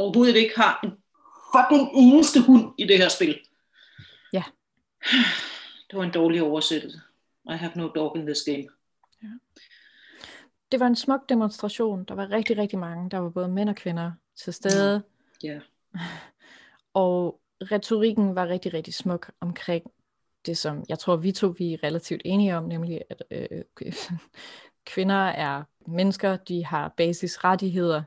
overhovedet 0.00 0.36
ikke 0.36 0.56
har 0.56 0.80
en 0.84 0.90
fucking 1.54 1.90
eneste 1.94 2.42
hund 2.42 2.74
i 2.78 2.86
det 2.86 2.98
her 2.98 3.08
spil. 3.08 3.38
Ja. 4.32 4.44
Det 5.90 5.98
var 5.98 6.02
en 6.02 6.12
dårlig 6.12 6.42
oversættelse. 6.42 7.00
I 7.50 7.52
have 7.52 7.72
no 7.76 7.88
dog 7.88 8.16
in 8.16 8.26
this 8.26 8.42
game. 8.46 8.68
Det 10.72 10.80
var 10.80 10.86
en 10.86 10.96
smuk 10.96 11.28
demonstration. 11.28 12.04
Der 12.04 12.14
var 12.14 12.30
rigtig, 12.30 12.58
rigtig 12.58 12.78
mange. 12.78 13.10
Der 13.10 13.18
var 13.18 13.30
både 13.30 13.48
mænd 13.48 13.68
og 13.68 13.76
kvinder 13.76 14.12
til 14.36 14.52
stede. 14.52 15.02
Ja. 15.42 15.60
Og 16.94 17.40
retorikken 17.62 18.34
var 18.34 18.48
rigtig, 18.48 18.74
rigtig 18.74 18.94
smuk 18.94 19.30
omkring 19.40 19.90
det, 20.46 20.58
som 20.58 20.84
jeg 20.88 20.98
tror, 20.98 21.16
vi 21.16 21.32
to 21.32 21.46
vi 21.58 21.72
er 21.72 21.84
relativt 21.84 22.22
enige 22.24 22.56
om, 22.56 22.64
nemlig 22.64 23.02
at 23.10 23.22
øh, 23.30 23.62
kvinder 24.92 25.24
er 25.24 25.62
mennesker, 25.86 26.36
de 26.36 26.64
har 26.64 26.94
basisrettigheder. 26.96 28.02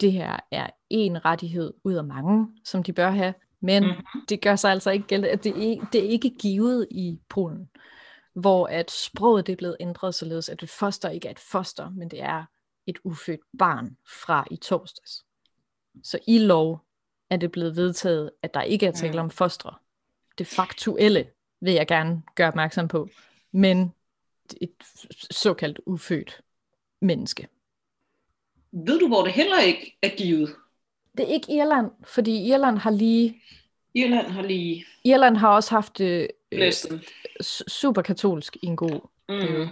Det 0.00 0.12
her 0.12 0.36
er 0.50 0.66
en 0.92 1.24
rettighed 1.24 1.72
ud 1.84 1.94
af 1.94 2.04
mange, 2.04 2.48
som 2.64 2.82
de 2.82 2.92
bør 2.92 3.10
have, 3.10 3.34
men 3.60 3.82
Mhm. 3.82 3.90
mm-hmm. 3.92 4.26
det 4.28 4.40
gør 4.40 4.56
sig 4.56 4.70
altså 4.70 4.90
ikke 4.90 5.06
gældende, 5.06 5.30
at 5.30 5.44
det, 5.44 5.72
er, 5.72 5.86
det 5.92 6.04
er 6.04 6.08
ikke 6.08 6.30
givet 6.30 6.86
i 6.90 7.18
Polen, 7.28 7.70
hvor 8.34 8.66
at 8.66 8.90
sproget 8.90 9.46
det 9.46 9.52
er 9.52 9.56
blevet 9.56 9.76
ændret 9.80 10.14
således, 10.14 10.48
at 10.48 10.62
et 10.62 10.70
foster 10.70 11.08
ikke 11.08 11.28
er 11.28 11.32
et 11.32 11.38
foster, 11.38 11.90
men 11.90 12.08
det 12.10 12.22
er 12.22 12.44
et 12.86 12.98
ufødt 13.04 13.40
barn 13.58 13.96
fra 14.22 14.44
i 14.50 14.56
torsdags. 14.56 15.24
Så 16.02 16.18
i 16.26 16.38
lov 16.38 16.80
er 17.30 17.36
det 17.36 17.52
blevet 17.52 17.76
vedtaget, 17.76 18.30
at 18.42 18.54
der 18.54 18.62
ikke 18.62 18.86
er 18.86 18.92
tale 18.92 19.12
Mm. 19.12 19.18
om 19.18 19.30
fostre. 19.30 19.74
Det 20.38 20.46
faktuelle 20.46 21.26
vil 21.60 21.72
jeg 21.74 21.86
gerne 21.86 22.22
gøre 22.34 22.48
opmærksom 22.48 22.88
på, 22.88 23.08
men 23.52 23.92
et 24.60 24.72
såkaldt 25.30 25.80
ufødt 25.86 26.40
menneske. 27.00 27.48
Ved 28.72 28.98
du, 29.00 29.08
hvor 29.08 29.22
det 29.24 29.32
heller 29.32 29.60
ikke 29.60 29.98
er 30.02 30.16
givet? 30.16 30.56
Det 31.16 31.28
er 31.28 31.34
ikke 31.34 31.52
Irland, 31.52 31.90
fordi 32.04 32.46
Irland 32.48 32.78
har 32.78 32.90
lige 32.90 33.42
Irland 33.94 34.26
har 34.26 34.42
lige 34.42 34.86
Irland 35.04 35.36
har 35.36 35.48
også 35.48 35.70
haft 35.70 36.00
øh, 36.00 36.28
super 37.68 38.02
katolsk 38.02 38.56
i 38.62 38.66
en 38.66 38.76
god. 38.76 39.08
Mm. 39.28 39.68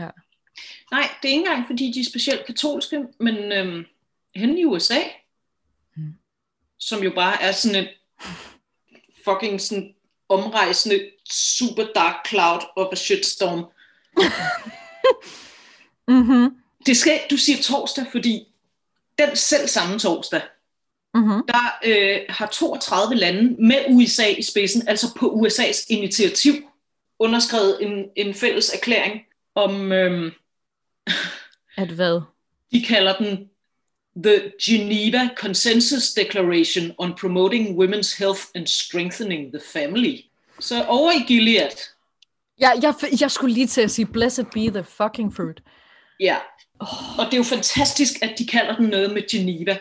Ja. 0.00 0.08
Nej, 0.90 1.08
det 1.22 1.28
er 1.28 1.32
ikke 1.32 1.38
engang, 1.38 1.66
fordi 1.66 1.92
de 1.92 2.00
er 2.00 2.04
specielt 2.04 2.46
katolske, 2.46 3.04
men 3.20 3.52
øhm, 3.52 3.84
henne 4.34 4.60
i 4.60 4.64
USA, 4.64 4.98
Mm. 5.96 6.14
som 6.78 7.02
jo 7.02 7.12
bare 7.14 7.42
er 7.42 7.52
sådan 7.52 7.82
et 7.84 7.88
fucking 9.24 9.60
sådan 9.60 9.94
omrejsende 10.28 11.10
super 11.30 11.84
dark 11.94 12.28
cloud 12.28 12.60
of 12.76 12.92
a 12.92 12.96
shitstorm. 12.96 13.64
Mm-hmm. 16.08 16.56
Det 16.86 16.96
skal, 16.96 17.20
du 17.30 17.36
siger 17.36 17.62
torsdag, 17.62 18.04
fordi 18.12 18.46
den 19.18 19.36
selv 19.36 19.68
samme 19.68 19.98
torsdag, 19.98 20.40
Mm-hmm. 21.14 21.42
der 21.48 21.78
øh, 21.84 22.20
har 22.28 22.46
32 22.46 23.14
lande 23.14 23.56
med 23.66 23.78
USA 23.88 24.26
i 24.26 24.42
spidsen, 24.42 24.88
altså 24.88 25.06
på 25.16 25.26
USA's 25.34 25.86
initiativ, 25.88 26.52
underskrevet 27.18 27.78
en, 27.80 28.04
en 28.16 28.34
fælles 28.34 28.70
erklæring 28.74 29.20
om, 29.54 29.92
øhm, 29.92 30.30
At 31.76 31.88
hvad? 31.88 32.20
de 32.72 32.82
kalder 32.84 33.16
den 33.16 33.48
The 34.24 34.52
Geneva 34.64 35.28
Consensus 35.36 36.12
Declaration 36.14 36.92
on 36.98 37.14
Promoting 37.20 37.78
Women's 37.82 38.18
Health 38.18 38.40
and 38.54 38.66
Strengthening 38.66 39.52
the 39.52 39.60
Family. 39.72 40.16
Så 40.60 40.84
over 40.88 41.12
i 41.12 41.24
Gilead, 41.28 41.70
Jeg, 42.58 42.78
jeg, 42.82 42.94
jeg 43.20 43.30
skulle 43.30 43.54
lige 43.54 43.66
til 43.66 43.80
at 43.80 43.90
sige, 43.90 44.06
blessed 44.06 44.44
be 44.44 44.70
the 44.70 44.84
fucking 44.84 45.34
fruit. 45.34 45.62
ja. 46.20 46.36
Og 47.18 47.26
det 47.26 47.32
er 47.32 47.36
jo 47.36 47.42
fantastisk, 47.42 48.12
at 48.22 48.34
de 48.38 48.46
kalder 48.46 48.76
den 48.76 48.86
noget 48.86 49.12
med 49.14 49.22
Geneva. 49.30 49.76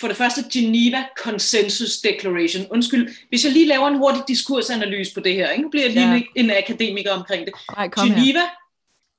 For 0.00 0.08
det 0.08 0.16
første, 0.16 0.44
Geneva 0.52 1.04
Consensus 1.18 1.96
Declaration. 1.98 2.66
Undskyld, 2.70 3.14
hvis 3.28 3.44
jeg 3.44 3.52
lige 3.52 3.66
laver 3.66 3.88
en 3.88 3.96
hurtig 3.98 4.22
diskursanalyse 4.28 5.14
på 5.14 5.20
det 5.20 5.34
her, 5.34 5.50
ikke? 5.50 5.62
nu 5.62 5.68
bliver 5.68 5.84
jeg 5.84 5.92
lige 5.94 6.14
Ja. 6.14 6.22
en 6.40 6.50
akademiker 6.50 7.12
omkring 7.12 7.46
det. 7.46 7.54
Nej, 7.76 7.88
kom 7.88 8.08
her. 8.10 8.14
Geneva, 8.20 8.40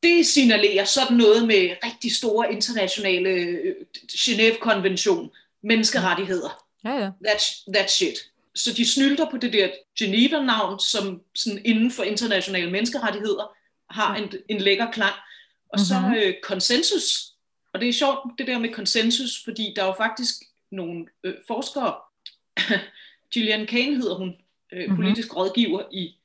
det 0.03 0.25
signalerer 0.25 0.85
sådan 0.85 1.17
noget 1.17 1.47
med 1.47 1.69
rigtig 1.85 2.15
store 2.15 2.53
internationale 2.53 3.29
øh, 3.29 3.75
Genève-konvention, 4.11 5.29
menneskerettigheder. 5.63 6.65
Ja, 6.85 6.91
ja. 6.97 7.09
That's, 7.27 7.63
that 7.73 7.91
shit. 7.91 8.17
Så 8.55 8.73
de 8.73 8.91
snylter 8.93 9.29
på 9.31 9.37
det 9.37 9.53
der 9.53 9.69
Geneva-navn, 9.99 10.79
som 10.79 11.21
sådan 11.35 11.61
inden 11.65 11.91
for 11.91 12.03
internationale 12.03 12.71
menneskerettigheder 12.71 13.51
har 13.89 14.15
en, 14.15 14.31
en 14.49 14.61
lækker 14.61 14.91
klang. 14.91 15.13
Og 15.73 15.79
så 15.79 15.99
Mhm. 15.99 16.13
øh, 16.13 16.33
konsensus. 16.43 17.25
Og 17.73 17.81
det 17.81 17.89
er 17.89 17.93
sjovt, 17.93 18.19
det 18.37 18.47
der 18.47 18.59
med 18.59 18.69
konsensus, 18.69 19.41
fordi 19.43 19.73
der 19.75 19.81
er 19.81 19.85
jo 19.87 19.93
faktisk 19.97 20.35
nogle 20.71 21.05
øh, 21.23 21.33
forskere, 21.47 21.95
Gillian 23.33 23.65
Kane 23.67 23.95
hedder 23.95 24.15
hun, 24.15 24.35
øh, 24.73 24.87
Mhm. 24.87 24.95
politisk 24.95 25.35
rådgiver 25.35 25.83
i 25.91 26.15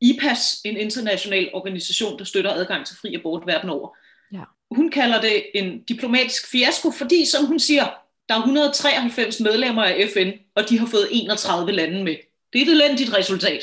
IPAS, 0.00 0.60
en 0.64 0.76
international 0.76 1.50
organisation, 1.54 2.18
der 2.18 2.24
støtter 2.24 2.52
adgang 2.52 2.86
til 2.86 2.96
fri 2.96 3.14
abort 3.14 3.46
verden 3.46 3.70
over. 3.70 3.96
Ja. 4.32 4.42
Hun 4.70 4.90
kalder 4.90 5.20
det 5.20 5.44
en 5.54 5.82
diplomatisk 5.82 6.50
fiasko, 6.50 6.90
fordi, 6.90 7.24
som 7.26 7.44
hun 7.46 7.58
siger, 7.58 7.84
der 8.28 8.34
er 8.34 8.38
193 8.38 9.40
medlemmer 9.40 9.84
af 9.84 10.08
FN, 10.14 10.30
og 10.54 10.68
de 10.68 10.78
har 10.78 10.86
fået 10.86 11.08
31 11.10 11.72
lande 11.72 12.04
med. 12.04 12.16
Det 12.52 12.58
er 12.62 12.66
et 12.66 12.70
elendigt 12.70 13.14
resultat. 13.14 13.60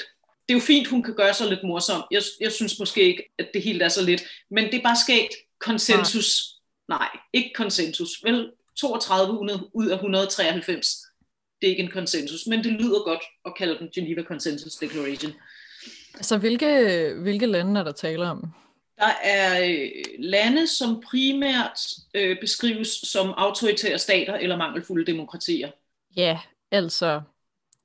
Det 0.47 0.53
er 0.55 0.59
jo 0.59 0.59
fint, 0.59 0.87
hun 0.87 1.03
kan 1.03 1.13
gøre 1.13 1.33
sig 1.33 1.47
lidt 1.49 1.63
morsom. 1.63 2.03
Jeg, 2.11 2.21
jeg 2.41 2.51
synes 2.51 2.79
måske 2.79 3.01
ikke, 3.01 3.23
at 3.39 3.49
det 3.53 3.61
helt 3.61 3.81
er 3.81 3.89
så 3.89 4.05
lidt. 4.05 4.23
Men 4.51 4.65
det 4.65 4.73
er 4.73 4.81
bare 4.81 4.95
skægt. 5.05 5.33
Konsensus. 5.59 6.43
Nej, 6.87 7.07
ikke 7.33 7.51
konsensus. 7.55 8.23
Vel, 8.23 8.51
32 8.81 9.69
ud 9.73 9.87
af 9.87 9.95
193. 9.95 10.97
Det 11.61 11.67
er 11.67 11.71
ikke 11.71 11.83
en 11.83 11.91
konsensus, 11.91 12.47
men 12.47 12.63
det 12.63 12.71
lyder 12.71 13.03
godt 13.03 13.23
at 13.45 13.53
kalde 13.57 13.79
den 13.79 13.89
Geneva 13.95 14.23
Consensus 14.23 14.73
Declaration. 14.75 15.31
Altså, 16.13 16.37
hvilke, 16.37 17.13
hvilke 17.21 17.45
lande 17.45 17.79
er 17.79 17.83
der 17.83 17.91
tale 17.91 18.25
om? 18.29 18.53
Der 18.97 19.11
er 19.23 19.69
øh, 19.69 19.89
lande, 20.19 20.67
som 20.67 21.03
primært 21.09 21.79
øh, 22.13 22.37
beskrives 22.41 22.87
som 22.87 23.29
autoritære 23.37 23.97
stater 23.99 24.33
eller 24.35 24.57
mangelfulde 24.57 25.05
demokratier. 25.11 25.71
Ja, 26.15 26.39
altså, 26.71 27.21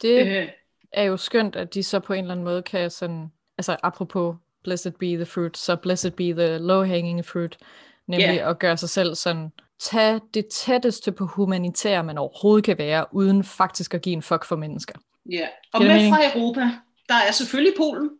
det 0.03 0.27
Øh, 0.27 0.49
er 0.93 1.03
jo 1.03 1.17
skønt, 1.17 1.57
at 1.57 1.75
de 1.75 1.83
så 1.83 2.01
på 2.01 2.13
en 2.13 2.19
eller 2.25 2.33
anden 2.33 2.45
måde 2.45 2.63
kan 2.63 2.91
sådan, 2.91 3.27
altså 3.59 3.77
apropos 3.83 4.37
blessed 4.65 4.93
be 4.93 5.07
the 5.07 5.27
fruit, 5.27 5.57
så 5.59 5.77
blessed 5.77 6.11
be 6.11 6.25
the 6.33 6.59
low-hanging 6.59 7.25
fruit, 7.25 7.59
nemlig 8.07 8.27
Ja. 8.35 8.51
at 8.51 8.59
gøre 8.59 8.77
sig 8.77 8.89
selv 8.89 9.15
sådan, 9.15 9.53
tage 9.81 10.21
det 10.35 10.47
tætteste 10.47 11.13
på 11.13 11.27
humanitær, 11.27 12.03
man 12.03 12.19
overhovedet 12.19 12.65
kan 12.65 12.79
være, 12.79 13.07
uden 13.13 13.45
faktisk 13.45 13.95
at 13.95 14.03
give 14.03 14.13
en 14.13 14.23
fuck 14.23 14.45
for 14.45 14.57
mennesker. 14.57 14.95
ja. 15.31 15.49
Og 15.73 15.81
med 15.83 15.89
mening? 15.89 16.15
fra 16.15 16.39
Europa, 16.39 16.61
der 17.09 17.15
er 17.15 17.33
selvfølgelig 17.33 17.75
Polen 17.77 18.11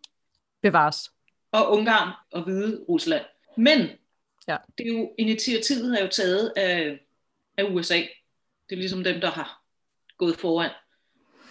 Bevares. 0.63 1.13
og 1.53 1.71
Ungarn 1.73 2.13
og 2.33 2.43
Hvide 2.45 2.85
Rusland. 2.89 3.25
Men 3.57 3.89
Ja. 4.49 4.57
det 4.79 4.87
er 4.87 4.93
jo, 4.93 5.11
initiativet 5.19 5.99
er 5.99 6.03
jo 6.05 6.09
taget 6.11 6.53
af, 6.57 7.01
af 7.59 7.65
USA. 7.65 7.97
Det 8.69 8.73
er 8.73 8.77
ligesom 8.77 9.05
dem, 9.05 9.21
der 9.21 9.31
har 9.31 9.63
gået 10.19 10.37
foran. 10.37 10.71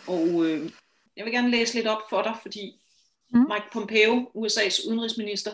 Og 0.07 0.45
øh, 0.45 0.71
jeg 1.17 1.25
vil 1.25 1.33
gerne 1.33 1.49
læse 1.51 1.73
lidt 1.75 1.87
op 1.87 2.01
for 2.09 2.21
dig, 2.21 2.35
fordi 2.41 2.79
mm. 3.29 3.39
Mike 3.39 3.65
Pompeo, 3.73 4.31
USA's 4.35 4.87
udenrigsminister, 4.89 5.51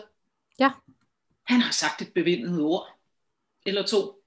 Ja. 0.58 0.70
han 1.46 1.60
har 1.60 1.72
sagt 1.72 2.02
et 2.02 2.12
bevindet 2.14 2.60
ord, 2.62 2.88
eller 3.66 3.86
to, 3.86 4.19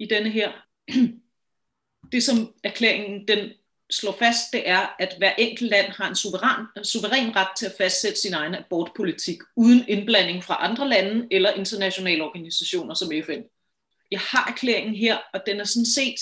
i 0.00 0.06
denne 0.06 0.30
her. 0.30 0.52
Det 2.12 2.22
som 2.22 2.54
erklæringen 2.64 3.28
den 3.28 3.50
slår 3.90 4.16
fast, 4.18 4.52
det 4.52 4.68
er, 4.68 4.96
at 4.98 5.14
hver 5.18 5.34
enkelt 5.38 5.70
land 5.70 5.92
har 5.92 6.08
en 6.08 6.16
suveræn, 6.16 6.66
en 6.76 6.84
suveræn 6.84 7.36
ret 7.36 7.48
til 7.58 7.66
at 7.66 7.74
fastsætte 7.78 8.20
sin 8.20 8.34
egen 8.34 8.54
abortpolitik, 8.54 9.38
uden 9.56 9.84
indblanding 9.88 10.44
fra 10.44 10.56
andre 10.60 10.88
lande 10.88 11.26
eller 11.30 11.52
internationale 11.52 12.24
organisationer 12.24 12.94
som 12.94 13.12
FN. 13.26 13.40
Jeg 14.10 14.20
har 14.20 14.50
erklæringen 14.50 14.94
her, 14.94 15.18
og 15.34 15.40
den 15.46 15.60
er 15.60 15.64
sådan 15.64 15.86
set, 15.86 16.20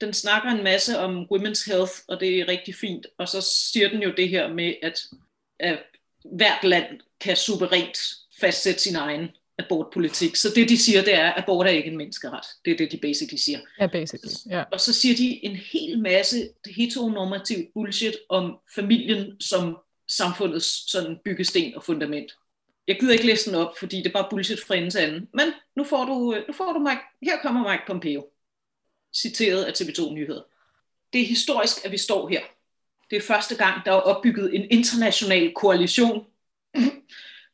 den 0.00 0.12
snakker 0.12 0.50
en 0.50 0.64
masse 0.64 0.98
om 0.98 1.26
women's 1.32 1.70
health, 1.70 1.92
og 2.08 2.20
det 2.20 2.40
er 2.40 2.48
rigtig 2.48 2.74
fint, 2.74 3.06
og 3.18 3.28
så 3.28 3.40
siger 3.40 3.88
den 3.88 4.02
jo 4.02 4.12
det 4.16 4.28
her 4.28 4.52
med, 4.52 4.74
at, 4.82 5.00
at 5.58 5.78
hvert 6.24 6.64
land 6.64 7.00
kan 7.20 7.36
suverænt 7.36 7.98
fastsætte 8.40 8.80
sin 8.80 8.96
egen 8.96 9.28
abortpolitik. 9.64 10.36
Så 10.36 10.48
det, 10.54 10.68
de 10.68 10.78
siger, 10.78 11.02
det 11.02 11.14
er, 11.14 11.30
at 11.30 11.42
abort 11.42 11.66
er 11.66 11.70
ikke 11.70 11.90
en 11.90 11.96
menneskeret. 11.96 12.44
Det 12.64 12.72
er 12.72 12.76
det, 12.76 12.92
de 12.92 12.98
basically 12.98 13.36
siger. 13.36 13.58
Ja, 13.80 13.86
basically. 13.86 14.52
Yeah. 14.52 14.66
Og 14.72 14.80
så 14.80 14.92
siger 14.92 15.16
de 15.16 15.44
en 15.44 15.56
hel 15.56 15.98
masse 15.98 16.48
heteronormativ 16.76 17.56
bullshit 17.74 18.16
om 18.28 18.58
familien 18.74 19.40
som 19.40 19.78
samfundets 20.08 20.90
sådan 20.90 21.18
byggesten 21.24 21.74
og 21.74 21.84
fundament. 21.84 22.32
Jeg 22.88 23.00
gider 23.00 23.12
ikke 23.12 23.26
læse 23.26 23.50
den 23.50 23.58
op, 23.58 23.78
fordi 23.78 23.96
det 23.96 24.06
er 24.06 24.12
bare 24.12 24.26
bullshit 24.30 24.60
fra 24.60 24.74
ende 24.74 24.90
til 24.90 24.98
anden. 24.98 25.28
Men 25.34 25.46
nu 25.76 25.84
får 25.84 26.04
du, 26.04 26.36
nu 26.48 26.54
får 26.54 26.72
du 26.72 26.78
Mike, 26.78 27.00
her 27.22 27.38
kommer 27.42 27.70
Mike 27.70 27.82
Pompeo, 27.86 28.26
citeret 29.16 29.64
af 29.64 29.72
TV2 29.72 30.12
Nyheder. 30.12 30.42
Det 31.12 31.20
er 31.20 31.26
historisk, 31.26 31.84
at 31.84 31.92
vi 31.92 31.98
står 31.98 32.28
her. 32.28 32.40
Det 33.10 33.16
er 33.16 33.20
første 33.20 33.56
gang, 33.56 33.84
der 33.84 33.92
er 33.92 33.96
opbygget 33.96 34.54
en 34.54 34.66
international 34.70 35.52
koalition, 35.54 36.26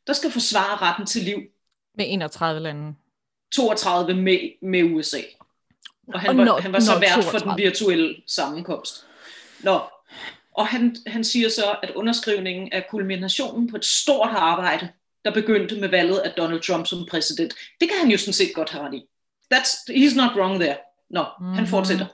der 0.07 0.13
skal 0.13 0.31
forsvare 0.31 0.77
retten 0.77 1.05
til 1.05 1.23
liv 1.23 1.37
Med 1.97 2.05
31 2.09 2.59
lande. 2.59 2.95
32 3.55 4.13
med, 4.13 4.39
med 4.61 4.83
USA. 4.83 5.21
Og 6.13 6.19
han, 6.19 6.29
Og 6.29 6.37
var, 6.37 6.43
når- 6.45 6.59
han 6.61 6.73
var 6.73 6.79
så 6.79 6.99
vært 6.99 7.13
for 7.13 7.21
32. 7.31 7.51
den 7.51 7.57
virtuelle 7.63 8.15
sammenkomst. 8.27 9.05
Nå. 9.63 9.79
Og 10.53 10.67
han, 10.67 10.95
han 11.07 11.23
siger 11.23 11.49
så, 11.49 11.75
at 11.83 11.91
underskrivningen 11.95 12.69
er 12.71 12.81
kulminationen 12.89 13.69
på 13.69 13.75
et 13.77 13.85
stort 13.85 14.29
arbejde, 14.31 14.89
der 15.25 15.31
begyndte 15.33 15.79
med 15.79 15.89
valget 15.89 16.17
af 16.17 16.31
Donald 16.31 16.61
Trump 16.61 16.87
som 16.87 17.07
præsident. 17.11 17.53
Det 17.81 17.89
kan 17.89 17.97
han 18.01 18.11
jo 18.11 18.17
sådan 18.17 18.33
set 18.33 18.51
godt 18.55 18.69
have 18.69 18.85
ret 18.87 18.93
i. 18.93 19.03
That's, 19.53 19.93
he's 19.93 20.15
not 20.15 20.31
wrong 20.35 20.59
there. 20.59 20.77
Nå, 21.09 21.23
mm-hmm. 21.39 21.53
han 21.53 21.63
Mhm. 21.63 21.69
fortsætter. 21.69 22.05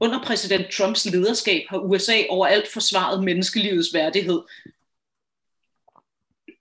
Under 0.00 0.22
præsident 0.24 0.70
Trumps 0.72 1.04
lederskab 1.04 1.62
har 1.70 1.78
USA 1.78 2.22
overalt 2.28 2.68
forsvaret 2.72 3.24
menneskelivets 3.24 3.88
værdighed. 3.94 4.40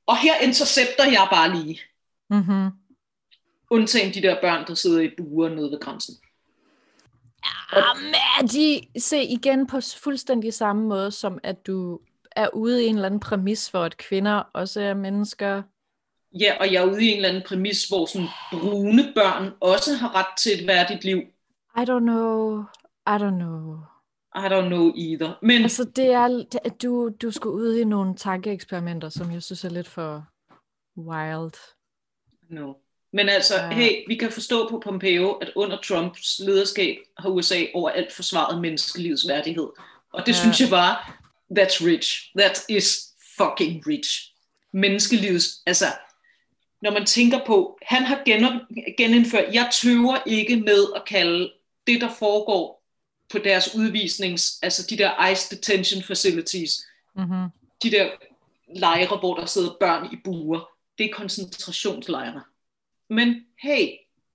Og 0.07 0.17
her 0.17 0.39
intercepter 0.39 1.05
jeg 1.05 1.27
bare 1.31 1.55
lige. 1.57 1.79
Mm-hmm. 2.29 2.69
Undtagen 3.69 4.13
de 4.13 4.21
der 4.21 4.41
børn, 4.41 4.67
der 4.67 4.73
sidder 4.73 5.01
i 5.01 5.09
buer 5.17 5.49
nede 5.49 5.71
ved 5.71 5.79
grænsen. 5.79 6.15
Jamen, 7.75 8.13
er 8.13 8.47
de 8.47 8.99
se 8.99 9.23
igen 9.23 9.67
på 9.67 9.79
fuldstændig 10.03 10.53
samme 10.53 10.87
måde, 10.87 11.11
som 11.11 11.39
at 11.43 11.67
du 11.67 11.99
er 12.31 12.49
ude 12.53 12.83
i 12.83 12.87
en 12.87 12.95
eller 12.95 13.05
anden 13.05 13.19
præmis 13.19 13.69
for, 13.69 13.83
at 13.83 13.97
kvinder 13.97 14.43
også 14.53 14.81
er 14.81 14.93
mennesker. 14.93 15.63
Ja, 16.39 16.53
og 16.59 16.73
jeg 16.73 16.83
er 16.83 16.91
ude 16.91 17.03
i 17.03 17.07
en 17.07 17.15
eller 17.15 17.29
anden 17.29 17.43
præmis, 17.47 17.87
hvor 17.87 18.05
sådan 18.05 18.27
brune 18.51 19.03
børn 19.15 19.51
også 19.59 19.95
har 19.95 20.15
ret 20.15 20.37
til 20.37 20.61
et 20.61 20.67
værdigt 20.67 21.03
liv. 21.03 21.17
I 21.77 21.79
don't 21.79 21.99
know. 21.99 22.63
I 23.07 23.15
don't 23.15 23.37
know. 23.39 23.77
I 24.35 24.47
don't 24.47 24.67
know 24.67 24.91
either. 24.95 25.39
Men 25.41 25.61
Altså, 25.61 25.83
det 25.83 26.05
er, 26.05 26.27
det, 26.27 26.59
at 26.63 26.81
du, 26.81 27.09
du 27.21 27.31
skal 27.31 27.49
ud 27.49 27.75
i 27.75 27.83
nogle 27.83 28.15
tankeeksperimenter, 28.15 29.09
som 29.09 29.31
jeg 29.31 29.43
synes 29.43 29.63
er 29.63 29.69
lidt 29.69 29.87
for 29.87 30.25
wild. 30.97 31.78
No. 32.49 32.73
Men 33.13 33.29
altså, 33.29 33.55
Ja. 33.55 33.69
hey, 33.69 34.03
vi 34.07 34.15
kan 34.15 34.31
forstå 34.31 34.69
på 34.69 34.79
Pompeo, 34.79 35.31
at 35.31 35.51
under 35.55 35.77
Trumps 35.87 36.39
lederskab 36.39 36.97
har 37.19 37.29
USA 37.29 37.65
overalt 37.73 38.11
forsvaret 38.13 38.61
menneskelivets 38.61 39.27
værdighed. 39.27 39.67
Og 40.13 40.25
det 40.25 40.31
Ja. 40.33 40.39
synes 40.41 40.61
jeg 40.61 40.69
bare, 40.69 40.95
that's 41.59 41.85
rich. 41.85 42.31
That 42.37 42.65
is 42.69 43.07
fucking 43.37 43.87
rich. 43.87 44.33
Menneskelivets, 44.73 45.47
altså, 45.65 45.85
når 46.81 46.91
man 46.91 47.05
tænker 47.05 47.45
på, 47.45 47.77
han 47.81 48.03
har 48.03 48.21
genom, 48.25 48.61
genindført, 48.97 49.53
jeg 49.53 49.69
tøver 49.81 50.17
ikke 50.25 50.55
med 50.55 50.85
at 50.95 51.05
kalde 51.07 51.51
det, 51.87 52.01
der 52.01 52.09
foregår 52.19 52.83
på 53.31 53.37
deres 53.37 53.75
udvisnings, 53.75 54.59
altså 54.61 54.87
de 54.89 54.97
der 54.97 55.25
ICE 55.27 55.55
detention 55.55 56.03
facilities, 56.03 56.85
Mm-hmm. 57.15 57.47
de 57.83 57.91
der 57.91 58.09
lejre, 58.75 59.17
hvor 59.17 59.35
der 59.35 59.45
sidder 59.45 59.69
børn 59.79 60.13
i 60.13 60.15
buer, 60.23 60.69
det 60.99 61.09
er 61.09 61.13
koncentrationslejre. 61.13 62.43
Men 63.09 63.45
hey, 63.61 63.87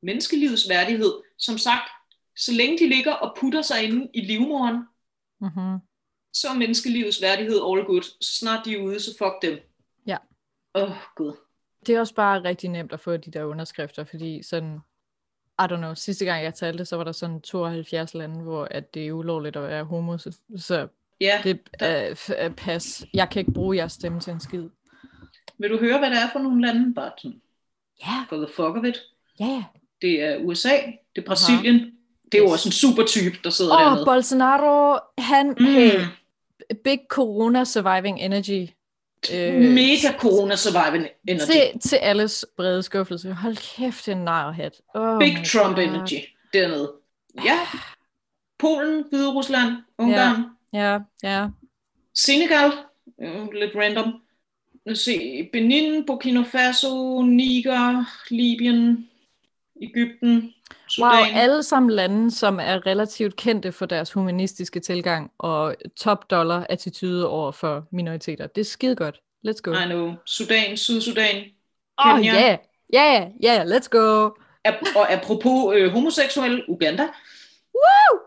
menneskelivets 0.02 0.68
værdighed, 0.68 1.12
som 1.38 1.58
sagt, 1.58 1.90
så 2.36 2.52
længe 2.52 2.78
de 2.78 2.88
ligger 2.88 3.12
og 3.12 3.36
putter 3.40 3.62
sig 3.62 3.84
inde 3.84 4.08
i 4.14 4.20
livmoderen, 4.20 4.84
Mm-hmm. 5.40 5.78
så 6.32 6.48
er 6.48 6.54
menneskelivets 6.54 7.22
værdighed 7.22 7.54
all 7.56 7.84
good. 7.84 8.02
Så 8.02 8.38
snart 8.38 8.64
de 8.64 8.74
er 8.74 8.82
ude, 8.82 9.00
så 9.00 9.10
fuck 9.18 9.42
dem. 9.42 9.58
Ja. 10.06 10.16
Åh, 10.74 10.82
oh, 10.82 10.96
gud. 11.16 11.32
Det 11.86 11.94
er 11.94 12.00
også 12.00 12.14
bare 12.14 12.44
rigtig 12.44 12.70
nemt 12.70 12.92
at 12.92 13.00
få 13.00 13.16
de 13.16 13.30
der 13.30 13.44
underskrifter, 13.44 14.04
fordi 14.04 14.42
sådan, 14.42 14.78
I 15.58 15.62
don't 15.62 15.76
know, 15.76 15.94
sidste 15.94 16.24
gang 16.24 16.44
jeg 16.44 16.54
talte, 16.54 16.84
så 16.84 16.96
var 16.96 17.04
der 17.04 17.12
sådan 17.12 17.40
72 17.40 18.14
lande, 18.14 18.42
hvor 18.42 18.68
at 18.70 18.94
det 18.94 19.06
er 19.06 19.12
ulovligt 19.12 19.56
at 19.56 19.62
være 19.62 19.84
homo, 19.84 20.18
så, 20.18 20.38
så 20.56 20.88
Ja, 21.20 21.40
det 21.44 21.60
er 21.80 22.10
uh, 22.48 22.54
pas. 22.54 23.06
Jeg 23.14 23.30
kan 23.30 23.40
ikke 23.40 23.52
bruge 23.52 23.76
jeres 23.76 23.92
stemme 23.92 24.20
til 24.20 24.32
en 24.32 24.40
skid. 24.40 24.68
Vil 25.58 25.70
du 25.70 25.78
høre, 25.78 25.98
hvad 25.98 26.10
det 26.10 26.18
er 26.18 26.28
for 26.32 26.38
nogle 26.38 26.66
lande, 26.66 26.94
Barton? 26.94 27.34
Ja, 28.06 28.24
For 28.28 28.36
the 28.36 28.46
fuck 28.48 28.76
of 28.76 28.84
it. 28.84 29.02
ja. 29.40 29.64
Det 30.02 30.22
er 30.22 30.36
USA, 30.38 30.76
det 31.16 31.22
er 31.22 31.26
Brasilien. 31.26 31.92
Det 32.32 32.38
er 32.40 32.42
jo 32.44 32.48
også 32.50 32.68
en 32.68 32.72
super 32.72 33.04
type, 33.06 33.36
der 33.44 33.50
sidder 33.50 33.74
Åh, 33.74 33.80
dernede. 33.80 34.00
oh, 34.00 34.04
Bolsonaro, 34.06 34.98
han, 35.18 35.48
Mm. 35.58 35.64
hey, 35.64 36.00
big 36.84 36.98
corona 37.08 37.64
surviving 37.64 38.20
energy. 38.20 38.68
Øh, 39.34 39.54
Mega 39.54 40.18
corona 40.18 40.56
surviving 40.56 41.08
energy. 41.28 41.46
til, 41.50 41.80
til 41.80 41.96
alles 41.96 42.46
brede 42.56 42.82
skuffelse. 42.82 43.32
Hold 43.32 43.56
kæft, 43.76 44.08
en 44.08 44.16
narhat. 44.18 44.80
Oh 44.94 45.18
Big 45.18 45.36
Trump 45.52 45.76
God. 45.76 45.84
energy 45.84 46.14
dernede. 46.52 46.92
Ja. 47.44 47.58
Polen, 48.58 49.04
Hvide 49.08 49.32
Rusland, 49.32 49.72
Ungarn, 49.98 50.44
Ja, 50.72 50.98
ja. 51.22 51.48
Senegal, 52.14 52.72
øh, 53.22 53.48
lidt 53.52 53.70
random. 53.76 54.14
Lad 54.86 54.92
os 54.92 54.98
se, 54.98 55.48
Benin, 55.52 56.06
Burkina 56.06 56.42
Faso, 56.42 57.22
Niger, 57.22 58.04
Libyen, 58.30 59.08
Ægypten, 59.82 60.52
Sudan. 60.88 61.10
Wow, 61.10 61.24
alle 61.34 61.62
sammen 61.62 61.90
lande, 61.90 62.30
som 62.30 62.58
er 62.60 62.86
relativt 62.86 63.36
kendte 63.36 63.72
for 63.72 63.86
deres 63.86 64.12
humanistiske 64.12 64.80
tilgang 64.80 65.30
og 65.38 65.74
top 65.96 66.30
dollar 66.30 66.66
attitude 66.70 67.28
over 67.28 67.52
for 67.52 67.86
minoriteter. 67.92 68.46
Det 68.46 68.60
er 68.60 68.64
skide 68.64 68.96
godt. 68.96 69.20
Let's 69.48 69.60
go. 69.62 69.72
I 69.72 69.84
know. 69.84 70.12
Sudan, 70.26 70.76
Sydsudan, 70.76 71.44
Oh, 71.98 72.16
Kenya. 72.16 72.32
yeah. 72.34 72.58
Yeah, 72.94 73.30
yeah, 73.44 73.66
let's 73.66 73.88
go. 73.88 74.26
Ap- 74.64 74.96
og 74.96 75.12
apropos 75.12 75.74
øh, 75.76 75.92
homoseksuel, 75.92 76.64
Uganda. 76.68 77.08
Woo! 77.74 78.18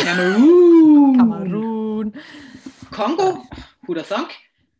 Cameroon. 0.00 1.16
Cameroon. 1.18 2.14
Kongo. 2.90 3.36
Huda 3.86 4.02
Thunk. 4.02 4.30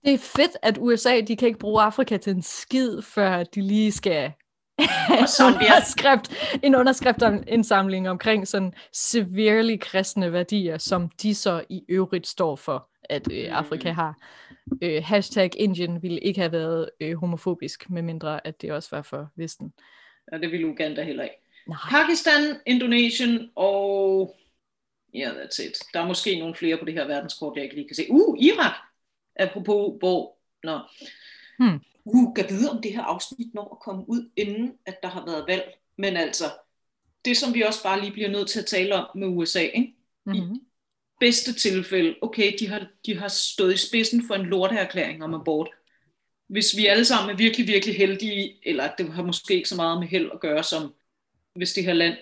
Det 0.04 0.14
er 0.14 0.18
fedt, 0.18 0.56
at 0.62 0.78
USA, 0.80 1.20
de 1.20 1.36
kan 1.36 1.48
ikke 1.48 1.58
bruge 1.58 1.82
Afrika 1.82 2.16
til 2.16 2.34
en 2.34 2.42
skid, 2.42 3.02
før 3.02 3.42
de 3.42 3.60
lige 3.60 3.92
skal 3.92 4.32
en 4.80 5.54
underskrift, 5.64 6.58
en 6.62 6.74
underskrift 6.74 7.22
om 7.22 7.42
indsamling 7.48 8.10
omkring 8.10 8.48
sådan 8.48 8.72
severely 8.92 9.76
kristne 9.80 10.32
værdier, 10.32 10.78
som 10.78 11.10
de 11.22 11.34
så 11.34 11.64
i 11.68 11.84
øvrigt 11.88 12.26
står 12.26 12.56
for, 12.56 12.88
at 13.10 13.32
øh, 13.32 13.46
Mm. 13.48 13.52
Afrika 13.52 13.90
har. 13.90 14.14
Øh, 14.82 15.02
hashtag 15.04 15.50
Indien 15.56 16.02
ville 16.02 16.20
ikke 16.20 16.40
have 16.40 16.52
været 16.52 16.90
øh, 17.00 17.16
homofobisk, 17.16 17.90
medmindre 17.90 18.46
at 18.46 18.62
det 18.62 18.72
også 18.72 18.96
var 18.96 19.02
for 19.02 19.28
Vesten. 19.36 19.72
Ja, 20.32 20.38
det 20.38 20.52
vil 20.52 20.64
Uganda 20.64 21.02
heller 21.02 21.24
ikke. 21.24 21.36
Nej. 21.66 21.78
Pakistan, 21.90 22.56
Indonesien 22.66 23.50
og... 23.56 24.36
Ja, 25.14 25.18
yeah, 25.18 25.36
that's 25.36 25.62
it. 25.68 25.78
Der 25.94 26.00
er 26.00 26.06
måske 26.06 26.38
nogle 26.38 26.54
flere 26.54 26.76
på 26.76 26.84
det 26.84 26.94
her 26.94 27.06
verdenskort, 27.06 27.56
jeg 27.56 27.64
ikke 27.64 27.76
lige 27.76 27.88
kan 27.88 27.96
se. 27.96 28.06
Uh, 28.10 28.38
Irak! 28.38 28.72
Apropos, 29.40 29.98
hvor... 29.98 30.36
Nå. 30.64 30.78
Hmm. 31.58 31.80
Uh, 32.04 32.34
kan 32.34 32.46
vide, 32.48 32.70
om 32.70 32.82
det 32.82 32.92
her 32.92 33.02
afsnit 33.02 33.54
når 33.54 33.74
at 33.74 33.80
komme 33.84 34.04
ud, 34.08 34.30
inden 34.36 34.72
at 34.86 35.02
der 35.02 35.08
har 35.08 35.24
været 35.26 35.44
valg. 35.48 35.78
Men 35.98 36.16
altså, 36.16 36.44
det 37.24 37.36
som 37.36 37.54
vi 37.54 37.62
også 37.62 37.82
bare 37.82 38.00
lige 38.00 38.12
bliver 38.12 38.28
nødt 38.28 38.48
til 38.48 38.60
at 38.60 38.66
tale 38.66 38.94
om 38.94 39.18
med 39.18 39.28
USA, 39.28 39.60
ikke? 39.60 39.94
Mm-hmm. 40.26 40.60
bedste 41.20 41.52
tilfælde, 41.52 42.16
okay, 42.22 42.52
de 42.58 42.68
har, 42.68 42.86
de 43.06 43.16
har 43.18 43.28
stået 43.28 43.74
i 43.74 43.88
spidsen 43.88 44.26
for 44.26 44.34
en 44.34 44.46
lorteerklæring 44.46 45.24
om 45.24 45.34
abort. 45.34 45.68
Hvis 46.46 46.76
vi 46.76 46.86
alle 46.86 47.04
sammen 47.04 47.30
er 47.30 47.36
virkelig, 47.36 47.66
virkelig 47.66 47.96
heldige, 47.96 48.58
eller 48.62 48.90
det 48.98 49.12
har 49.12 49.22
måske 49.22 49.54
ikke 49.54 49.68
så 49.68 49.76
meget 49.76 50.00
med 50.00 50.08
held 50.08 50.30
at 50.32 50.40
gøre, 50.40 50.62
som 50.62 50.94
hvis 51.54 51.72
det 51.72 51.84
her 51.84 51.92
land, 51.92 52.16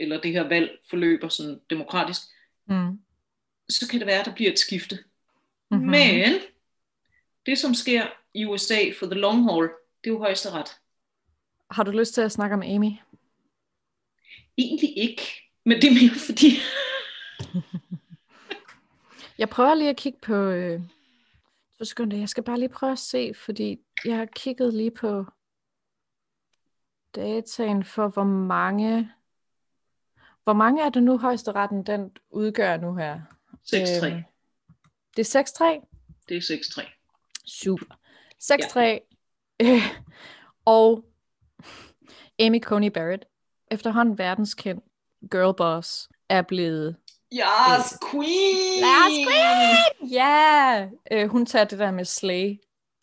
eller 0.00 0.20
det 0.20 0.32
her 0.32 0.48
valg 0.48 0.70
forløber 0.90 1.28
sådan 1.28 1.60
demokratisk, 1.70 2.22
Mm. 2.68 2.98
så 3.68 3.88
kan 3.88 3.98
det 3.98 4.06
være, 4.06 4.20
at 4.20 4.26
der 4.26 4.34
bliver 4.34 4.52
et 4.52 4.58
skifte. 4.58 4.98
Mhm. 5.70 5.80
Mm-hmm. 5.80 5.90
Men 5.90 6.32
det, 7.46 7.58
som 7.58 7.74
sker 7.74 8.06
i 8.34 8.44
USA 8.44 8.80
for 8.98 9.06
the 9.06 9.14
long 9.14 9.44
haul, 9.44 9.64
det 10.04 10.10
er 10.10 10.14
jo 10.14 10.18
højesteret. 10.18 10.76
Har 11.70 11.82
du 11.82 11.90
lyst 11.90 12.14
til 12.14 12.20
at 12.20 12.32
snakke 12.32 12.54
om 12.54 12.62
Amy? 12.62 12.90
Egentlig 14.58 14.98
ikke, 14.98 15.22
men 15.64 15.82
det 15.82 15.84
er 15.84 15.94
mere 15.94 16.18
fordi, 16.18 16.48
Jeg 19.38 19.48
prøver 19.48 19.74
lige 19.74 19.90
at 19.90 19.96
kigge 19.96 20.18
på... 20.22 20.34
Øh, 20.34 20.80
to 21.78 21.84
sekunder, 21.84 22.16
jeg 22.16 22.28
skal 22.28 22.42
bare 22.42 22.58
lige 22.58 22.68
prøve 22.68 22.92
at 22.92 22.98
se, 22.98 23.34
fordi 23.34 23.78
jeg 24.04 24.16
har 24.16 24.28
kigget 24.36 24.74
lige 24.74 24.90
på 24.90 25.24
dataen 27.14 27.84
for, 27.84 28.08
hvor 28.08 28.24
mange... 28.24 29.12
Hvor 30.44 30.52
mange 30.52 30.84
er 30.84 30.88
det 30.88 31.02
nu, 31.02 31.18
højesteretten 31.18 31.82
den 31.82 32.16
udgør 32.30 32.76
nu 32.76 32.94
her? 32.94 33.20
6-3. 33.66 34.06
Øhm, 34.06 34.22
det 35.16 35.34
er 35.34 35.80
6-3? 35.80 35.86
Det 36.28 36.36
er 36.36 36.40
6-3. 36.40 37.03
Super. 37.46 37.94
6-3. 38.42 38.80
Øh, 39.62 39.82
og 40.64 41.04
Amy 42.38 42.60
Coney 42.60 42.88
Barrett, 42.88 43.24
efterhånden 43.70 44.18
verdenskendt 44.18 44.84
girlboss, 45.30 46.08
er 46.28 46.42
blevet 46.42 46.96
Yes, 47.32 47.98
queen! 48.10 48.80
Last 48.80 49.28
queen! 49.28 50.10
Ja! 50.10 50.76
Yeah! 50.80 50.88
Øh, 51.12 51.28
hun 51.28 51.46
tager 51.46 51.64
det 51.64 51.78
der 51.78 51.90
med 51.90 52.04
slay 52.04 52.58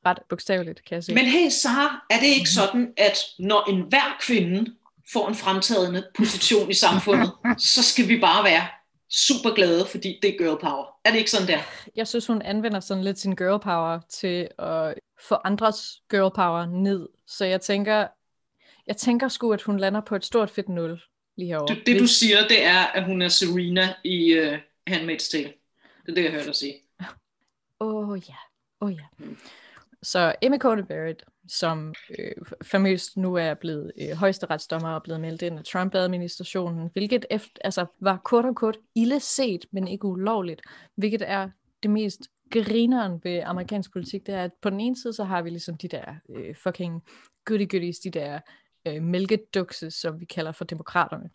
ret 0.06 0.20
bogstaveligt, 0.30 0.86
kan 0.86 0.96
jeg 0.96 1.04
sige. 1.04 1.16
Men 1.16 1.26
hey, 1.26 1.50
Sara, 1.50 2.06
er 2.10 2.20
det 2.20 2.28
ikke 2.28 2.50
sådan, 2.50 2.94
at 2.98 3.18
når 3.40 3.70
enhver 3.70 4.18
kvinde 4.22 4.76
får 5.14 5.28
en 5.28 5.36
fremtrædende 5.36 6.08
position 6.18 6.70
i 6.70 6.74
samfundet, 6.74 7.32
så 7.58 7.84
skal 7.84 8.08
vi 8.08 8.20
bare 8.20 8.44
være 8.44 8.68
super 9.12 9.54
glade, 9.56 9.86
fordi 9.86 10.20
det 10.22 10.30
er 10.30 10.38
girl 10.38 10.60
power. 10.62 10.86
Er 11.06 11.12
det 11.12 11.18
ikke 11.18 11.32
sådan 11.32 11.48
der? 11.48 11.60
Jeg 11.96 12.08
synes, 12.08 12.28
hun 12.28 12.42
anvender 12.42 12.80
sådan 12.80 13.04
lidt 13.04 13.20
sin 13.20 13.36
girl 13.36 13.60
power 13.60 14.00
til 14.10 14.48
at 14.60 14.94
få 15.28 15.36
andres 15.44 16.02
girl 16.10 16.32
power 16.36 16.66
ned. 16.66 17.10
Så 17.28 17.46
jeg 17.46 17.62
tænker, 17.62 18.08
jeg 18.88 18.98
tænker 18.98 19.28
sgu, 19.28 19.54
at 19.54 19.62
hun 19.62 19.80
lander 19.80 20.02
på 20.02 20.16
et 20.16 20.26
stort 20.26 20.50
fedt 20.50 20.70
nul 20.70 21.02
lige 21.38 21.48
herovre. 21.48 21.76
Det, 21.76 21.86
det 21.86 22.00
du 22.00 22.08
siger, 22.08 22.48
det 22.48 22.64
er, 22.64 22.80
at 22.80 23.04
hun 23.04 23.22
er 23.22 23.28
Serena 23.28 23.94
i 24.04 24.40
uh, 24.40 24.54
Handmaid's 24.90 25.32
Tale. 25.32 25.54
Det 26.06 26.12
er 26.12 26.14
det, 26.14 26.24
jeg 26.24 26.32
hørte 26.32 26.46
dig 26.46 26.56
sige. 26.56 26.76
Åh 27.80 28.10
oh, 28.10 28.20
ja, 28.30 28.36
åh 28.82 28.88
oh, 28.88 28.94
ja. 28.94 29.26
Så 30.04 30.36
Emma 30.42 30.58
Coney 30.58 30.84
Barrett, 30.84 31.24
som 31.48 31.94
øh, 32.20 32.32
famøst 32.64 33.18
nu 33.18 33.36
er 33.36 33.54
blevet 33.54 33.92
øh, 34.02 34.18
højesteretsdommer 34.18 34.90
og 34.90 35.04
blevet 35.04 35.22
meldt 35.22 35.42
ind 35.42 35.60
af 35.60 35.66
Trump-administrationen, 35.66 36.90
hvilket 36.94 37.26
efter, 37.30 37.62
altså, 37.64 37.86
var 38.00 38.18
kort 38.18 38.46
og 38.46 38.56
kort 38.56 38.78
ille 38.96 39.20
set, 39.20 39.66
men 39.72 39.88
ikke 39.88 40.06
ulovligt, 40.06 40.62
hvilket 40.96 41.22
er 41.30 41.50
det 41.84 41.92
mest 41.92 42.22
grineren 42.52 43.22
ved 43.24 43.42
amerikansk 43.46 43.94
politik, 43.94 44.26
det 44.26 44.36
er, 44.36 44.44
at 44.44 44.52
på 44.62 44.70
den 44.70 44.80
ene 44.80 44.96
side, 45.02 45.14
så 45.14 45.24
har 45.24 45.42
vi 45.42 45.50
ligesom 45.50 45.78
de 45.78 45.88
der 45.88 46.16
øh, 46.30 46.56
fucking 46.56 47.04
goody 47.46 47.70
goodies, 47.72 48.00
de 48.00 48.10
der 48.10 48.40
øh, 48.88 49.04
mælkedukse, 49.04 49.92
som 49.92 50.20
vi 50.20 50.26
kalder 50.26 50.52
for 50.52 50.66
demokraterne, 50.66 51.30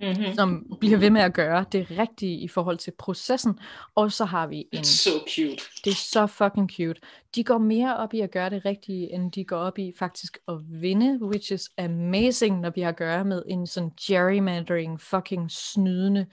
mm-hmm. 0.00 0.34
som 0.34 0.76
bliver 0.80 0.98
ved 0.98 1.10
med 1.10 1.20
at 1.20 1.34
gøre 1.34 1.64
det 1.72 1.86
rigtige 1.90 2.38
i 2.38 2.48
forhold 2.48 2.78
til 2.78 2.92
processen, 2.98 3.58
og 3.94 4.12
så 4.12 4.24
har 4.24 4.46
vi 4.46 4.68
en... 4.72 4.84
So 4.84 5.10
cute. 5.10 5.62
Det 5.84 5.90
er 5.90 5.94
så 5.94 6.26
fucking 6.26 6.70
cute. 6.70 7.00
De 7.34 7.44
går 7.44 7.58
mere 7.58 7.96
op 7.96 8.14
i 8.14 8.20
at 8.20 8.30
gøre 8.30 8.50
det 8.50 8.64
rigtige, 8.64 9.12
end 9.12 9.32
de 9.32 9.44
går 9.44 9.56
op 9.56 9.78
i 9.78 9.92
faktisk 9.98 10.38
at 10.48 10.54
vinde, 10.60 11.18
which 11.22 11.52
is 11.52 11.70
amazing, 11.78 12.60
når 12.60 12.70
vi 12.70 12.80
har 12.80 12.88
at 12.88 12.96
gøre 12.96 13.24
med 13.24 13.42
en 13.48 13.66
sådan 13.66 13.90
gerrymandering, 14.00 15.00
fucking 15.00 15.50
snydende, 15.50 16.26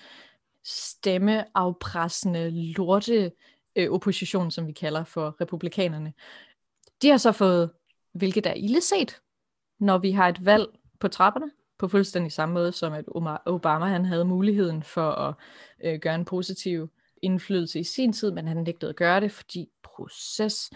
stemmeafpressende, 0.64 2.50
lorte 2.74 3.32
øh, 3.76 3.92
opposition, 3.92 4.52
som 4.52 4.68
vi 4.68 4.72
kalder 4.72 5.04
for 5.04 5.36
republikanerne. 5.42 6.14
De 7.02 7.10
har 7.10 7.18
så 7.18 7.32
fået, 7.32 7.70
hvilket 8.14 8.46
er 8.46 8.54
illeset, 8.54 9.22
når 9.80 9.98
vi 9.98 10.12
har 10.12 10.30
et 10.30 10.46
valg 10.46 10.66
på 11.00 11.08
trapperne, 11.08 11.52
på 11.80 11.88
fuldstændig 11.88 12.32
samme 12.32 12.54
måde 12.54 12.72
som 12.72 12.94
at 12.94 13.06
Obama 13.46 13.86
han 13.86 14.06
havde 14.06 14.26
muligheden 14.26 14.84
for 14.84 15.12
at 15.12 15.34
øh, 15.84 16.00
gøre 16.00 16.16
en 16.16 16.26
positiv 16.26 16.90
indflydelse 17.22 17.80
i 17.80 17.84
sin 17.84 18.14
tid, 18.14 18.32
men 18.32 18.48
han 18.48 18.58
nægtede 18.58 18.90
at 18.90 18.96
gøre 18.96 19.22
det, 19.22 19.32
fordi 19.32 19.70
proces... 19.84 20.72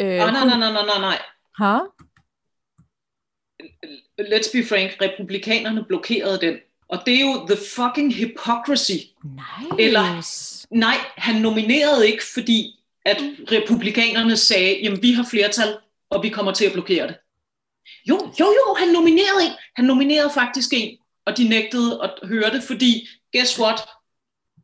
Øh, 0.00 0.06
oh, 0.06 0.12
nej, 0.12 0.30
nej, 0.46 0.58
nej, 0.58 0.70
nej, 0.72 1.00
nej. 1.00 1.18
Ha? 1.58 1.78
Let's 4.20 4.52
be 4.52 4.66
frank, 4.68 4.96
republikanerne 5.02 5.84
blokerede 5.84 6.40
den. 6.40 6.56
Og 6.88 6.98
det 7.06 7.14
er 7.14 7.20
jo 7.20 7.46
the 7.46 7.56
fucking 7.76 8.14
hypocrisy. 8.14 8.92
Nice. 8.92 9.82
Eller, 9.82 10.04
nej, 10.74 10.96
han 11.16 11.42
nominerede 11.42 12.06
ikke, 12.06 12.22
fordi 12.34 12.80
at 13.04 13.16
republikanerne 13.52 14.36
sagde, 14.36 14.80
jamen 14.82 15.02
vi 15.02 15.12
har 15.12 15.26
flertal, 15.30 15.78
og 16.10 16.22
vi 16.22 16.28
kommer 16.28 16.52
til 16.52 16.64
at 16.64 16.72
blokere 16.72 17.08
det. 17.08 17.16
Jo, 18.08 18.32
jo, 18.40 18.44
jo, 18.46 18.74
han 18.78 18.88
nominerede 18.88 19.42
en. 19.46 19.52
Han 19.76 19.84
nominerede 19.84 20.30
faktisk 20.34 20.70
en, 20.72 20.98
og 21.26 21.36
de 21.36 21.48
nægtede 21.48 22.00
at 22.02 22.28
høre 22.28 22.50
det, 22.50 22.62
fordi, 22.62 23.08
guess 23.32 23.58
what? 23.60 23.80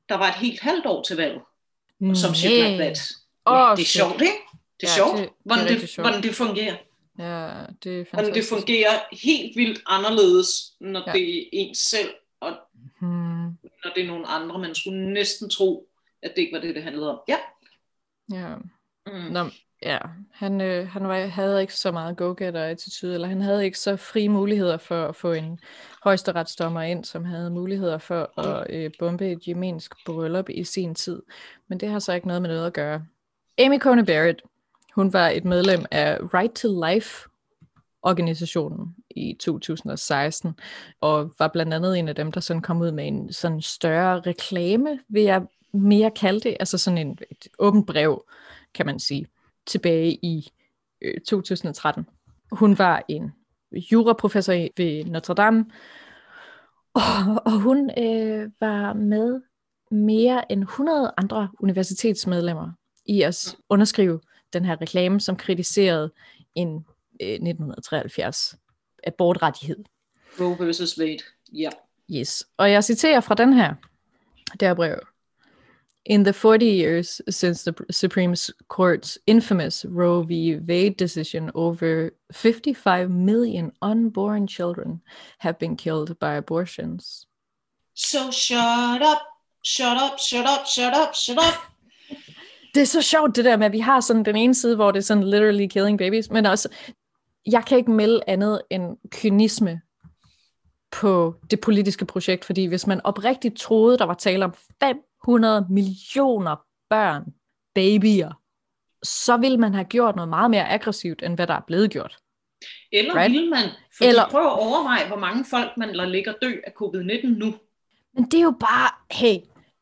Der 0.08 0.14
var 0.14 0.28
et 0.28 0.34
helt 0.34 0.60
halvt 0.60 0.86
år 0.86 1.02
til 1.02 1.16
valget. 1.16 1.42
Og 2.10 2.16
som 2.16 2.34
shit 2.34 2.50
like 2.50 2.76
that. 2.76 2.98
Oh, 3.44 3.54
ja, 3.54 3.74
det 3.76 3.82
er 3.82 3.86
sjovt, 3.86 4.20
ikke? 4.22 4.34
Det 4.80 4.86
er 4.88 4.90
Ja, 4.90 4.94
sjovt, 4.96 5.18
det- 5.18 5.28
hvordan, 5.44 5.66
det 5.68 5.80
det, 5.80 5.88
sjovt. 5.88 6.06
hvordan 6.08 6.22
det 6.22 6.34
fungerer. 6.34 6.76
Ja, 7.18 7.24
det 7.24 8.00
er 8.00 8.04
Hvordan 8.04 8.04
det 8.04 8.08
fantastisk. 8.10 8.48
fungerer 8.48 9.00
helt 9.12 9.56
vildt 9.56 9.80
anderledes, 9.86 10.48
når 10.80 11.02
Ja. 11.06 11.12
det 11.12 11.38
er 11.38 11.44
ens 11.52 11.78
selv, 11.78 12.10
og 12.40 12.52
Hmm. 13.00 13.44
når 13.84 13.90
det 13.94 14.02
er 14.02 14.06
nogle 14.06 14.26
andre. 14.26 14.58
Man 14.58 14.74
skulle 14.74 15.12
næsten 15.12 15.50
tro, 15.50 15.88
at 16.22 16.32
det 16.36 16.42
ikke 16.42 16.54
var 16.54 16.60
det, 16.60 16.74
det 16.74 16.82
handlede 16.82 17.10
om. 17.10 17.18
Ja. 17.28 17.38
Ja. 18.32 18.54
Mm. 19.06 19.32
Nå, 19.32 19.44
ja, 19.82 19.98
han, 20.30 20.60
øh, 20.60 20.88
han 20.88 21.08
var, 21.08 21.26
havde 21.26 21.60
ikke 21.60 21.74
så 21.74 21.92
meget 21.92 22.16
go-getter-attitude, 22.16 23.14
eller 23.14 23.28
han 23.28 23.40
havde 23.40 23.64
ikke 23.64 23.78
så 23.78 23.96
frie 23.96 24.28
muligheder 24.28 24.76
for 24.76 25.06
at 25.06 25.16
få 25.16 25.32
en 25.32 25.60
højesteretsdommer 26.04 26.82
ind, 26.82 27.04
som 27.04 27.24
havde 27.24 27.50
muligheder 27.50 27.98
for 27.98 28.40
at 28.40 28.66
øh, 28.70 28.90
bombe 28.98 29.32
et 29.32 29.48
jemensk 29.48 29.94
bryllup 30.06 30.48
i 30.48 30.64
sin 30.64 30.94
tid. 30.94 31.22
Men 31.68 31.80
det 31.80 31.88
har 31.88 31.98
så 31.98 32.12
ikke 32.12 32.26
noget 32.26 32.42
med 32.42 32.50
noget 32.50 32.66
at 32.66 32.72
gøre. 32.72 33.04
Amy 33.58 33.78
Coney 33.78 34.04
Barrett, 34.04 34.42
hun 34.94 35.12
var 35.12 35.28
et 35.28 35.44
medlem 35.44 35.84
af 35.90 36.18
Right 36.34 36.54
to 36.54 36.84
Life 36.88 37.28
organisationen 38.02 38.94
i 39.10 39.36
2016, 39.40 40.54
og 41.00 41.34
var 41.38 41.48
blandt 41.48 41.74
andet 41.74 41.98
en 41.98 42.08
af 42.08 42.14
dem, 42.14 42.32
der 42.32 42.40
sådan 42.40 42.62
kom 42.62 42.80
ud 42.80 42.90
med 42.90 43.06
en 43.06 43.32
sådan 43.32 43.62
større 43.62 44.20
reklame, 44.20 44.98
vil 45.08 45.22
jeg 45.22 45.42
mere 45.72 46.10
kalde 46.10 46.40
det, 46.40 46.56
altså 46.60 46.78
sådan 46.78 46.98
en, 46.98 47.18
et 47.30 47.48
åbent 47.58 47.86
brev, 47.86 48.24
kan 48.74 48.86
man 48.86 48.98
sige, 48.98 49.26
tilbage 49.66 50.18
i 50.22 50.52
øh, 51.02 51.20
2013. 51.20 52.06
Hun 52.52 52.78
var 52.78 53.04
en 53.08 53.32
juraprofessor 53.92 54.68
ved 54.76 55.04
Notre 55.04 55.34
Dame, 55.34 55.64
og, 56.94 57.02
og 57.46 57.60
hun 57.60 57.90
øh, 57.98 58.50
var 58.60 58.92
med 58.92 59.40
mere 59.90 60.52
end 60.52 60.62
100 60.62 61.12
andre 61.16 61.48
universitetsmedlemmer 61.60 62.72
i 63.06 63.22
at 63.22 63.56
underskrive 63.68 64.20
den 64.52 64.64
her 64.64 64.80
reklame, 64.80 65.20
som 65.20 65.36
kritiserede 65.36 66.12
en 66.54 66.86
øh, 67.22 67.28
1973 67.28 68.54
abortrettighed. 69.06 69.84
Roe 70.40 70.66
versus 70.66 70.98
Wade. 71.00 71.22
Ja. 71.52 71.70
Yes. 72.10 72.46
Og 72.56 72.70
jeg 72.70 72.84
citerer 72.84 73.20
fra 73.20 73.34
den 73.34 73.52
her, 73.52 73.74
der 74.60 74.74
brev. 74.74 74.98
In 76.04 76.24
the 76.24 76.32
40 76.32 76.66
years 76.66 77.20
since 77.30 77.62
the 77.62 77.74
Supreme 77.90 78.34
Court's 78.68 79.18
infamous 79.26 79.84
Roe 79.84 80.22
v. 80.22 80.56
Wade 80.56 80.96
decision, 80.96 81.50
over 81.54 82.10
55 82.32 83.08
million 83.08 83.72
unborn 83.80 84.48
children 84.48 85.00
have 85.38 85.58
been 85.58 85.76
killed 85.76 86.18
by 86.18 86.34
abortions. 86.34 87.26
So 87.94 88.32
shut 88.32 89.02
up, 89.02 89.22
shut 89.62 89.96
up, 89.96 90.18
shut 90.18 90.46
up, 90.46 90.66
shut 90.66 90.94
up, 90.94 91.14
shut 91.14 91.38
up. 91.38 91.54
Det 92.74 92.80
er 92.80 92.86
så 92.86 93.02
sjovt 93.02 93.36
det 93.36 93.44
der 93.44 93.56
med, 93.56 93.66
at 93.66 93.72
vi 93.72 93.80
har 93.80 94.00
sådan 94.00 94.24
den 94.24 94.36
ene 94.36 94.54
side, 94.54 94.76
hvor 94.76 94.90
det 94.90 94.98
er 94.98 95.02
sådan 95.02 95.24
literally 95.24 95.66
killing 95.66 95.98
babies, 95.98 96.30
men 96.30 96.46
også, 96.46 96.68
jeg 97.46 97.64
kan 97.64 97.78
ikke 97.78 97.90
melde 97.90 98.20
andet 98.26 98.62
end 98.70 98.96
kynisme 99.08 99.80
på 100.92 101.34
det 101.50 101.60
politiske 101.60 102.04
projekt, 102.04 102.44
fordi 102.44 102.64
hvis 102.64 102.86
man 102.86 103.00
oprigtigt 103.04 103.58
troede, 103.58 103.98
der 103.98 104.04
var 104.04 104.14
tale 104.14 104.44
om 104.44 104.54
500 105.26 105.66
millioner 105.70 106.56
børn, 106.90 107.24
babyer, 107.74 108.32
så 109.02 109.36
ville 109.36 109.58
man 109.58 109.74
have 109.74 109.84
gjort 109.84 110.16
noget 110.16 110.28
meget 110.28 110.50
mere 110.50 110.68
aggressivt, 110.68 111.22
end 111.22 111.34
hvad 111.34 111.46
der 111.46 111.54
er 111.54 111.60
blevet 111.66 111.90
gjort. 111.90 112.18
Eller 112.92 113.14
Right. 113.14 113.20
right. 113.20 113.32
vil 113.42 113.50
man? 113.50 113.68
Fordi 113.96 114.08
Eller- 114.08 114.28
prøv 114.30 114.42
at 114.46 114.58
overveje, 114.60 115.06
hvor 115.06 115.16
mange 115.18 115.44
folk 115.44 115.76
man 115.76 115.92
lader 115.94 116.08
ligge 116.08 116.30
og 116.30 116.36
dø 116.42 116.52
af 116.66 116.72
covid-19 116.82 117.26
nu. 117.38 117.54
Men 118.14 118.24
det 118.24 118.38
er 118.38 118.42
jo 118.42 118.54
bare, 118.60 118.90
hey, 119.10 119.36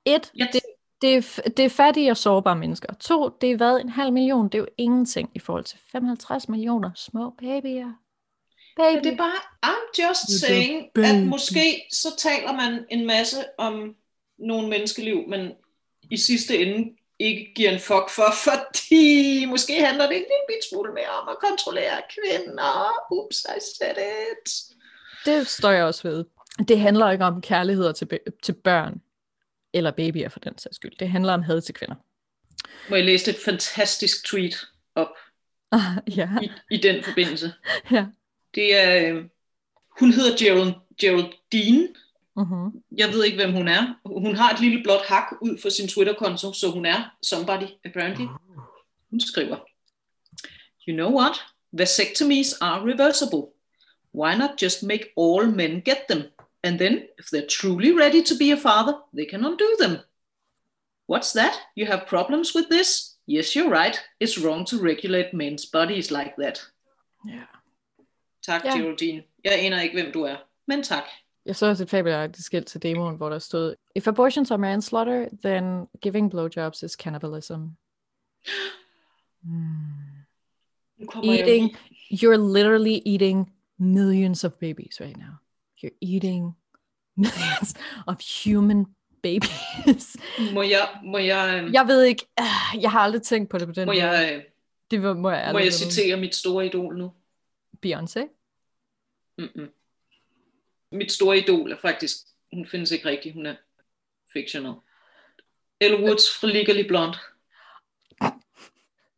et, 0.05 0.33
det, 0.53 0.61
det, 1.03 1.17
er, 1.17 1.49
det 1.57 1.65
er 1.65 1.69
fattige 1.69 2.11
og 2.11 2.17
sårbare 2.17 2.57
mennesker. 2.57 2.95
To, 2.95 3.29
det 3.41 3.51
er 3.51 3.57
hvad, 3.57 3.81
en 3.81 3.89
halv 3.89 4.13
million, 4.13 4.45
det 4.49 4.55
er 4.55 4.59
jo 4.59 4.67
ingenting 4.79 5.31
i 5.35 5.39
forhold 5.39 5.65
til 5.65 5.79
55 5.93 6.49
millioner 6.49 6.91
små 6.95 7.31
babyer. 7.31 7.93
Baby. 8.77 8.95
Men 8.95 9.05
det 9.05 9.13
er 9.13 9.17
bare, 9.17 9.41
I'm 9.67 10.03
just 10.03 10.23
You're 10.23 10.47
saying, 10.47 10.87
at 10.99 11.27
måske 11.27 11.87
så 11.93 12.09
taler 12.19 12.53
man 12.53 12.85
en 12.91 13.07
masse 13.07 13.37
om 13.59 13.95
nogle 14.41 14.69
menneskeliv, 14.69 15.29
men 15.29 15.53
i 16.11 16.17
sidste 16.17 16.59
ende 16.59 16.97
ikke 17.19 17.53
giver 17.57 17.71
en 17.71 17.79
fuck 17.81 18.11
for, 18.11 18.35
fordi 18.45 19.45
måske 19.45 19.85
handler 19.85 20.07
det 20.07 20.17
en 20.17 20.23
lille 20.49 20.63
smule 20.71 20.93
mere 20.93 21.09
om 21.23 21.29
at 21.29 21.37
kontrollere 21.49 22.03
kvinder. 22.15 22.93
Oops, 23.11 23.41
I 23.57 23.61
said 23.79 23.97
it. 23.97 24.53
Det 25.27 25.47
står 25.47 25.71
jeg 25.71 25.85
også 25.85 26.09
ved. 26.09 26.25
Det 26.69 26.81
handler 26.81 27.11
ikke 27.11 27.25
om 27.25 27.43
kærlighed 27.43 27.95
til, 27.95 28.09
til 28.43 28.53
børn, 28.53 29.01
eller 29.73 29.91
babyer 29.91 30.29
for 30.29 30.41
den 30.41 30.59
sags 30.59 30.77
skyld. 30.77 30.93
Det 31.01 31.09
handler 31.09 31.33
om 31.33 31.43
had 31.43 31.61
til 31.61 31.75
kvinder. 31.75 31.95
Må 32.91 32.97
jeg 32.97 33.05
læse 33.05 33.31
et 33.31 33.37
fantastisk 33.45 34.27
tweet 34.27 34.55
op 34.95 35.09
Ah, 35.73 35.81
ja. 36.17 36.29
i, 36.43 36.51
i 36.71 36.77
den 36.77 37.05
forbindelse? 37.05 37.53
ja. 37.91 38.07
Det 38.55 38.77
er, 38.77 39.15
øh, 39.15 39.25
hun 40.01 40.13
hedder 40.13 40.37
Gerald, 40.39 40.73
Geraldine. 41.01 41.89
Mm-hmm. 42.37 42.83
Jeg 42.97 43.09
ved 43.09 43.25
ikke, 43.25 43.37
hvem 43.37 43.53
hun 43.53 43.69
er. 43.69 43.95
Hun 44.07 44.35
har 44.35 44.51
et 44.53 44.61
lille 44.61 44.83
blåt 44.83 45.01
hak 45.07 45.25
ud 45.43 45.59
for 45.63 45.69
sin 45.69 45.89
Twitter-konto, 45.89 46.53
så 46.53 46.71
hun 46.71 46.87
er 46.87 47.17
somebody, 47.23 47.67
apparently. 47.85 48.27
Hun 49.11 49.21
skriver, 49.21 49.57
You 50.89 50.97
know 50.97 51.11
what? 51.21 51.45
Vasectomies 51.73 52.59
are 52.61 52.81
reversible. 52.93 53.43
Why 54.15 54.35
not 54.39 54.63
just 54.63 54.83
make 54.83 55.05
all 55.17 55.47
men 55.47 55.81
get 55.81 55.99
them? 56.09 56.23
And 56.63 56.79
then, 56.79 57.03
if 57.19 57.27
they're 57.27 57.47
truly 57.61 57.93
ready 57.93 58.23
to 58.23 58.35
be 58.39 58.53
a 58.53 58.57
father, 58.57 58.95
they 59.17 59.27
can 59.31 59.45
undo 59.45 59.69
them. 59.81 59.99
What's 61.09 61.33
that? 61.33 61.53
You 61.77 61.87
have 61.87 62.07
problems 62.09 62.55
with 62.55 62.69
this? 62.71 63.17
Yes, 63.29 63.57
you're 63.57 63.71
right. 63.71 63.97
It's 64.21 64.39
wrong 64.45 64.67
to 64.67 64.77
regulate 64.83 65.31
men's 65.33 65.67
bodies 65.73 66.11
like 66.11 66.35
that. 66.39 66.61
Ja. 67.29 67.43
Tak, 68.47 68.65
Ja. 68.65 68.77
Geraldine. 68.77 69.23
Jeg 69.45 69.53
aner 69.53 69.81
ikke, 69.81 70.03
hvem 70.03 70.13
du 70.13 70.23
er, 70.23 70.37
men 70.67 70.83
tak. 70.83 71.05
Jeg 71.47 71.57
så 71.57 71.67
også 71.67 71.83
et 71.83 71.91
fabelagtigt 71.91 72.45
skilt 72.45 72.67
til 72.67 72.83
demoen, 72.83 73.17
hvor 73.17 73.29
der 73.29 73.39
stod, 73.39 73.75
If 73.95 74.07
abortions 74.09 74.51
are 74.51 74.59
manslaughter, 74.59 75.29
then 75.45 75.87
giving 76.03 76.31
blowjobs 76.31 76.83
is 76.83 76.93
cannibalism. 76.93 77.55
Mm. 79.43 80.21
Eating, 81.25 81.77
you're 82.13 82.37
literally 82.37 83.03
eating 83.07 83.53
millions 83.79 84.45
of 84.45 84.53
babies 84.53 85.01
right 85.01 85.17
now. 85.17 85.35
You're 85.83 85.97
eating 86.01 86.57
millions 87.17 87.75
of 88.07 88.17
human 88.45 88.87
babies. 89.23 90.17
Må 90.55 90.63
jeg, 90.63 90.89
må 91.05 91.19
jeg, 91.19 91.63
øh, 91.65 91.73
Jeg 91.73 91.87
ved 91.87 92.03
ikke, 92.03 92.27
ah, 92.37 92.83
jeg 92.83 92.91
har 92.91 93.01
aldrig 93.01 93.23
tænkt 93.23 93.51
på 93.51 93.59
det 93.59 93.67
på 93.69 93.73
den 93.73 93.87
må 93.87 93.93
måde. 93.93 94.07
jeg, 94.07 94.35
øh, 94.37 94.43
Det 94.91 95.03
var, 95.03 95.15
må 95.15 95.31
jeg, 95.31 95.53
må 95.53 95.59
jeg 95.59 95.73
citere 95.73 96.17
mit 96.17 96.35
store 96.35 96.67
idol 96.67 96.99
nu? 96.99 97.13
Beyoncé? 97.87 98.21
Mm-mm. 99.39 99.69
Mit 100.93 101.13
store 101.13 101.39
idol 101.39 101.73
er 101.73 101.77
faktisk, 101.77 102.17
hun 102.53 102.67
findes 102.67 102.91
ikke 102.91 103.09
rigtig, 103.09 103.33
hun 103.33 103.47
er 103.47 103.55
fictional. 104.33 104.75
Elle 105.81 105.97
Woods 105.97 106.31
fra 106.41 106.47
Legally 106.47 106.87
Blonde. 106.89 107.19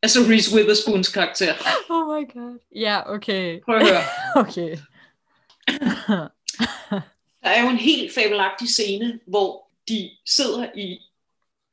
Altså 0.03 0.21
Reese 0.21 0.57
Witherspoons 0.57 1.09
karakter. 1.09 1.55
Oh 1.91 2.21
my 2.21 2.33
god. 2.33 2.59
Ja, 2.75 3.15
okay. 3.15 3.61
Prøv 3.61 3.77
at 3.77 3.89
høre. 3.89 4.03
Okay. 4.45 4.77
Der 7.43 7.49
er 7.49 7.63
jo 7.63 7.69
en 7.69 7.77
helt 7.77 8.15
fabelagtig 8.15 8.69
scene, 8.69 9.21
hvor 9.27 9.71
de 9.89 10.11
sidder 10.27 10.69
i... 10.77 10.99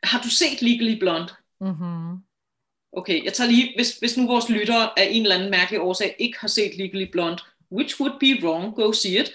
Har 0.04 0.22
du 0.22 0.30
set 0.30 0.62
Legally 0.62 1.00
Blonde? 1.00 1.34
mm-hmm. 1.62 2.18
Okay, 2.92 3.24
jeg 3.26 3.34
tager 3.34 3.50
lige... 3.50 3.74
Hvis, 3.76 3.98
hvis 4.00 4.18
nu 4.18 4.28
vores 4.28 4.50
lyttere 4.50 5.00
af 5.00 5.08
en 5.12 5.22
eller 5.22 5.36
anden 5.36 5.52
mærkelig 5.52 5.82
årsag 5.82 6.16
ikke 6.20 6.40
har 6.40 6.48
set 6.48 6.78
Legally 6.78 7.12
Blonde, 7.12 7.44
which 7.72 8.02
would 8.02 8.20
be 8.20 8.48
wrong, 8.48 8.76
go 8.76 8.92
see 8.92 9.20
it, 9.20 9.32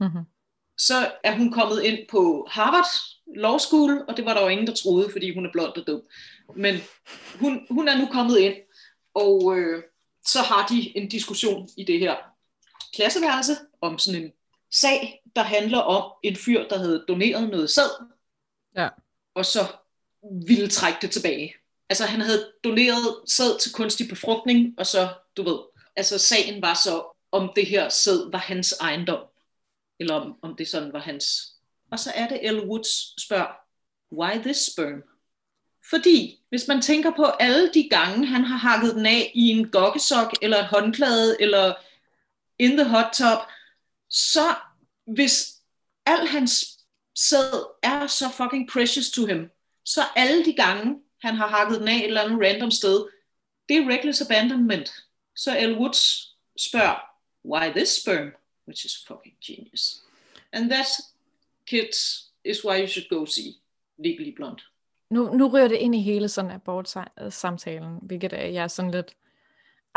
Mm-hmm. 0.00 0.22
så 0.78 1.12
er 1.24 1.36
hun 1.36 1.52
kommet 1.52 1.82
ind 1.82 1.98
på 2.10 2.46
Harvard 2.50 2.86
Law 3.36 3.58
School, 3.58 4.04
og 4.08 4.16
det 4.16 4.24
var 4.24 4.34
der 4.34 4.42
jo 4.42 4.48
ingen, 4.48 4.66
der 4.66 4.74
troede, 4.74 5.10
fordi 5.12 5.34
hun 5.34 5.46
er 5.46 5.52
blond 5.52 5.76
og 5.76 5.86
dum. 5.86 6.02
Men 6.56 6.76
hun, 7.40 7.66
hun 7.70 7.88
er 7.88 7.98
nu 7.98 8.06
kommet 8.12 8.38
ind, 8.38 8.54
og 9.14 9.58
øh, 9.58 9.82
så 10.26 10.42
har 10.42 10.66
de 10.66 10.96
en 10.96 11.08
diskussion 11.08 11.68
i 11.76 11.84
det 11.84 11.98
her 11.98 12.16
klasseværelse 12.94 13.52
om 13.80 13.98
sådan 13.98 14.22
en 14.22 14.32
sag, 14.72 15.22
der 15.36 15.42
handler 15.42 15.78
om 15.78 16.12
en 16.22 16.36
fyr, 16.36 16.68
der 16.68 16.78
havde 16.78 17.04
doneret 17.08 17.48
noget 17.50 17.70
sæd, 17.70 18.06
Ja. 18.76 18.88
og 19.34 19.44
så 19.46 19.60
ville 20.46 20.68
trække 20.68 20.98
det 21.02 21.10
tilbage. 21.10 21.54
Altså 21.88 22.04
han 22.04 22.20
havde 22.20 22.52
doneret 22.64 23.20
sæd 23.26 23.58
til 23.58 23.72
kunstig 23.72 24.08
befrugtning, 24.08 24.74
og 24.78 24.86
så, 24.86 25.08
du 25.36 25.42
ved, 25.42 25.58
altså 25.96 26.18
sagen 26.18 26.62
var 26.62 26.74
så, 26.74 27.16
om 27.32 27.52
det 27.56 27.66
her 27.66 27.88
sæd 27.88 28.30
var 28.30 28.38
hans 28.38 28.72
ejendom 28.80 29.20
eller 30.00 30.14
om, 30.14 30.38
om 30.42 30.56
det 30.56 30.68
sådan 30.68 30.92
var 30.92 31.00
hans. 31.00 31.52
Og 31.90 31.98
så 31.98 32.12
er 32.14 32.28
det 32.28 32.52
L. 32.52 32.60
Woods 32.60 33.22
spørger, 33.22 33.52
why 34.12 34.42
this 34.42 34.56
sperm? 34.56 35.02
Fordi 35.90 36.40
hvis 36.48 36.68
man 36.68 36.82
tænker 36.82 37.10
på 37.16 37.24
alle 37.24 37.70
de 37.74 37.88
gange, 37.88 38.26
han 38.26 38.44
har 38.44 38.56
hakket 38.56 38.94
den 38.94 39.06
af 39.06 39.32
i 39.34 39.48
en 39.48 39.70
gokkesok, 39.70 40.32
eller 40.42 40.58
et 40.58 40.66
håndklæde, 40.66 41.36
eller 41.40 41.74
in 42.58 42.76
the 42.76 42.88
hot 42.88 43.12
tub, 43.12 43.38
så 44.10 44.54
hvis 45.06 45.56
al 46.06 46.26
hans 46.26 46.78
sæd 47.14 47.66
er 47.82 48.06
så 48.06 48.28
fucking 48.30 48.70
precious 48.72 49.10
to 49.10 49.26
him, 49.26 49.50
så 49.84 50.00
alle 50.16 50.44
de 50.44 50.52
gange, 50.52 51.00
han 51.22 51.34
har 51.34 51.48
hakket 51.48 51.80
den 51.80 51.88
af 51.88 51.96
et 51.96 52.04
eller 52.04 52.22
andet 52.22 52.40
random 52.40 52.70
sted, 52.70 53.06
det 53.68 53.76
er 53.76 53.88
reckless 53.88 54.20
abandonment. 54.20 54.90
Så 55.36 55.60
L. 55.60 55.78
Woods 55.78 56.34
spørger, 56.58 56.96
why 57.44 57.70
this 57.70 57.88
sperm? 57.88 58.32
Which 58.68 58.84
is 58.84 59.04
fucking 59.08 59.36
genius. 59.46 60.02
And 60.52 60.70
that, 60.70 60.86
kids, 61.66 62.30
is 62.44 62.64
why 62.64 62.80
you 62.80 62.86
should 62.86 63.08
go 63.08 63.26
see 63.26 63.54
Legally 63.98 64.34
Blonde. 64.36 64.62
Nu, 65.10 65.34
nu 65.34 65.48
ryger 65.48 65.68
det 65.68 65.76
ind 65.76 65.94
i 65.94 66.02
hele 66.02 66.28
sådan 66.28 66.50
abort-samtalen, 66.50 67.98
hvilket 68.02 68.32
er, 68.32 68.46
jeg 68.46 68.62
er 68.64 68.68
sådan 68.68 68.90
lidt, 68.90 69.16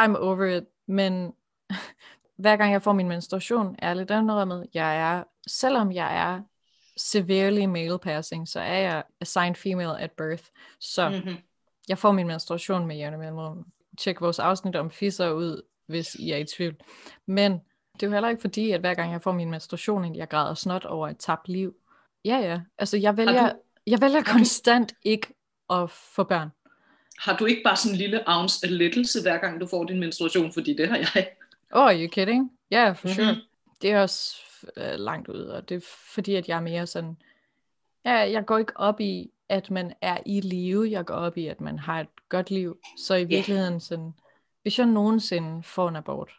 I'm 0.01 0.15
over 0.17 0.57
it, 0.57 0.63
men 0.87 1.33
hver 2.43 2.55
gang 2.57 2.71
jeg 2.71 2.81
får 2.81 2.93
min 2.93 3.07
menstruation, 3.07 3.75
ærligt 3.83 4.11
indrømmet, 4.11 4.67
jeg 4.73 4.97
er, 4.97 5.23
selvom 5.47 5.91
jeg 5.91 6.17
er 6.17 6.41
severely 6.97 7.65
male 7.65 7.99
passing, 7.99 8.47
så 8.47 8.59
er 8.59 8.77
jeg 8.77 9.03
assigned 9.21 9.55
female 9.55 9.99
at 9.99 10.11
birth, 10.11 10.43
så 10.79 11.09
Mm-hmm. 11.09 11.35
jeg 11.89 11.97
får 11.97 12.11
min 12.11 12.27
menstruation 12.27 12.87
med 12.87 12.95
jævne 12.95 13.17
mellemrum. 13.17 13.65
Tjek 13.97 14.21
vores 14.21 14.39
afsnit 14.39 14.75
om 14.75 14.91
fisser 14.91 15.29
ud, 15.31 15.61
hvis 15.87 16.15
I 16.15 16.31
er 16.31 16.37
i 16.37 16.43
tvivl. 16.45 16.75
Men 17.25 17.61
det 17.99 18.03
er 18.03 18.07
jo 18.07 18.13
heller 18.13 18.29
ikke 18.29 18.41
fordi, 18.41 18.71
at 18.71 18.79
hver 18.79 18.93
gang 18.93 19.11
jeg 19.11 19.21
får 19.21 19.31
min 19.31 19.49
menstruation, 19.51 20.05
at 20.05 20.15
jeg 20.15 20.29
græder 20.29 20.53
snot 20.53 20.85
over 20.85 21.07
et 21.07 21.17
tabt 21.17 21.49
liv. 21.49 21.75
Ja, 22.25 22.37
ja. 22.37 22.61
Altså, 22.77 22.97
jeg 22.97 23.17
vælger, 23.17 23.53
du- 23.53 23.59
jeg 23.87 24.01
vælger 24.01 24.23
konstant 24.23 24.93
ikke 25.03 25.27
at 25.69 25.89
få 25.91 26.23
børn. 26.23 26.49
Har 27.19 27.37
du 27.37 27.45
ikke 27.45 27.61
bare 27.65 27.75
sådan 27.75 27.93
en 27.95 27.97
lille 27.97 28.23
ounce 28.27 28.65
af 28.67 28.77
lettelse, 28.77 29.21
hver 29.21 29.37
gang 29.37 29.61
du 29.61 29.67
får 29.67 29.83
din 29.83 29.99
menstruation? 29.99 30.53
Fordi 30.53 30.73
det 30.73 30.87
har 30.89 30.97
jeg. 30.97 31.29
Oh, 31.71 31.81
are 31.83 32.01
you 32.01 32.07
kidding? 32.07 32.51
Ja, 32.71 32.85
yeah, 32.85 32.95
for 32.95 33.07
sure. 33.07 33.31
Mhm. 33.31 33.41
Det 33.81 33.91
er 33.91 34.01
også 34.01 34.35
øh, 34.77 34.93
langt 34.99 35.27
ud, 35.27 35.41
og 35.41 35.69
det 35.69 35.75
er 35.77 35.87
fordi, 36.13 36.35
at 36.35 36.47
jeg 36.49 36.57
er 36.57 36.61
mere 36.61 36.87
sådan... 36.87 37.17
Ja, 38.05 38.13
jeg 38.15 38.45
går 38.45 38.57
ikke 38.57 38.77
op 38.77 38.99
i, 38.99 39.31
at 39.49 39.71
man 39.71 39.93
er 40.01 40.17
i 40.25 40.41
live. 40.41 40.91
Jeg 40.91 41.05
går 41.05 41.13
op 41.13 41.37
i, 41.37 41.47
at 41.47 41.61
man 41.61 41.79
har 41.79 41.99
et 41.99 42.07
godt 42.29 42.51
liv. 42.51 42.77
Så 42.97 43.15
i 43.15 43.23
virkeligheden 43.23 43.79
sådan... 43.79 44.13
Hvis 44.61 44.79
jeg 44.79 44.87
nogensinde 44.87 45.63
får 45.63 45.89
en 45.89 45.95
abort, 45.95 46.31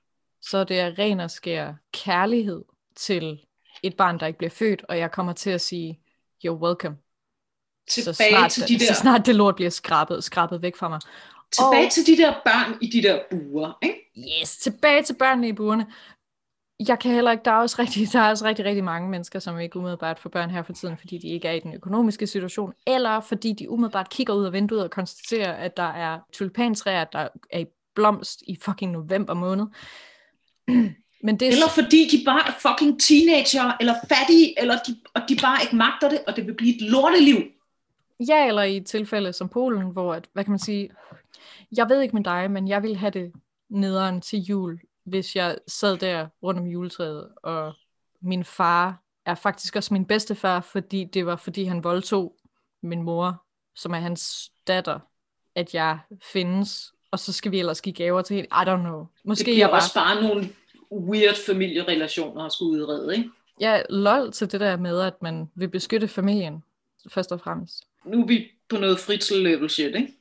så 0.42 0.58
er 0.58 0.64
det 0.64 0.74
af 0.74 0.94
ren 0.98 1.20
og 1.20 1.30
skær 1.30 1.72
kærlighed 1.92 2.64
til 2.96 3.40
et 3.82 3.96
barn, 3.96 4.20
der 4.20 4.26
ikke 4.26 4.38
bliver 4.38 4.50
født, 4.50 4.82
og 4.88 4.98
jeg 4.98 5.10
kommer 5.10 5.32
til 5.32 5.50
at 5.50 5.60
sige, 5.60 6.00
you're 6.46 6.50
welcome. 6.50 6.96
Så 7.88 7.94
Tilbage, 8.04 8.30
snart, 8.30 8.50
til 8.50 8.68
de 8.68 8.78
der, 8.78 8.94
så 8.94 9.00
snart 9.00 9.26
det 9.26 9.34
lort 9.34 9.54
bliver 9.56 9.70
skrabet, 9.70 10.24
skrabet 10.24 10.62
væk 10.62 10.76
fra 10.76 10.88
mig. 10.88 11.00
tilbage 11.52 11.86
og- 11.86 11.92
til 11.92 12.06
de 12.06 12.16
der 12.16 12.34
børn 12.44 12.78
i 12.80 12.90
de 12.90 13.02
der 13.02 13.20
buer. 13.30 13.78
Ikke? 13.82 14.40
Yes, 14.42 14.56
tilbage 14.56 15.02
til 15.02 15.14
børnene 15.14 15.48
i 15.48 15.52
buerne. 15.52 15.86
Jeg 16.88 16.98
kan 16.98 17.12
heller 17.14 17.30
ikke, 17.30 17.44
der 17.44 17.50
er 17.50 17.56
også 17.56 17.76
rigtig, 17.78 18.12
der 18.12 18.20
er 18.20 18.30
også 18.30 18.44
rigtig, 18.44 18.64
rigtig 18.64 18.84
mange 18.84 19.08
mennesker, 19.08 19.38
som 19.38 19.58
ikke 19.60 19.76
umiddelbart 19.76 20.18
får 20.18 20.30
børn 20.30 20.50
her 20.50 20.62
for 20.62 20.72
tiden, 20.72 20.98
fordi 20.98 21.18
de 21.18 21.28
ikke 21.28 21.48
er 21.48 21.52
i 21.52 21.60
den 21.60 21.74
økonomiske 21.74 22.26
situation, 22.26 22.72
eller 22.86 23.20
fordi 23.20 23.52
de 23.52 23.70
umiddelbart 23.70 24.10
kigger 24.10 24.34
ud 24.34 24.44
af 24.44 24.52
vinduet 24.52 24.82
og 24.84 24.90
konstaterer, 24.90 25.52
at 25.52 25.76
der 25.76 25.82
er 25.92 26.18
tulipantræer, 26.32 27.04
der 27.04 27.28
er 27.50 27.58
i 27.58 27.66
blomst 27.94 28.42
i 28.46 28.58
fucking 28.62 28.92
november 28.92 29.34
måned. 29.34 29.66
Men 31.22 31.40
det 31.40 31.48
er 31.48 31.52
Eller 31.52 31.68
fordi 31.74 32.08
de 32.08 32.24
bare 32.24 32.48
er 32.48 32.52
fucking 32.52 33.00
teenager, 33.00 33.76
eller 33.80 33.94
fattige, 34.08 34.60
eller 34.60 34.74
de, 34.86 34.96
og 35.14 35.22
de 35.28 35.36
bare 35.42 35.62
ikke 35.62 35.76
magter 35.76 36.08
det, 36.08 36.20
og 36.26 36.36
det 36.36 36.46
vil 36.46 36.54
blive 36.54 36.76
et 36.76 36.82
lorteliv. 36.82 37.36
Ja, 38.28 38.46
eller 38.46 38.62
i 38.62 38.76
et 38.76 38.86
tilfælde 38.86 39.32
som 39.32 39.48
Polen, 39.48 39.90
hvor, 39.90 40.14
at, 40.14 40.28
hvad 40.32 40.44
kan 40.44 40.50
man 40.50 40.58
sige, 40.58 40.90
jeg 41.76 41.88
ved 41.88 42.00
ikke 42.00 42.16
med 42.16 42.24
dig, 42.24 42.50
men 42.50 42.68
jeg 42.68 42.82
vil 42.82 42.96
have 42.96 43.10
det 43.10 43.32
nederen 43.68 44.20
til 44.20 44.38
jul, 44.38 44.80
hvis 45.04 45.36
jeg 45.36 45.58
sad 45.66 45.96
der 45.96 46.26
rundt 46.42 46.60
om 46.60 46.66
juletræet, 46.66 47.28
og 47.42 47.72
min 48.20 48.44
far 48.44 49.02
er 49.26 49.34
faktisk 49.34 49.76
også 49.76 49.94
min 49.94 50.04
bedstefar, 50.04 50.60
fordi 50.60 51.04
det 51.04 51.26
var, 51.26 51.36
fordi 51.36 51.64
han 51.64 51.84
voldtog 51.84 52.36
min 52.82 53.02
mor, 53.02 53.44
som 53.74 53.94
er 53.94 53.98
hans 53.98 54.52
datter, 54.66 54.98
at 55.54 55.74
jeg 55.74 55.98
findes, 56.32 56.92
og 57.10 57.18
så 57.18 57.32
skal 57.32 57.52
vi 57.52 57.58
ellers 57.58 57.82
give 57.82 57.92
gaver 57.92 58.22
til. 58.22 58.38
I 58.38 58.46
don't 58.52 58.76
know. 58.76 58.98
Det 58.98 59.08
Måske 59.24 59.44
bliver 59.44 59.56
jeg 59.58 59.68
bare... 59.68 59.78
også 59.78 59.94
bare 59.94 60.22
nogle 60.22 60.48
weird 60.92 61.36
familierelationer 61.46 62.44
at 62.44 62.52
skulle 62.52 62.82
udrede, 62.82 63.16
ikke? 63.16 63.30
Ja, 63.60 63.82
lol 63.90 64.32
til 64.32 64.52
det 64.52 64.60
der 64.60 64.76
med, 64.76 65.00
at 65.00 65.22
man 65.22 65.50
vil 65.54 65.68
beskytte 65.68 66.08
familien, 66.08 66.64
først 67.08 67.32
og 67.32 67.40
fremmest. 67.40 67.84
Nu 68.04 68.22
er 68.22 68.26
vi 68.26 68.46
på 68.68 68.76
noget 68.76 68.98
fritzel 68.98 69.70
shit, 69.70 69.94
ikke? 69.96 70.14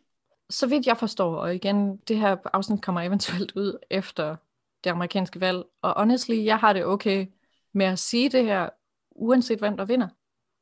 så 0.50 0.68
vidt 0.68 0.88
jeg 0.88 0.98
forstår, 0.98 1.36
og 1.36 1.56
igen, 1.56 1.98
det 1.98 2.18
her 2.18 2.38
afsnit 2.54 2.82
kommer 2.82 3.02
eventuelt 3.02 3.52
ud 3.56 3.78
efter 3.90 4.36
det 4.84 4.90
amerikanske 4.90 5.40
valg, 5.40 5.64
og 5.82 5.94
honestly, 5.98 6.46
jeg 6.46 6.58
har 6.58 6.74
det 6.74 6.86
okay 6.86 7.28
med 7.74 7.86
at 7.86 8.00
sige 8.00 8.30
det 8.30 8.46
her, 8.46 8.70
uanset 9.12 9.60
hvem 9.60 9.78
der 9.78 9.86
vinder. 9.86 10.08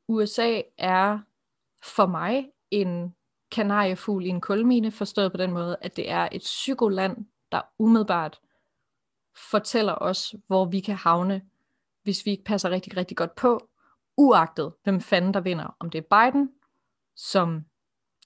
USA 0.08 0.60
er 0.78 1.18
for 1.82 2.06
mig 2.06 2.48
en 2.70 3.14
kanariefugl 3.50 4.26
i 4.26 4.28
en 4.28 4.40
kulmine, 4.40 4.90
forstået 4.90 5.32
på 5.32 5.38
den 5.38 5.52
måde, 5.52 5.76
at 5.80 5.96
det 5.96 6.10
er 6.10 6.28
et 6.32 6.40
psykoland, 6.40 7.26
der 7.52 7.60
umiddelbart 7.78 8.40
fortæller 9.50 9.94
os, 9.94 10.34
hvor 10.46 10.64
vi 10.64 10.80
kan 10.80 10.96
havne, 10.96 11.42
hvis 12.02 12.26
vi 12.26 12.30
ikke 12.30 12.44
passer 12.44 12.70
rigtig, 12.70 12.96
rigtig 12.96 13.16
godt 13.16 13.34
på, 13.34 13.68
uagtet 14.16 14.72
hvem 14.84 15.00
fanden 15.00 15.34
der 15.34 15.40
vinder. 15.40 15.76
Om 15.80 15.90
det 15.90 15.98
er 15.98 16.30
Biden, 16.30 16.50
som 17.16 17.64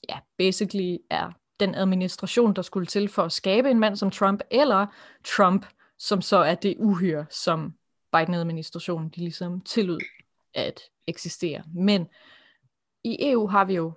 ja, 0.09 0.19
basically 0.39 0.97
er 1.11 1.33
den 1.61 1.75
administration, 1.75 2.55
der 2.55 2.63
skulle 2.63 2.87
til 2.87 3.09
for 3.09 3.23
at 3.23 3.33
skabe 3.33 3.71
en 3.71 3.79
mand 3.79 3.97
som 3.97 4.11
Trump, 4.11 4.43
eller 4.51 4.87
Trump, 5.25 5.67
som 5.99 6.21
så 6.21 6.37
er 6.37 6.55
det 6.55 6.77
uhyre, 6.79 7.27
som 7.31 7.75
Biden-administrationen 8.13 9.09
de 9.09 9.21
ligesom 9.21 9.61
tillod 9.61 10.01
at 10.55 10.81
eksistere. 11.07 11.63
Men 11.75 12.09
i 13.05 13.31
EU 13.31 13.47
har 13.47 13.65
vi 13.65 13.75
jo 13.75 13.93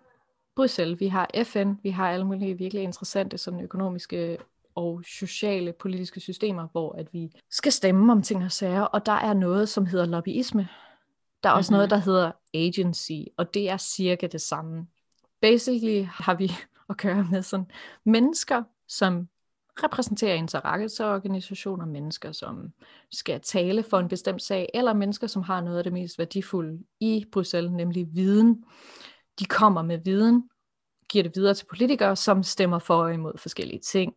Bruxelles, 0.56 1.00
vi 1.00 1.08
har 1.08 1.30
FN, 1.44 1.74
vi 1.84 1.90
har 1.90 2.12
alle 2.12 2.26
mulige 2.26 2.58
virkelig 2.58 2.84
interessante 2.84 3.38
sådan 3.38 3.62
økonomiske 3.62 4.38
og 4.76 5.02
sociale 5.06 5.74
politiske 5.74 6.20
systemer, 6.20 6.68
hvor 6.72 6.96
at 6.98 7.14
vi 7.14 7.32
skal 7.50 7.72
stemme 7.72 8.12
om 8.12 8.22
ting 8.22 8.44
og 8.44 8.52
sager, 8.52 8.82
og 8.82 9.06
der 9.06 9.12
er 9.12 9.34
noget, 9.34 9.70
som 9.70 9.86
hedder 9.86 10.06
lobbyisme. 10.06 10.68
Der 11.44 11.50
er 11.50 11.54
også 11.54 11.72
mm-hmm. 11.72 11.78
noget, 11.78 11.90
der 11.90 11.98
hedder 11.98 12.32
agency, 12.54 13.12
og 13.38 13.54
det 13.54 13.70
er 13.70 13.78
cirka 13.78 14.28
det 14.28 14.42
samme. 14.42 14.88
Basically 15.42 16.06
har 16.06 16.34
vi 16.36 16.52
at 16.90 16.98
gøre 16.98 17.28
med 17.32 17.42
sådan 17.42 17.66
mennesker, 18.04 18.64
som 18.88 19.28
repræsenterer 19.84 20.34
interesseorganisationer, 20.34 21.86
mennesker, 21.86 22.32
som 22.32 22.74
skal 23.12 23.42
tale 23.42 23.84
for 23.84 24.00
en 24.00 24.08
bestemt 24.08 24.42
sag, 24.42 24.70
eller 24.74 24.94
mennesker, 24.94 25.28
som 25.28 25.42
har 25.42 25.62
noget 25.62 25.78
af 25.78 25.84
det 25.84 25.94
mest 25.94 26.20
værdifulde 26.20 26.80
i 27.00 27.26
Bruxelles, 27.32 27.72
nemlig 27.72 28.08
viden. 28.14 28.64
De 29.40 29.46
kommer 29.46 29.82
med 29.82 29.98
viden, 29.98 30.50
giver 31.10 31.24
det 31.24 31.36
videre 31.36 31.54
til 31.54 31.66
politikere, 31.66 32.16
som 32.16 32.44
stemmer 32.44 32.80
for 32.80 33.04
og 33.04 33.14
imod 33.14 33.38
forskellige 33.38 33.80
ting. 33.80 34.14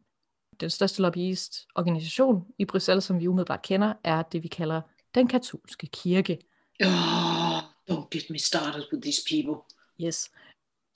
Den 0.61 0.71
største 0.71 1.03
lobbyistorganisation 1.03 2.47
i 2.59 2.65
Bruxelles, 2.65 3.05
som 3.05 3.21
vi 3.21 3.29
umiddelbart 3.29 3.63
kender, 3.63 3.95
er 4.05 4.23
det, 4.23 4.43
vi 4.43 4.49
kalder 4.49 4.81
den 5.15 5.29
katolske 5.29 5.87
kirke. 5.87 6.39
Oh, 6.85 7.59
don't 7.91 8.09
get 8.11 8.31
me 8.31 8.39
started 8.39 8.85
with 8.93 9.03
these 9.03 9.23
people. 9.31 9.63
Yes. 10.01 10.31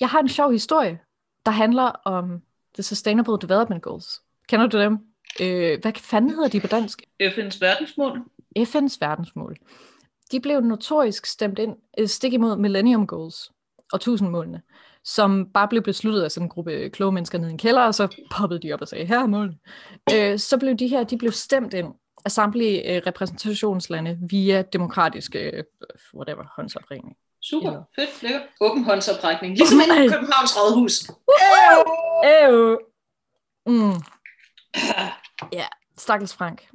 Jeg 0.00 0.08
har 0.08 0.20
en 0.20 0.28
sjov 0.28 0.52
historie, 0.52 1.00
der 1.46 1.52
handler 1.52 1.84
om 2.04 2.42
The 2.74 2.82
Sustainable 2.82 3.38
Development 3.38 3.82
Goals. 3.82 4.22
Kender 4.48 4.66
du 4.66 4.78
dem? 4.78 4.92
Øh, 5.40 5.80
hvad 5.80 5.92
fanden 5.92 6.30
hedder 6.30 6.48
de 6.48 6.60
på 6.60 6.66
dansk? 6.66 7.02
FN's 7.22 7.58
verdensmål. 7.60 8.18
FN's 8.58 8.96
verdensmål. 9.00 9.56
De 10.32 10.40
blev 10.40 10.60
notorisk 10.60 11.26
stemt 11.26 11.58
ind, 11.58 11.76
øh, 11.98 12.08
stik 12.08 12.32
imod 12.32 12.56
Millennium 12.56 13.06
Goals 13.06 13.52
og 13.92 14.00
tusindmålene, 14.00 14.62
som 15.04 15.46
bare 15.54 15.68
blev 15.68 15.82
besluttet 15.82 16.22
af 16.22 16.30
sådan 16.30 16.46
en 16.46 16.50
gruppe 16.50 16.90
kloge 16.90 17.12
mennesker 17.12 17.38
nede 17.38 17.50
i 17.50 17.52
en 17.52 17.58
kælder, 17.58 17.82
og 17.82 17.94
så 17.94 18.24
poppede 18.30 18.62
de 18.62 18.72
op 18.72 18.80
og 18.80 18.88
sagde, 18.88 19.06
her 19.06 19.20
er 19.20 19.26
målene. 19.26 19.56
Øh, 20.14 20.38
så 20.38 20.58
blev 20.58 20.76
de 20.76 20.88
her, 20.88 21.04
de 21.04 21.18
blev 21.18 21.32
stemt 21.32 21.74
ind 21.74 21.94
af 22.24 22.30
samtlige 22.30 22.96
øh, 22.96 23.02
repræsentationslande 23.06 24.18
via 24.30 24.62
demokratiske, 24.72 25.38
øh, 25.38 25.64
whatever, 26.14 26.44
håndsopringning. 26.56 27.16
Super, 27.42 27.68
Eller. 27.68 27.82
fedt, 27.98 28.22
lækkert. 28.22 28.42
Åben 28.60 28.84
håndsoprækning. 28.84 29.56
Ligesom 29.56 29.80
i 29.80 30.08
Københavns 30.08 30.56
Rådhus. 30.56 31.10
Ew. 32.24 32.76
Mm. 33.66 34.02
Ja, 35.52 35.66
stakkels 35.98 36.34
Frank. 36.34 36.68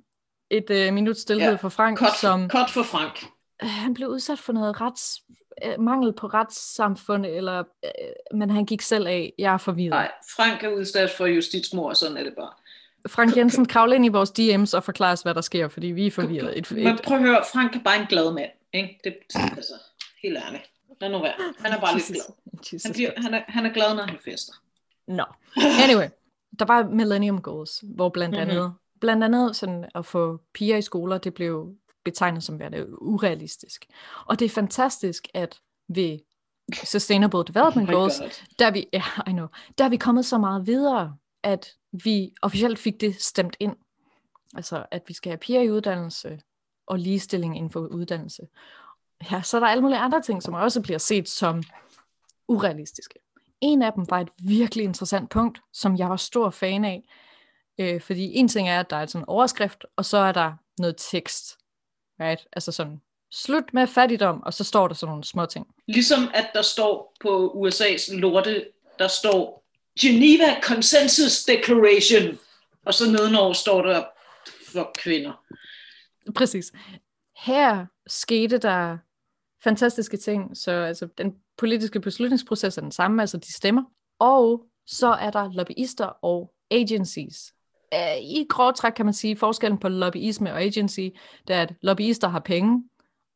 Et 0.49 0.69
øh, 0.69 0.93
minut 0.93 1.17
stillhed 1.17 1.49
ja. 1.49 1.55
for 1.55 1.69
Frank, 1.69 1.97
Cut, 1.97 2.13
som... 2.21 2.49
Cut 2.49 2.69
for 2.69 2.83
Frank. 2.83 3.25
Øh, 3.63 3.69
han 3.69 3.93
blev 3.93 4.07
udsat 4.07 4.39
for 4.39 4.53
noget 4.53 4.81
rets, 4.81 5.21
øh, 5.65 5.79
mangel 5.79 6.13
på 6.13 6.27
retssamfund, 6.27 7.25
eller, 7.25 7.63
øh, 7.83 8.37
men 8.37 8.49
han 8.49 8.65
gik 8.65 8.81
selv 8.81 9.07
af. 9.07 9.33
Jeg 9.37 9.53
er 9.53 9.57
forvirret. 9.57 9.89
Nej, 9.89 10.11
Frank 10.35 10.63
er 10.63 10.69
udsat 10.69 11.09
for 11.09 11.25
justitsmord, 11.25 11.95
sådan 11.95 12.17
er 12.17 12.23
det 12.23 12.33
bare. 12.35 12.51
Frank 13.07 13.37
Jensen, 13.37 13.65
kravl 13.65 13.93
ind 13.93 14.05
i 14.05 14.09
vores 14.09 14.31
DM's 14.39 14.77
og 14.77 14.83
forklar 14.83 15.11
os, 15.11 15.21
hvad 15.21 15.33
der 15.33 15.41
sker, 15.41 15.67
fordi 15.67 15.87
vi 15.87 16.07
er 16.07 16.11
forvirret. 16.11 16.57
Et, 16.57 16.71
et... 16.71 16.83
Men 16.83 16.99
prøv 17.03 17.17
at 17.17 17.23
høre, 17.23 17.43
Frank 17.53 17.75
er 17.75 17.79
bare 17.79 17.99
en 18.01 18.07
glad 18.09 18.33
mand. 18.33 18.51
Ikke? 18.73 18.99
Det, 19.03 19.15
altså, 19.35 19.73
helt 20.23 20.37
ærligt. 20.47 20.63
Lad 21.01 21.09
nu 21.09 21.19
være. 21.19 21.33
Han 21.59 21.71
er 21.71 21.79
bare 21.79 21.95
Jesus. 21.95 22.09
lidt 22.09 22.23
glad. 22.71 22.81
Han, 22.85 22.93
bliver, 22.93 23.11
han, 23.17 23.33
er, 23.33 23.41
han 23.47 23.65
er 23.65 23.73
glad, 23.73 23.95
når 23.95 24.03
han 24.03 24.17
fester. 24.25 24.53
Nå. 25.07 25.15
No. 25.15 25.23
Anyway 25.83 26.07
der 26.59 26.65
var 26.65 26.83
Millennium 26.83 27.41
Goals, 27.41 27.83
hvor 27.95 28.09
blandt 28.09 28.35
mhm. 28.35 28.41
andet, 28.41 28.61
mm-hmm. 28.61 28.99
blandt 29.01 29.23
andet 29.23 29.55
sådan 29.55 29.85
at 29.95 30.05
få 30.05 30.39
piger 30.53 30.77
i 30.77 30.81
skoler, 30.81 31.17
det 31.17 31.33
blev 31.33 31.75
betegnet 32.11 32.43
som 32.43 32.59
værende 32.59 33.01
urealistisk. 33.01 33.85
Og 34.25 34.39
det 34.39 34.45
er 34.45 34.49
fantastisk, 34.49 35.27
at 35.33 35.59
ved 35.87 36.19
Sustainable 36.83 37.43
Development 37.43 37.89
oh 37.89 37.95
Goals, 37.95 38.21
der 38.59 38.71
vi, 38.71 38.87
ja, 38.93 39.03
I 39.27 39.31
know, 39.31 39.47
der 39.77 39.85
er 39.85 39.89
vi 39.89 39.97
kommet 39.97 40.25
så 40.25 40.37
meget 40.37 40.67
videre, 40.67 41.15
at 41.43 41.73
vi 41.91 42.33
officielt 42.41 42.79
fik 42.79 43.01
det 43.01 43.21
stemt 43.21 43.57
ind. 43.59 43.75
Altså, 44.55 44.85
at 44.91 45.03
vi 45.07 45.13
skal 45.13 45.29
have 45.29 45.37
piger 45.37 45.61
i 45.61 45.71
uddannelse 45.71 46.39
og 46.87 46.99
ligestilling 46.99 47.57
inden 47.57 47.71
for 47.71 47.79
uddannelse. 47.79 48.47
Ja, 49.31 49.41
så 49.41 49.57
er 49.57 49.61
der 49.61 49.67
alle 49.67 49.81
mulige 49.81 49.99
andre 49.99 50.21
ting, 50.21 50.43
som 50.43 50.53
også 50.53 50.81
bliver 50.81 50.99
set 50.99 51.29
som 51.29 51.63
urealistiske. 52.47 53.19
En 53.61 53.81
af 53.81 53.93
dem 53.93 54.05
var 54.09 54.19
et 54.19 54.29
virkelig 54.43 54.83
interessant 54.83 55.29
punkt, 55.29 55.61
som 55.73 55.97
jeg 55.97 56.09
var 56.09 56.15
stor 56.15 56.49
fan 56.49 56.85
af. 56.85 57.03
Øh, 57.79 58.01
fordi 58.01 58.33
en 58.33 58.47
ting 58.47 58.69
er, 58.69 58.79
at 58.79 58.89
der 58.89 58.95
er 58.95 59.05
sådan 59.05 59.21
en 59.21 59.29
overskrift, 59.29 59.85
og 59.95 60.05
så 60.05 60.17
er 60.17 60.31
der 60.31 60.53
noget 60.79 60.95
tekst. 60.97 61.57
Right? 62.19 62.47
Altså 62.53 62.71
sådan, 62.71 63.01
slut 63.31 63.73
med 63.73 63.87
fattigdom, 63.87 64.43
og 64.43 64.53
så 64.53 64.63
står 64.63 64.87
der 64.87 64.95
sådan 64.95 65.11
nogle 65.11 65.23
små 65.23 65.45
ting. 65.45 65.67
Ligesom 65.87 66.29
at 66.33 66.49
der 66.53 66.61
står 66.61 67.15
på 67.21 67.53
USA's 67.65 68.15
lorte, 68.15 68.65
der 68.99 69.07
står 69.07 69.67
Geneva 70.01 70.61
Consensus 70.61 71.43
Declaration, 71.43 72.39
og 72.85 72.93
så 72.93 73.11
nedenover 73.11 73.53
står 73.53 73.81
der 73.81 74.03
for 74.73 74.91
kvinder. 74.97 75.43
Præcis. 76.35 76.71
Her 77.45 77.85
skete 78.07 78.57
der 78.57 78.97
fantastiske 79.63 80.17
ting, 80.17 80.57
så 80.57 80.71
altså, 80.71 81.07
den 81.17 81.35
politiske 81.57 81.99
beslutningsproces 81.99 82.77
er 82.77 82.81
den 82.81 82.91
samme, 82.91 83.23
altså 83.23 83.37
de 83.37 83.53
stemmer. 83.53 83.83
Og 84.19 84.65
så 84.85 85.07
er 85.07 85.31
der 85.31 85.51
lobbyister 85.53 86.05
og 86.05 86.53
agencies. 86.71 87.53
Øh, 87.93 88.17
I 88.17 88.45
grov 88.49 88.73
træk 88.73 88.91
kan 88.91 89.05
man 89.05 89.13
sige, 89.13 89.37
forskellen 89.37 89.79
på 89.79 89.89
lobbyisme 89.89 90.53
og 90.53 90.61
agency, 90.61 90.99
det 91.47 91.55
er, 91.55 91.61
at 91.61 91.73
lobbyister 91.81 92.27
har 92.27 92.39
penge, 92.39 92.83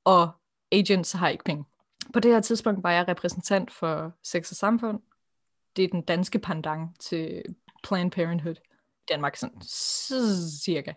og 0.04 0.30
agents 0.72 1.12
har 1.12 1.30
ikke 1.30 1.43
penge. 1.43 1.66
På 2.14 2.20
det 2.20 2.32
her 2.32 2.41
tidspunkt 2.41 2.84
var 2.84 2.91
jeg 2.91 3.08
repræsentant 3.08 3.72
for 3.72 4.12
Sex 4.24 4.52
og 4.52 4.56
Samfund. 4.56 4.99
Det 5.76 5.84
er 5.84 5.88
den 5.88 6.02
danske 6.02 6.39
pandang 6.39 6.99
til 6.99 7.43
Planned 7.84 8.12
Parenthood. 8.12 8.56
i 8.56 9.04
Danmark 9.10 9.36
sådan 9.36 9.62
cirka. 10.66 10.93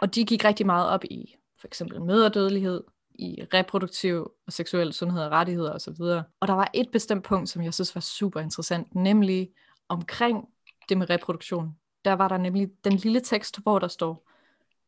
Og 0.00 0.14
de 0.14 0.24
gik 0.24 0.44
rigtig 0.44 0.66
meget 0.66 0.88
op 0.88 1.04
i 1.04 1.34
for 1.60 1.66
eksempel 1.66 2.02
møderdødelighed, 2.02 2.84
i 3.18 3.44
reproduktiv 3.54 4.30
og 4.46 4.52
seksuel 4.52 4.92
sundhed 4.92 5.22
og 5.22 5.30
rettigheder 5.30 5.72
osv. 5.72 6.02
Og 6.40 6.48
der 6.48 6.52
var 6.52 6.70
et 6.74 6.90
bestemt 6.92 7.24
punkt, 7.24 7.48
som 7.48 7.62
jeg 7.62 7.74
synes 7.74 7.94
var 7.94 8.00
super 8.00 8.40
interessant, 8.40 8.94
nemlig 8.94 9.50
omkring 9.88 10.48
det 10.88 10.98
med 10.98 11.10
reproduktion. 11.10 11.76
Der 12.04 12.12
var 12.12 12.28
der 12.28 12.38
nemlig 12.38 12.68
den 12.84 12.92
lille 12.92 13.20
tekst, 13.20 13.62
hvor 13.62 13.78
der 13.78 13.88
står, 13.88 14.30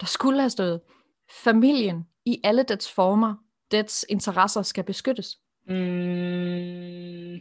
der 0.01 0.07
skulle 0.07 0.41
have 0.41 0.51
stået, 0.51 0.81
familien 1.31 2.07
i 2.25 2.41
alle 2.45 2.63
dets 2.63 2.93
former, 2.93 3.35
dets 3.71 4.07
interesser 4.09 4.63
skal 4.63 4.85
beskyttes. 4.85 5.39
Mm. 5.67 7.35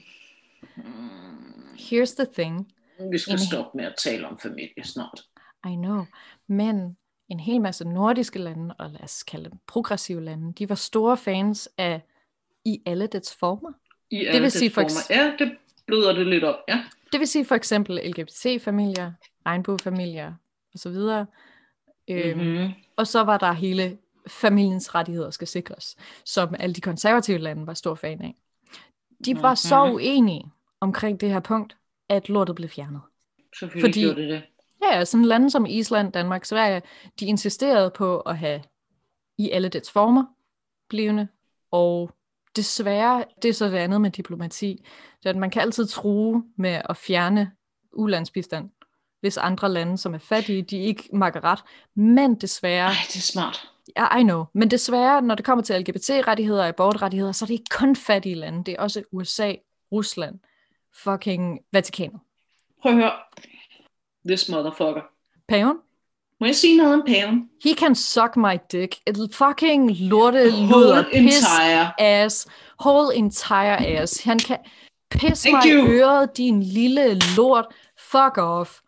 Here's 1.80 2.16
the 2.16 2.28
thing. 2.34 2.72
Vi 3.12 3.18
skal 3.18 3.40
stoppe 3.40 3.78
med 3.78 3.86
at 3.86 3.96
tale 3.98 4.28
om 4.28 4.40
familie 4.40 4.84
snart. 4.84 5.22
I 5.66 5.76
know. 5.76 6.06
Men 6.48 6.98
en 7.30 7.40
hel 7.40 7.62
masse 7.62 7.86
nordiske 7.86 8.40
lande, 8.40 8.76
og 8.80 8.90
lad 8.90 9.04
os 9.04 9.24
kalde 9.24 9.50
dem 9.50 9.60
progressive 9.68 10.24
lande, 10.24 10.54
de 10.54 10.70
var 10.70 10.76
store 10.76 11.18
fans 11.18 11.70
af 11.78 12.02
i 12.66 12.82
alle 12.86 13.08
dets 13.08 13.36
former. 13.36 13.72
I 14.10 14.26
alle 14.26 14.34
det 14.34 14.42
vil 14.42 14.52
sige 14.52 14.72
for 14.72 14.82
former. 14.82 15.22
Ja, 15.24 15.34
det 15.40 15.58
bløder 15.86 16.14
det 16.14 16.28
lidt 16.28 16.44
op, 16.44 16.56
ja. 16.68 16.84
Det 17.12 17.20
vil 17.20 17.28
sige 17.28 17.46
for 17.46 17.56
eksempel 17.56 18.12
LGBT-familier, 18.16 19.12
regnbuefamilier 19.46 20.34
osv. 20.76 20.98
Øhm, 22.08 22.40
mm-hmm. 22.40 22.74
Og 22.96 23.08
så 23.08 23.24
var 23.24 23.38
der 23.38 23.52
hele 23.52 23.98
familiens 24.28 24.96
rettigheder 24.96 25.30
skal 25.30 25.48
sikres, 25.48 25.96
som 26.26 26.56
alle 26.60 26.76
de 26.76 26.82
konservative 26.82 27.38
lande 27.38 27.68
var 27.68 27.74
stor 27.74 27.96
fan 27.96 28.22
af. 28.22 28.36
De 29.26 29.36
var 29.36 29.42
mm-hmm. 29.42 29.56
så 29.56 29.84
uenige 29.84 30.52
omkring 30.80 31.22
det 31.22 31.30
her 31.30 31.40
punkt, 31.40 31.78
at 32.10 32.30
lortet 32.30 32.56
blev 32.56 32.70
fjernet. 32.70 33.02
Selvfølgelig 33.60 33.90
Fordi, 33.90 34.02
gjorde 34.02 34.22
det 34.22 34.30
det. 34.30 34.44
Ja, 34.84 35.06
sådan 35.06 35.26
lande 35.26 35.50
som 35.50 35.66
Island, 35.66 36.12
Danmark, 36.12 36.46
Sverige, 36.46 36.82
de 37.20 37.26
insisterede 37.26 37.92
på 37.96 38.20
at 38.20 38.38
have 38.38 38.62
i 39.38 39.50
alle 39.50 39.70
dets 39.70 39.92
former 39.92 40.26
blivende, 40.90 41.28
og 41.72 42.12
desværre, 42.56 43.26
det 43.42 43.50
er 43.50 43.54
så 43.54 43.66
det 43.66 43.78
andet 43.78 44.02
med 44.02 44.12
diplomati, 44.12 44.86
er, 45.26 45.30
at 45.30 45.36
man 45.36 45.50
kan 45.50 45.62
altid 45.62 45.88
true 45.88 46.44
med 46.56 46.82
at 46.90 46.98
fjerne 46.98 47.52
ulandsbistand, 47.94 48.70
hvis 49.22 49.38
andre 49.38 49.70
lande, 49.70 49.98
som 49.98 50.14
er 50.14 50.18
fattige, 50.20 50.62
de 50.62 50.78
ikke 50.78 51.10
makker 51.14 51.44
ret. 51.44 51.60
Men 51.96 52.36
desværre... 52.36 52.86
Ej, 52.86 52.96
det 53.08 53.16
er 53.16 53.22
smart. 53.22 53.70
Ja, 53.98 54.18
I 54.18 54.24
know. 54.24 54.46
Men 54.54 54.72
desværre, 54.72 55.22
når 55.22 55.36
det 55.36 55.46
kommer 55.46 55.64
til 55.64 55.80
LGBT-rettigheder 55.82 56.62
og 56.62 56.68
abortrettigheder, 56.68 57.32
så 57.32 57.46
er 57.46 57.48
det 57.48 57.54
ikke 57.54 57.70
kun 57.72 57.96
fattige 57.96 58.36
lande. 58.36 58.64
Det 58.64 58.72
er 58.72 58.82
også 58.82 59.04
USA, 59.12 59.54
Rusland, 59.92 60.40
fucking 61.04 61.60
Vatikanet. 61.72 62.20
Prøv 62.82 62.92
at 62.92 62.98
høre. 62.98 63.12
This 64.28 64.50
motherfucker. 64.50 65.02
Paven? 65.48 65.78
Må 66.40 66.46
jeg 66.46 66.56
sige 66.56 66.78
noget 66.78 66.94
om 66.94 67.04
paven? 67.08 67.50
He 67.64 67.74
can 67.74 67.96
suck 67.96 68.38
my 68.38 68.58
dick. 68.72 68.96
Et 69.08 69.36
fucking 69.36 69.92
lorte 69.92 70.50
luder 70.50 71.04
piss 71.14 71.38
entire. 71.38 72.02
ass. 72.02 72.48
Whole 72.86 73.16
entire 73.16 73.88
ass. 73.88 74.24
Han 74.24 74.40
kan 74.40 74.58
pisse 75.12 75.52
mig 75.52 75.66
i 75.66 75.72
øret, 75.72 76.38
din 76.38 76.64
lille 76.64 77.20
lort. 77.38 77.66
Fuck 78.12 78.38
off. 78.38 78.80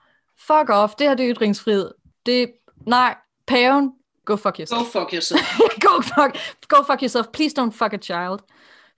Fuck 0.48 0.70
off. 0.70 0.92
Det 1.00 1.08
her 1.08 1.16
det 1.16 1.26
er 1.30 1.36
ytringsfrihed. 1.36 1.92
Det, 2.26 2.52
nej, 2.88 3.16
paven, 3.48 3.92
go 4.26 4.36
fuck 4.36 4.58
yourself. 4.60 4.80
Go 4.94 5.00
fuck 5.00 5.14
yourself. 5.14 5.42
go 5.88 6.02
fuck, 6.02 6.38
go 6.68 6.84
fuck 6.84 7.02
yourself. 7.02 7.28
Please 7.34 7.62
don't 7.62 7.72
fuck 7.72 7.94
a 7.94 7.98
child. 7.98 8.40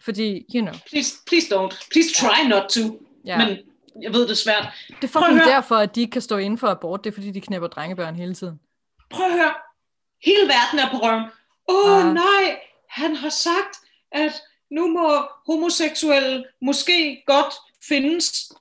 Fordi, 0.01 0.45
you 0.55 0.61
know, 0.61 0.73
Please, 0.89 1.09
please 1.27 1.55
don't. 1.55 1.73
Please 1.91 2.09
try 2.19 2.47
not 2.47 2.63
to. 2.69 2.79
ja. 3.25 3.37
Men 3.37 3.57
jeg 4.01 4.13
ved, 4.13 4.21
det 4.21 4.31
er 4.31 4.35
svært. 4.35 4.67
det 5.01 5.03
er 5.03 5.07
fucking 5.07 5.39
derfor, 5.39 5.75
at 5.75 5.95
de 5.95 6.01
ikke 6.01 6.11
kan 6.11 6.21
stå 6.21 6.37
inden 6.37 6.57
for 6.59 6.67
abort. 6.67 7.03
Det 7.03 7.09
er 7.09 7.13
fordi, 7.13 7.31
de 7.31 7.41
knæpper 7.41 7.67
drengebørn 7.67 8.15
hele 8.15 8.35
tiden. 8.35 8.59
Prøv 9.09 9.25
at 9.25 9.31
høre. 9.33 9.53
Hele 10.25 10.41
verden 10.47 10.79
er 10.79 10.91
på 10.91 10.97
røven. 10.97 11.23
Åh 11.67 11.91
oh, 11.91 12.07
Ja. 12.07 12.13
nej, 12.13 12.59
han 12.89 13.15
har 13.15 13.29
sagt, 13.29 13.77
at 14.11 14.33
nu 14.71 14.87
må 14.87 15.27
homoseksuelle 15.47 16.43
måske 16.61 17.23
godt 17.27 17.53
findes. 17.89 18.51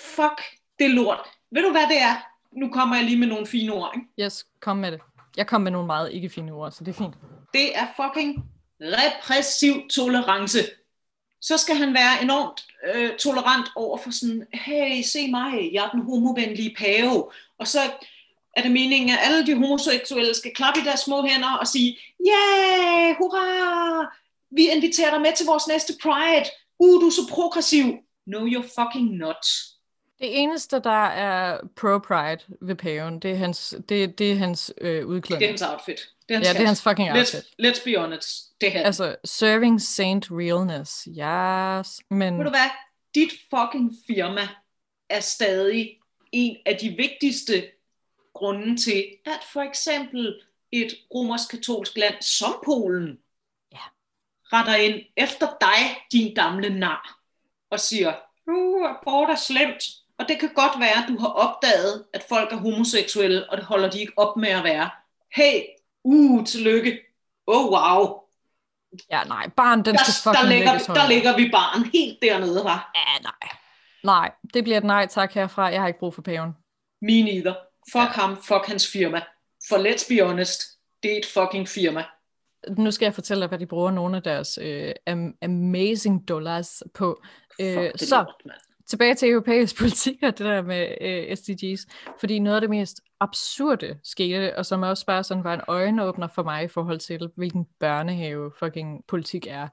Fuck, 0.00 0.42
det 0.78 0.90
lort. 0.90 1.28
Ved 1.50 1.62
du, 1.62 1.70
hvad 1.70 1.88
det 1.88 2.00
er? 2.00 2.16
Nu 2.52 2.68
kommer 2.68 2.96
jeg 2.96 3.04
lige 3.04 3.18
med 3.18 3.26
nogle 3.26 3.46
fine 3.46 3.72
ord. 3.72 3.92
Ikke? 3.94 4.24
Yes, 4.26 4.46
kom 4.60 4.76
med 4.76 4.92
det. 4.92 5.00
Jeg 5.36 5.46
kom 5.46 5.60
med 5.60 5.70
nogle 5.70 5.86
meget 5.86 6.12
ikke 6.12 6.28
fine 6.28 6.52
ord, 6.52 6.72
så 6.72 6.84
det 6.84 6.90
er 6.90 6.98
fint. 6.98 7.14
Det 7.52 7.76
er 7.76 7.86
fucking 7.96 8.44
repressiv 8.80 9.88
tolerance. 9.90 10.58
Så 11.40 11.58
skal 11.58 11.76
han 11.76 11.94
være 11.94 12.22
enormt 12.22 12.64
øh, 12.94 13.16
tolerant 13.16 13.68
over 13.76 13.98
for 13.98 14.10
sådan, 14.10 14.46
hey, 14.52 15.02
se 15.02 15.30
mig, 15.30 15.70
jeg 15.72 15.84
er 15.84 15.90
den 15.90 16.02
homovenlige 16.02 16.74
pave. 16.78 17.30
Og 17.58 17.66
så 17.66 17.80
er 18.56 18.62
det 18.62 18.70
meningen, 18.70 19.10
at 19.10 19.18
alle 19.22 19.46
de 19.46 19.54
homoseksuelle 19.54 20.34
skal 20.34 20.54
klappe 20.54 20.80
i 20.80 20.84
deres 20.84 21.00
små 21.00 21.26
hænder 21.26 21.52
og 21.52 21.66
sige, 21.66 21.98
yeah, 22.28 23.16
hurra, 23.18 24.16
vi 24.50 24.70
inviterer 24.70 25.10
dig 25.10 25.20
med 25.20 25.32
til 25.36 25.46
vores 25.46 25.66
næste 25.68 25.92
Pride. 26.02 26.50
Uh, 26.78 27.00
du 27.00 27.06
er 27.06 27.10
så 27.10 27.28
progressiv. 27.30 27.84
No, 28.26 28.46
you're 28.46 28.82
fucking 28.82 29.10
not. 29.10 29.46
Det 30.18 30.40
eneste, 30.42 30.78
der 30.80 31.04
er 31.06 31.60
pro-pride 31.76 32.44
ved 32.60 32.74
paven, 32.74 33.18
det 33.20 33.30
er 33.30 33.34
hans, 33.36 33.74
det, 33.88 34.18
det 34.18 34.32
er 34.32 34.36
hans 34.36 34.72
øh, 34.80 34.90
Det 34.90 35.00
er 35.00 35.04
udklædning. 35.04 35.50
hans 35.50 35.62
outfit. 35.62 36.00
Det 36.28 36.34
er 36.34 36.38
hans, 36.38 36.48
Ja, 36.48 36.52
det 36.52 36.60
er 36.62 36.66
hans 36.66 36.82
fucking 36.82 37.08
let's, 37.10 37.18
outfit. 37.18 37.44
let's 37.62 37.84
be 37.84 37.96
honest. 37.98 38.60
Det 38.60 38.72
her. 38.72 38.82
Altså, 38.82 39.16
serving 39.24 39.80
saint 39.82 40.26
realness, 40.30 41.08
yes. 41.08 42.00
Men 42.10 42.38
Ved 42.38 42.44
du 42.44 42.50
hvad? 42.50 42.70
Dit 43.14 43.30
fucking 43.54 43.92
firma 44.06 44.48
er 45.08 45.20
stadig 45.20 45.98
en 46.32 46.56
af 46.66 46.76
de 46.76 46.88
vigtigste 46.88 47.70
grunde 48.34 48.76
til, 48.76 49.06
at 49.26 49.40
for 49.52 49.60
eksempel 49.60 50.40
et 50.72 50.94
romersk-katolsk 51.14 51.96
land 51.96 52.14
som 52.22 52.54
Polen 52.64 53.18
Ja. 53.72 53.78
retter 54.52 54.74
ind 54.74 55.02
efter 55.16 55.46
dig, 55.60 55.96
din 56.12 56.34
gamle 56.34 56.78
nar, 56.78 57.18
og 57.70 57.80
siger, 57.80 58.14
uh, 58.46 58.90
abort 58.90 59.30
er 59.30 59.34
slemt. 59.36 59.82
Og 60.18 60.28
det 60.28 60.40
kan 60.40 60.50
godt 60.54 60.80
være, 60.80 60.96
at 61.02 61.04
du 61.08 61.18
har 61.18 61.28
opdaget, 61.28 62.04
at 62.14 62.24
folk 62.28 62.52
er 62.52 62.56
homoseksuelle, 62.56 63.50
og 63.50 63.56
det 63.56 63.66
holder 63.66 63.90
de 63.90 64.00
ikke 64.00 64.12
op 64.16 64.36
med 64.36 64.48
at 64.48 64.64
være. 64.64 64.90
Hey, 65.34 65.60
uh, 66.04 66.44
tillykke. 66.44 66.98
Oh, 67.46 67.64
wow. 67.70 68.20
ja, 69.10 69.24
nej, 69.24 69.48
barn, 69.56 69.84
den 69.84 69.94
Der, 69.94 70.00
skal 70.04 70.32
der, 70.32 70.38
fucking 70.38 70.48
ligger, 70.48 70.72
lægges 70.72 70.86
der 70.86 71.08
ligger 71.08 71.36
vi 71.36 71.48
barn 71.52 71.90
helt 71.92 72.18
dernede, 72.22 72.64
var. 72.64 72.90
Ja, 72.94 73.22
nej. 73.22 73.50
Nej, 74.04 74.32
det 74.54 74.64
bliver 74.64 74.78
et 74.78 74.84
nej 74.84 75.06
tak 75.06 75.32
herfra. 75.32 75.64
Jeg 75.64 75.80
har 75.80 75.86
ikke 75.88 75.98
brug 76.00 76.14
for 76.14 76.22
paven. 76.22 76.50
Me 77.02 77.22
neither. 77.22 77.54
Fuck 77.92 78.10
ham, 78.10 78.36
fuck 78.42 78.66
hans 78.66 78.90
firma. 78.92 79.20
For 79.68 79.76
let's 79.76 80.08
be 80.14 80.26
honest, 80.26 80.62
det 81.02 81.12
er 81.12 81.16
et 81.18 81.26
fucking 81.26 81.68
firma. 81.68 82.04
Nu 82.78 82.90
skal 82.90 83.06
jeg 83.06 83.14
fortælle 83.14 83.40
dig, 83.40 83.48
hvad 83.48 83.58
de 83.58 83.66
bruger 83.66 83.90
nogle 83.90 84.16
af 84.16 84.22
deres 84.22 84.58
øh, 84.62 84.94
am- 85.10 85.38
amazing 85.42 86.28
dollars 86.28 86.82
på. 86.94 87.22
Fuck, 87.60 87.60
Øh, 87.60 87.92
det 87.92 88.00
så, 88.00 88.16
lort. 88.16 88.42
Tilbage 88.88 89.14
til 89.14 89.30
europæisk 89.30 89.76
politik 89.80 90.22
og 90.22 90.38
det 90.38 90.46
der 90.46 90.62
med 90.62 90.88
øh, 91.00 91.36
SDGs. 91.36 91.86
Fordi 92.20 92.38
noget 92.38 92.54
af 92.54 92.60
det 92.60 92.70
mest 92.70 93.00
absurde 93.20 93.98
skete, 94.04 94.58
og 94.58 94.66
som 94.66 94.82
også 94.82 95.06
bare 95.06 95.24
sådan 95.24 95.44
var 95.44 95.54
en 95.54 95.60
øjenåbner 95.68 96.28
for 96.28 96.42
mig 96.42 96.64
i 96.64 96.68
forhold 96.68 96.98
til, 96.98 97.30
hvilken 97.36 97.66
børnehave 97.80 98.52
fucking 98.58 99.04
politik 99.08 99.46
er. 99.46 99.68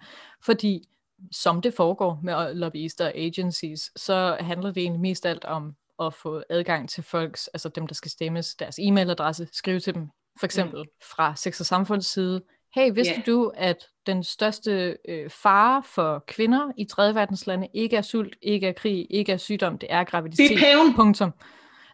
Fordi 0.46 0.90
som 1.32 1.62
det 1.62 1.74
foregår 1.74 2.20
med 2.24 2.54
lobbyister 2.54 3.06
og 3.06 3.16
agencies, 3.16 3.92
så 3.96 4.38
handler 4.40 4.72
det 4.72 4.84
egentlig 4.84 5.02
mest 5.02 5.26
alt 5.26 5.46
om 5.46 5.76
at 6.00 6.14
få 6.14 6.44
adgang 6.50 6.90
til 6.90 7.04
folks, 7.04 7.48
altså 7.48 7.70
dem, 7.70 7.88
der 7.88 7.96
skal 7.96 8.12
stemmes, 8.12 8.56
deres 8.56 8.80
e-mailadresse, 8.80 9.48
skrive 9.52 9.80
til 9.80 9.96
dem, 9.96 10.10
for 10.40 10.46
eksempel 10.46 10.80
mm. 10.80 10.88
fra 11.16 11.36
Sex 11.36 11.60
og 11.60 11.66
Samfunds 11.66 12.06
side, 12.06 12.42
hey, 12.76 12.92
vidste 12.94 13.14
Ja. 13.14 13.22
du, 13.26 13.52
at 13.56 13.88
den 14.06 14.24
største 14.24 14.98
øh, 15.10 15.30
fare 15.30 15.84
for 15.84 16.24
kvinder 16.28 16.72
i 16.78 16.86
tredje 16.86 17.16
verdenslande 17.16 17.68
ikke 17.74 17.98
er 17.98 18.02
sult, 18.02 18.36
ikke 18.42 18.68
er 18.68 18.72
krig, 18.74 19.08
ikke 19.10 19.32
er 19.32 19.38
sygdom, 19.38 19.78
det 19.78 19.88
er 19.92 20.04
graviditet. 20.04 20.50
Det 20.50 20.58
er 20.58 20.62
paven. 20.62 20.94
Punktum. 20.96 21.34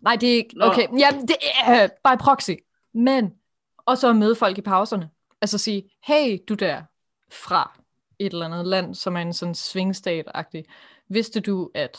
Nej, 0.01 0.15
det 0.15 0.29
er 0.29 0.33
ikke, 0.35 0.57
Nå. 0.57 0.65
okay, 0.65 0.87
ja, 0.99 1.09
det 1.21 1.35
er 1.65 1.83
uh, 1.83 1.89
by 1.89 2.17
proxy. 2.19 2.51
Men, 2.93 3.33
og 3.77 3.97
så 3.97 4.13
møde 4.13 4.35
folk 4.35 4.57
i 4.57 4.61
pauserne. 4.61 5.09
Altså 5.41 5.57
sige, 5.57 5.83
hey, 6.03 6.37
du 6.49 6.53
der 6.53 6.81
fra 7.31 7.79
et 8.19 8.33
eller 8.33 8.45
andet 8.45 8.67
land, 8.67 8.95
som 8.95 9.15
er 9.17 9.21
en 9.21 9.33
sådan 9.33 9.55
svingstat-agtig. 9.55 10.63
Vidste 11.09 11.39
du, 11.39 11.71
at 11.75 11.97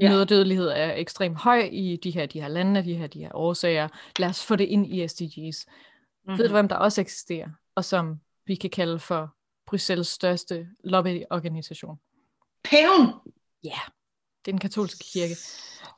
Ja. 0.00 0.04
ja. 0.06 0.10
møderdødelighed 0.12 0.68
er 0.68 0.94
ekstremt 0.94 1.38
høj 1.38 1.68
i 1.72 1.96
de 1.96 2.10
her, 2.10 2.26
de 2.26 2.40
her 2.40 2.48
lande, 2.48 2.84
de 2.84 2.94
her, 2.94 3.06
de 3.06 3.18
her 3.18 3.30
årsager. 3.34 3.88
Lad 4.18 4.28
os 4.28 4.44
få 4.44 4.56
det 4.56 4.64
ind 4.64 4.86
i 4.94 5.08
SDGs. 5.08 5.66
Mm-hmm. 5.66 6.38
Ved 6.38 6.48
du, 6.48 6.52
hvem 6.52 6.68
der 6.68 6.76
også 6.76 7.00
eksisterer, 7.00 7.48
og 7.80 7.84
som 7.84 8.20
vi 8.46 8.54
kan 8.54 8.70
kalde 8.70 8.98
for 8.98 9.36
Bruxelles 9.66 10.08
største 10.08 10.68
lobbyorganisation? 10.84 11.96
Paven! 12.64 13.06
Ja, 13.64 13.68
yeah. 13.68 13.88
det 14.44 14.50
er 14.50 14.52
den 14.52 14.58
katolske 14.58 15.04
kirke. 15.12 15.34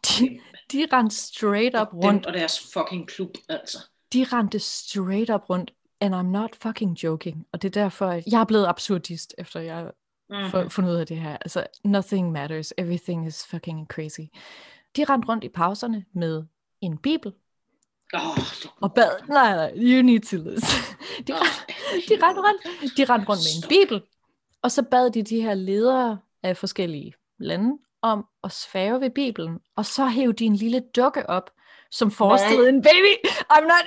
De, 0.09 0.41
de 0.73 0.87
rendte 0.93 1.17
straight 1.17 1.81
up 1.81 1.95
rundt. 1.95 2.25
Dem 2.25 2.35
og 2.35 2.41
deres 2.41 2.73
fucking 2.73 3.09
klub, 3.09 3.31
altså. 3.49 3.79
De 4.13 4.25
rendte 4.25 4.59
straight 4.59 5.31
up 5.31 5.51
rundt. 5.51 5.73
And 6.01 6.15
I'm 6.15 6.23
not 6.23 6.57
fucking 6.57 6.93
joking. 7.03 7.47
Og 7.53 7.63
det 7.63 7.77
er 7.77 7.83
derfor, 7.83 8.07
at 8.07 8.27
jeg 8.27 8.41
er 8.41 8.45
blevet 8.45 8.67
absurdist, 8.67 9.35
efter 9.39 9.61
jeg 9.61 9.91
Mm-hmm. 10.33 10.51
for, 10.51 10.69
fundet 10.69 10.91
ud 10.91 10.97
af 10.97 11.07
det 11.07 11.17
her. 11.17 11.37
Altså, 11.37 11.67
nothing 11.85 12.33
matters. 12.33 12.73
Everything 12.79 13.27
is 13.27 13.47
fucking 13.47 13.87
crazy. 13.87 14.21
De 14.97 15.05
rendte 15.05 15.29
rundt 15.29 15.45
i 15.45 15.49
pauserne 15.49 16.05
med 16.13 16.45
en 16.81 16.99
bibel. 16.99 17.33
Oh, 18.15 18.39
Og 18.81 18.95
bad, 18.95 19.11
nej, 19.29 19.55
nej, 19.57 19.73
you 19.77 20.03
need 20.03 20.21
to 20.21 20.37
listen. 20.37 20.81
De, 21.27 21.33
de, 22.09 22.27
rendte 22.27 22.41
rundt, 22.43 22.97
de 22.97 23.05
rendte 23.05 23.29
rundt 23.29 23.43
med 23.43 23.63
en 23.63 23.69
bibel. 23.69 24.03
Og 24.63 24.71
så 24.73 24.83
bad 24.83 25.11
de 25.11 25.23
de 25.23 25.41
her 25.43 25.55
ledere 25.55 26.19
af 26.43 26.57
forskellige 26.57 27.15
lande 27.39 27.79
om 28.03 28.25
at 28.45 28.53
svæve 28.53 29.01
ved 29.01 29.11
bibelen. 29.11 29.59
Og 29.77 29.87
så 29.87 30.07
hævde 30.07 30.33
de 30.33 30.45
en 30.45 30.57
lille 30.57 30.83
dukke 30.97 31.31
op, 31.31 31.51
som 31.91 32.11
forestillede 32.11 32.69
en 32.69 32.83
baby. 32.83 33.29
I'm 33.53 33.61
not... 33.61 33.87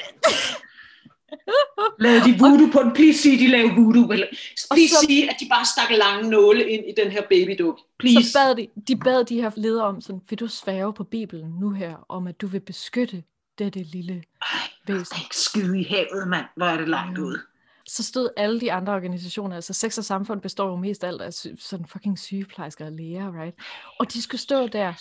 Lavede 2.00 2.26
de 2.34 2.40
voodoo 2.40 2.68
på 2.72 2.84
den? 2.84 2.94
Please 2.94 3.20
sige, 3.20 3.40
de 3.40 3.48
lavede 3.48 3.74
voodoo. 3.76 4.12
Eller, 4.12 4.28
please 4.72 4.90
så- 4.96 5.06
sige, 5.08 5.30
at 5.30 5.36
de 5.40 5.46
bare 5.50 5.66
stak 5.66 5.98
lange 5.98 6.30
nåle 6.30 6.70
ind 6.70 6.86
i 6.86 6.94
den 7.04 7.12
her 7.12 7.22
babyduk. 7.22 7.80
Please. 8.00 8.32
Så 8.32 8.38
bad 8.40 8.56
de, 8.56 8.68
de 8.88 8.96
bad 8.96 9.26
de 9.26 9.42
her 9.42 9.52
ledere 9.56 9.86
om 9.86 10.02
sådan, 10.02 10.22
vil 10.30 10.40
du 10.40 10.48
svæve 10.48 10.94
på 10.94 11.04
Bibelen 11.04 11.52
nu 11.60 11.70
her, 11.70 12.06
om 12.10 12.28
at 12.28 12.42
du 12.42 12.48
vil 12.48 12.60
beskytte 12.60 13.24
dette 13.60 13.84
lille 13.84 14.24
Ej, 14.42 14.48
væsen. 14.88 15.18
skide 15.32 15.80
i 15.80 15.84
havet, 15.84 16.28
mand. 16.28 16.46
Hvor 16.56 16.66
er 16.66 16.78
det 16.78 16.90
langt 16.90 17.18
ud. 17.18 17.40
Så 17.88 18.04
stod 18.04 18.30
alle 18.38 18.62
de 18.62 18.72
andre 18.72 18.94
organisationer, 18.94 19.56
altså 19.56 19.74
Sex 19.74 19.98
og 19.98 20.04
Samfund 20.04 20.42
består 20.42 20.70
jo 20.70 20.76
mest 20.76 21.04
af 21.04 21.08
alt 21.08 21.22
af 21.22 21.34
sådan 21.34 21.86
fucking 21.86 22.20
sygeplejersker 22.20 22.86
og 22.86 22.92
læger, 22.92 23.42
right? 23.42 23.60
Og 24.00 24.14
de 24.14 24.22
skulle 24.22 24.42
stå 24.42 24.68
der, 24.68 24.84
er 24.84 24.94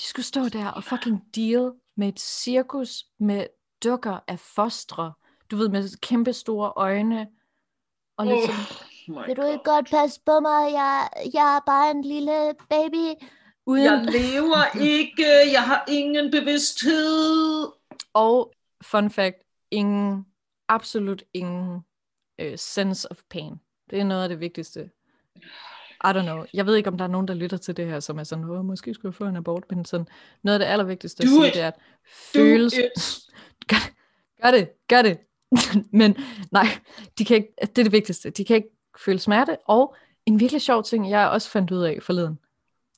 de 0.00 0.04
skulle 0.04 0.26
stå 0.26 0.48
der 0.48 0.68
og 0.68 0.84
fucking 0.84 1.22
deal 1.36 1.72
med 1.96 2.08
et 2.08 2.20
cirkus 2.20 3.04
med 3.18 3.46
dukker 3.84 4.18
af 4.28 4.38
fostre, 4.38 5.12
du 5.50 5.56
ved, 5.56 5.68
med 5.68 6.00
kæmpe 6.00 6.32
store 6.32 6.72
øjne, 6.76 7.28
og 8.16 8.26
lidt 8.26 8.40
sådan, 8.40 8.64
Oh 9.08 9.26
Vil 9.26 9.36
du 9.36 9.42
ikke 9.42 9.64
godt 9.64 9.90
passe 9.90 10.20
på 10.26 10.40
mig? 10.40 10.72
Jeg, 10.72 11.08
jeg 11.34 11.56
er 11.56 11.60
bare 11.66 11.90
en 11.90 12.02
lille 12.02 12.54
baby. 12.70 13.26
Uden, 13.70 13.84
Jeg 13.84 14.04
lever 14.12 14.76
ikke. 14.98 15.52
Jeg 15.52 15.62
har 15.62 15.84
ingen 15.88 16.30
bevidsthed. 16.30 17.66
Og 18.12 18.52
fun 18.82 19.10
fact, 19.10 19.36
ingen, 19.70 20.26
absolut 20.68 21.22
ingen 21.34 21.80
uh, 22.42 22.52
sense 22.56 23.10
of 23.10 23.16
pain. 23.30 23.54
Det 23.90 24.00
er 24.00 24.04
noget 24.04 24.22
af 24.22 24.28
det 24.28 24.40
vigtigste. 24.40 24.90
I 26.04 26.06
don't 26.06 26.22
know. 26.22 26.44
Jeg 26.54 26.66
ved 26.66 26.76
ikke, 26.76 26.90
om 26.90 26.98
der 26.98 27.04
er 27.04 27.08
nogen, 27.08 27.28
der 27.28 27.34
lytter 27.34 27.56
til 27.56 27.76
det 27.76 27.86
her, 27.86 28.00
som 28.00 28.18
er 28.18 28.24
sådan, 28.24 28.44
Åh, 28.44 28.64
måske 28.64 28.94
skulle 28.94 29.10
jeg 29.10 29.14
få 29.14 29.24
en 29.24 29.36
abort, 29.36 29.64
men 29.70 29.84
sådan, 29.84 30.06
noget 30.42 30.54
af 30.54 30.58
det 30.66 30.72
allervigtigste 30.72 31.22
at 31.22 31.28
Do 31.28 31.34
sige, 31.34 31.48
it. 31.48 31.54
det 31.54 31.62
er, 31.62 31.66
at 31.66 32.72
it. 32.72 33.28
gør, 33.68 33.90
gør 34.42 34.50
det, 34.50 34.68
gør 34.88 35.02
det. 35.02 35.18
men 36.00 36.16
nej, 36.52 36.66
de 37.18 37.24
kan 37.24 37.36
ikke, 37.36 37.52
det 37.60 37.78
er 37.78 37.82
det 37.82 37.92
vigtigste. 37.92 38.30
De 38.30 38.44
kan 38.44 38.56
ikke 38.56 38.68
føle 39.04 39.18
smerte, 39.18 39.56
og 39.66 39.94
en 40.26 40.40
virkelig 40.40 40.62
sjov 40.62 40.84
ting, 40.84 41.10
jeg 41.10 41.28
også 41.28 41.50
fandt 41.50 41.70
ud 41.70 41.82
af 41.82 41.98
forleden, 42.02 42.38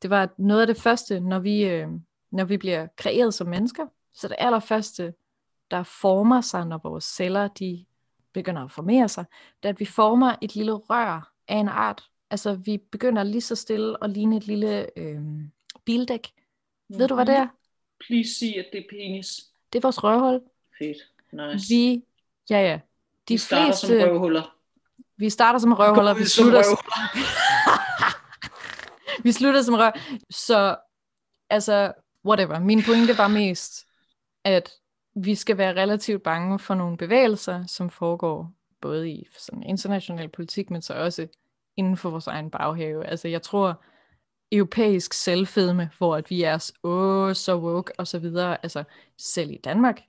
Det 0.03 0.11
var 0.11 0.31
noget 0.39 0.61
af 0.61 0.67
det 0.67 0.77
første, 0.77 1.21
når 1.21 1.39
vi, 1.39 1.63
øh, 1.63 1.89
når 2.31 2.45
vi 2.45 2.57
bliver 2.57 2.87
kreeret 2.97 3.35
som 3.35 3.47
mennesker. 3.47 3.87
Så 4.15 4.29
det 4.29 4.37
allerførste, 4.39 5.15
der 5.71 5.83
former 5.83 6.41
sig, 6.41 6.67
når 6.67 6.81
vores 6.83 7.05
celler 7.05 7.49
de 7.49 7.85
begynder 8.33 8.65
at 8.65 8.73
formere 8.73 9.09
sig, 9.09 9.25
det 9.63 9.69
er, 9.69 9.73
at 9.73 9.81
vi 9.81 9.85
former 9.85 10.35
et 10.41 10.57
lille 10.57 10.73
rør 10.73 11.33
af 11.49 11.57
en 11.57 11.69
art. 11.69 12.03
Altså, 12.31 12.55
vi 12.55 12.79
begynder 12.79 13.23
lige 13.23 13.41
så 13.41 13.55
stille 13.55 14.05
at 14.05 14.11
ligne 14.11 14.37
et 14.37 14.47
lille 14.47 14.99
øh, 14.99 15.21
bildæk. 15.85 16.29
Mm-hmm. 16.35 16.99
Ved 17.01 17.09
du, 17.09 17.15
hvad 17.15 17.27
det 17.27 17.35
er? 17.35 17.49
Please 18.07 18.39
sig, 18.39 18.59
at 18.59 18.67
det 18.73 18.79
er 18.79 18.85
penis. 18.91 19.41
Det 19.73 19.79
er 19.79 19.83
vores 19.83 20.05
røvhul. 20.05 20.41
Fedt. 20.79 20.97
Nice. 21.33 21.69
Vi, 21.69 22.03
ja 22.51 22.61
ja, 22.61 22.81
de 23.29 23.35
Vi 23.35 23.39
starter 23.39 23.65
fleste, 23.65 23.87
som 23.87 23.97
røvhuller. 23.97 24.57
vi 25.17 25.31
starter 25.31 25.59
som 25.59 25.73
røvhuller, 25.73 26.15
vi 26.15 26.21
ud 26.21 26.27
som 26.27 26.43
slutter, 26.43 26.59
røvhuller 26.59 27.42
vi 29.25 29.33
slutter 29.33 29.63
som 29.63 29.75
rør. 29.75 29.99
Så, 30.31 30.77
altså, 31.51 31.93
whatever. 32.27 32.59
Min 32.59 32.83
pointe 32.87 33.19
var 33.19 33.29
mest, 33.29 33.87
at 34.45 34.71
vi 35.17 35.35
skal 35.35 35.59
være 35.59 35.83
relativt 35.83 36.23
bange 36.23 36.59
for 36.59 36.75
nogle 36.75 36.97
bevægelser, 36.97 37.67
som 37.67 37.91
foregår 37.91 38.53
både 38.81 39.11
i 39.11 39.27
sådan 39.39 39.63
international 39.63 40.29
politik, 40.29 40.71
men 40.71 40.83
så 40.83 40.95
også 40.95 41.27
inden 41.77 41.97
for 41.97 42.11
vores 42.11 42.27
egen 42.27 42.51
baghave. 42.51 43.07
Altså, 43.07 43.29
jeg 43.29 43.43
tror, 43.43 43.85
europæisk 44.53 45.13
selvfedme, 45.13 45.91
hvor 45.99 46.17
at 46.17 46.31
vi 46.31 46.43
er 46.43 46.59
s- 46.59 46.73
oh, 46.83 47.35
så 47.35 47.57
woke 47.57 47.93
og 47.99 48.07
så 48.07 48.19
videre, 48.19 48.59
altså 48.63 48.85
selv 49.19 49.51
i 49.51 49.61
Danmark 49.65 50.01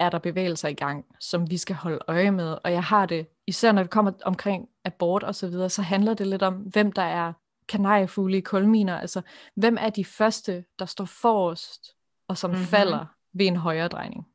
er 0.00 0.10
der 0.10 0.18
bevægelser 0.18 0.68
i 0.68 0.74
gang, 0.74 1.04
som 1.20 1.50
vi 1.50 1.56
skal 1.56 1.76
holde 1.76 1.98
øje 2.08 2.30
med, 2.30 2.56
og 2.64 2.72
jeg 2.72 2.82
har 2.82 3.06
det, 3.06 3.26
især 3.46 3.72
når 3.72 3.82
det 3.82 3.90
kommer 3.90 4.12
omkring 4.24 4.68
abort 4.84 5.22
og 5.22 5.34
så 5.34 5.48
videre, 5.48 5.68
så 5.68 5.82
handler 5.82 6.14
det 6.14 6.26
lidt 6.26 6.42
om, 6.42 6.54
hvem 6.54 6.92
der 6.92 7.02
er 7.02 7.32
kanariefugle 7.70 8.36
i 8.38 8.40
kulminer, 8.40 8.98
altså 8.98 9.22
hvem 9.54 9.76
er 9.80 9.90
de 9.90 10.04
første, 10.04 10.64
der 10.78 10.84
står 10.86 11.04
forrest, 11.04 11.96
og 12.28 12.38
som 12.38 12.50
Mhm. 12.50 12.56
mm-hmm. 12.58 12.68
falder 12.70 13.06
ved 13.32 13.46
en 13.46 13.56
højre 13.56 13.88
drejning. 13.88 14.26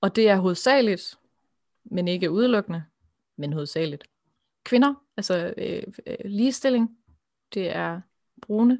Og 0.00 0.16
det 0.16 0.28
er 0.28 0.36
hovedsageligt, 0.36 1.18
men 1.84 2.08
ikke 2.08 2.30
udelukkende, 2.30 2.84
men 3.36 3.52
hovedsageligt. 3.52 4.04
Kvinder, 4.64 4.94
altså 5.16 5.54
øh, 5.56 5.82
øh, 6.06 6.16
ligestilling, 6.24 6.98
det 7.54 7.76
er 7.76 8.00
brune, 8.42 8.78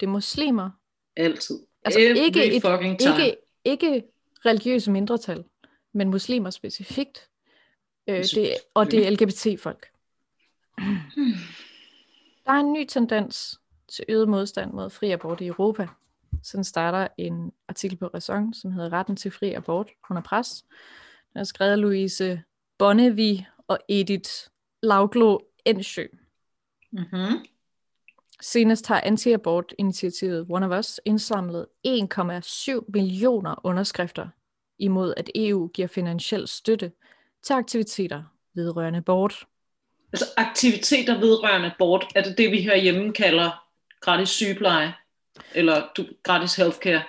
det 0.00 0.06
er 0.06 0.10
muslimer, 0.10 0.70
Altid. 1.16 1.60
Altså, 1.84 2.00
Every 2.00 2.16
ikke 2.18 2.56
et- 2.56 2.62
time. 2.62 3.16
ikke, 3.16 3.36
ikke 3.64 4.04
religiøse 4.46 4.90
mindretal, 4.90 5.44
men 5.92 6.08
muslimer 6.10 6.50
specifikt, 6.50 7.28
øh, 8.08 8.16
det, 8.34 8.54
og 8.74 8.90
det 8.90 9.06
er 9.06 9.10
LGBT-folk. 9.10 9.88
Der 12.46 12.52
er 12.52 12.60
en 12.60 12.72
ny 12.72 12.84
tendens 12.84 13.60
til 13.88 14.04
øget 14.08 14.28
modstand 14.28 14.72
mod 14.72 14.90
fri 14.90 15.10
abort 15.10 15.40
i 15.40 15.46
Europa. 15.46 15.88
Sådan 16.42 16.64
starter 16.64 17.08
en 17.18 17.52
artikel 17.68 17.96
på 17.96 18.06
Raison, 18.06 18.54
som 18.54 18.72
hedder 18.72 18.92
Retten 18.92 19.16
til 19.16 19.30
fri 19.30 19.52
abort 19.52 19.90
under 20.10 20.22
pres. 20.22 20.64
Den 21.32 21.40
er 21.40 21.44
skrevet 21.44 21.72
af 21.72 21.80
Louise 21.80 22.42
Bonnevi 22.78 23.46
og 23.68 23.78
Edith 23.88 24.30
Lauglo 24.82 25.38
Ensjø. 25.64 26.06
Mm-hmm. 26.90 27.44
Senest 28.40 28.86
har 28.86 29.00
anti-abort-initiativet 29.00 30.46
One 30.48 30.66
of 30.66 30.78
Us 30.78 31.00
indsamlet 31.04 31.66
1,7 31.86 32.84
millioner 32.88 33.54
underskrifter 33.64 34.28
imod, 34.78 35.14
at 35.16 35.30
EU 35.34 35.68
giver 35.68 35.88
finansiel 35.88 36.48
støtte 36.48 36.92
til 37.42 37.52
aktiviteter 37.52 38.22
vedrørende 38.54 38.96
abort. 38.96 39.46
Altså 40.12 40.26
aktiviteter 40.36 41.18
vedrørende 41.18 41.72
bort, 41.78 42.06
er 42.14 42.22
det 42.22 42.38
det, 42.38 42.50
vi 42.50 42.60
herhjemme 42.60 43.12
kalder 43.12 43.64
gratis 44.00 44.28
sygepleje? 44.28 44.94
Eller 45.54 45.82
du, 45.96 46.06
gratis 46.22 46.54
healthcare? 46.54 47.02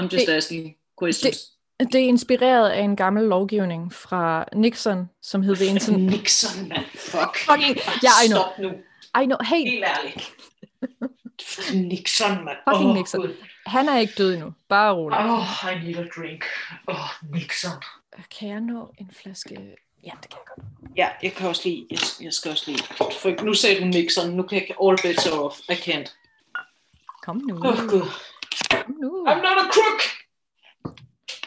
I'm 0.00 0.02
just 0.02 0.26
Det- 0.26 0.28
asking 0.32 0.76
questions. 1.02 1.48
Det 1.80 1.94
er 1.94 1.98
inspireret 2.08 2.70
af 2.70 2.80
en 2.80 2.96
gammel 2.96 3.24
lovgivning 3.24 3.92
fra 3.92 4.44
Nixon, 4.54 5.10
som 5.22 5.42
hed 5.42 5.60
Internet. 5.60 6.00
Nixon, 6.18 6.68
man. 6.68 6.82
Fuck. 6.94 7.36
Fucking- 7.36 8.02
ja, 8.02 8.10
I 8.24 8.28
know. 8.28 8.40
Stop 8.42 8.58
nu. 8.58 8.68
I 9.22 9.24
know, 9.24 9.38
hey, 9.44 9.64
Helt 9.70 9.84
ærligt. 9.84 10.32
Nixon, 11.74 12.44
man. 12.44 12.56
Fucking 12.68 12.90
Åh, 12.90 12.94
Nixon. 12.96 13.20
Gud. 13.20 13.34
han 13.66 13.88
er 13.88 13.98
ikke 13.98 14.12
død 14.18 14.34
endnu. 14.34 14.52
Bare 14.68 14.94
rolig. 14.94 15.18
Oh, 15.18 15.72
I 15.72 15.84
need 15.84 15.96
a 15.98 16.08
drink. 16.16 16.44
Oh, 16.86 16.96
Nixon. 17.32 17.82
Kan 18.38 18.48
jeg 18.48 18.60
nå 18.60 18.94
en 18.98 19.10
flaske? 19.22 19.76
Ja, 20.04 20.12
det 20.22 20.30
kan 20.30 20.38
jeg 20.38 20.46
godt. 20.46 20.66
Ja, 20.96 21.08
jeg 21.22 21.32
kan 21.32 21.48
også 21.48 21.62
lige, 21.64 21.86
jeg, 21.90 21.98
jeg 22.20 22.32
skal 22.32 22.50
også 22.50 22.70
lige. 22.70 22.84
For 22.96 23.44
nu 23.44 23.54
sagde 23.54 23.80
du 23.80 23.84
Nixon, 23.84 24.30
nu 24.30 24.42
kan 24.42 24.58
jeg 24.58 24.76
all 24.82 24.98
bets 25.02 25.26
are 25.26 25.42
off. 25.44 25.58
I 25.68 25.72
can't. 25.72 26.16
Kom 27.22 27.36
nu. 27.36 27.54
Åh, 27.54 27.66
oh, 27.66 27.88
Gud. 27.88 28.10
Kom 28.70 28.94
nu. 29.00 29.26
I'm 29.26 29.36
not 29.36 29.58
a 29.58 29.70
crook. 29.72 30.02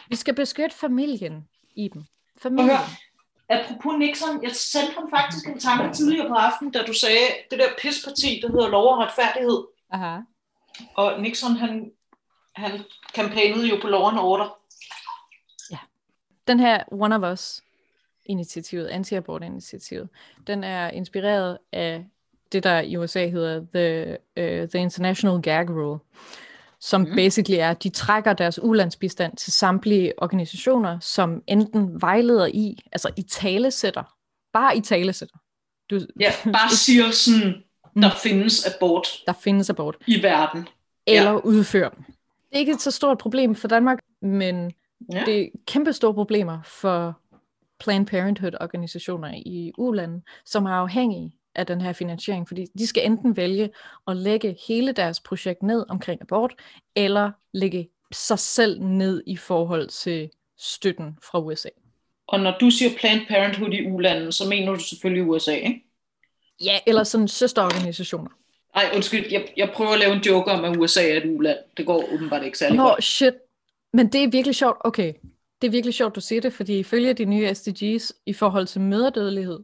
Vi 0.08 0.16
skal 0.16 0.34
beskytte 0.34 0.76
familien 0.76 1.48
i 1.74 1.88
dem. 1.88 2.02
Prøv 2.02 2.42
Familien. 2.42 2.68
høre. 2.68 2.86
Apropos 3.48 3.98
Nixon, 3.98 4.42
jeg 4.42 4.56
sendte 4.56 4.94
ham 4.94 5.10
faktisk 5.10 5.46
en 5.46 5.60
tanke 5.60 5.96
tidligere 5.96 6.28
på 6.28 6.34
aftenen, 6.34 6.72
da 6.72 6.82
du 6.82 6.92
sagde, 6.92 7.26
det 7.50 7.58
der 7.58 7.68
pisparti, 7.82 8.40
der 8.42 8.48
hedder 8.48 8.68
Lov 8.68 8.94
og 8.94 8.98
Retfærdighed. 8.98 9.64
Aha. 9.90 10.18
Og 10.94 11.20
Nixon, 11.20 11.56
han, 11.56 11.92
han 12.56 12.84
kampagnede 13.14 13.68
jo 13.68 13.78
på 13.82 13.88
Law 13.88 14.08
and 14.08 14.18
Order. 14.18 14.58
Den 16.48 16.60
her 16.60 16.84
One 16.92 17.16
of 17.16 17.32
Us 17.32 17.62
initiativet, 18.28 18.86
anti-abort-initiativet, 18.86 20.08
den 20.46 20.64
er 20.64 20.90
inspireret 20.90 21.58
af 21.72 22.04
det, 22.52 22.64
der 22.64 22.80
i 22.80 22.96
USA 22.96 23.26
hedder 23.28 23.60
The, 23.74 24.16
uh, 24.62 24.68
the 24.68 24.78
International 24.78 25.42
Gag 25.42 25.70
Rule, 25.70 25.98
som 26.80 27.00
mm. 27.00 27.14
basically 27.16 27.58
er, 27.60 27.70
at 27.70 27.82
de 27.82 27.88
trækker 27.88 28.32
deres 28.32 28.62
ulandsbistand 28.62 29.36
til 29.36 29.52
samtlige 29.52 30.12
organisationer, 30.22 30.98
som 31.00 31.42
enten 31.46 32.00
vejleder 32.02 32.46
i, 32.46 32.78
altså 32.92 33.10
i 33.16 33.22
talesætter, 33.22 34.16
bare 34.52 34.76
i 34.76 34.80
talesætter. 34.80 35.36
Du, 35.90 36.00
Ja, 36.20 36.32
bare 36.52 36.70
siger 36.70 37.10
sådan, 37.10 37.54
der 38.02 38.10
findes 38.22 38.66
abort 38.66 39.08
der 39.26 39.32
findes 39.32 39.70
abort, 39.70 39.96
i 40.06 40.22
verden. 40.22 40.68
eller 41.06 41.30
ja. 41.30 41.36
udfører 41.36 41.88
dem. 41.88 42.02
Det 42.04 42.54
er 42.54 42.58
ikke 42.58 42.72
et 42.72 42.80
så 42.82 42.90
stort 42.90 43.18
problem 43.18 43.54
for 43.54 43.68
Danmark, 43.68 43.98
men 44.22 44.72
Ja. 45.12 45.22
det 45.26 45.40
er 45.42 45.48
kæmpe 45.66 45.92
store 45.92 46.14
problemer 46.14 46.58
for 46.64 47.20
Planned 47.78 48.06
Parenthood-organisationer 48.06 49.32
i 49.46 49.72
ulande, 49.78 50.22
som 50.44 50.66
er 50.66 50.70
afhængige 50.70 51.32
af 51.54 51.66
den 51.66 51.80
her 51.80 51.92
finansiering, 51.92 52.48
fordi 52.48 52.66
de 52.78 52.86
skal 52.86 53.06
enten 53.06 53.36
vælge 53.36 53.70
at 54.08 54.16
lægge 54.16 54.56
hele 54.68 54.92
deres 54.92 55.20
projekt 55.20 55.62
ned 55.62 55.84
omkring 55.88 56.20
abort, 56.22 56.54
eller 56.96 57.30
lægge 57.52 57.88
sig 58.12 58.38
selv 58.38 58.82
ned 58.82 59.22
i 59.26 59.36
forhold 59.36 59.88
til 59.88 60.30
støtten 60.58 61.18
fra 61.22 61.40
USA. 61.40 61.68
Og 62.26 62.40
når 62.40 62.56
du 62.60 62.70
siger 62.70 62.90
Planned 62.98 63.26
Parenthood 63.26 63.72
i 63.72 63.90
ulandet, 63.90 64.34
så 64.34 64.48
mener 64.48 64.72
du 64.74 64.80
selvfølgelig 64.80 65.24
USA, 65.24 65.52
ikke? 65.52 65.84
Ja, 66.64 66.78
eller 66.86 67.04
sådan 67.04 67.28
søsterorganisationer. 67.28 68.30
Ej, 68.74 68.90
undskyld, 68.94 69.26
jeg, 69.30 69.48
jeg 69.56 69.70
prøver 69.74 69.90
at 69.90 69.98
lave 69.98 70.12
en 70.12 70.20
joke 70.20 70.50
om, 70.50 70.64
at 70.64 70.76
USA 70.76 71.10
er 71.10 71.16
et 71.16 71.26
uland. 71.26 71.58
Det 71.76 71.86
går 71.86 72.04
åbenbart 72.14 72.44
ikke 72.44 72.58
særlig 72.58 72.76
Nå, 72.76 72.82
godt. 72.82 73.04
shit. 73.04 73.34
Men 73.92 74.12
det 74.12 74.24
er 74.24 74.28
virkelig 74.30 74.54
sjovt. 74.54 74.76
Okay, 74.80 75.12
det 75.62 75.66
er 75.66 75.70
virkelig 75.70 75.94
sjovt, 75.94 76.14
du 76.14 76.20
siger 76.20 76.40
det, 76.40 76.52
fordi 76.52 76.78
ifølge 76.78 77.12
de 77.14 77.24
nye 77.24 77.48
SDG's 77.50 78.10
i 78.26 78.32
forhold 78.32 78.66
til 78.66 78.80
mødredødelighed, 78.80 79.60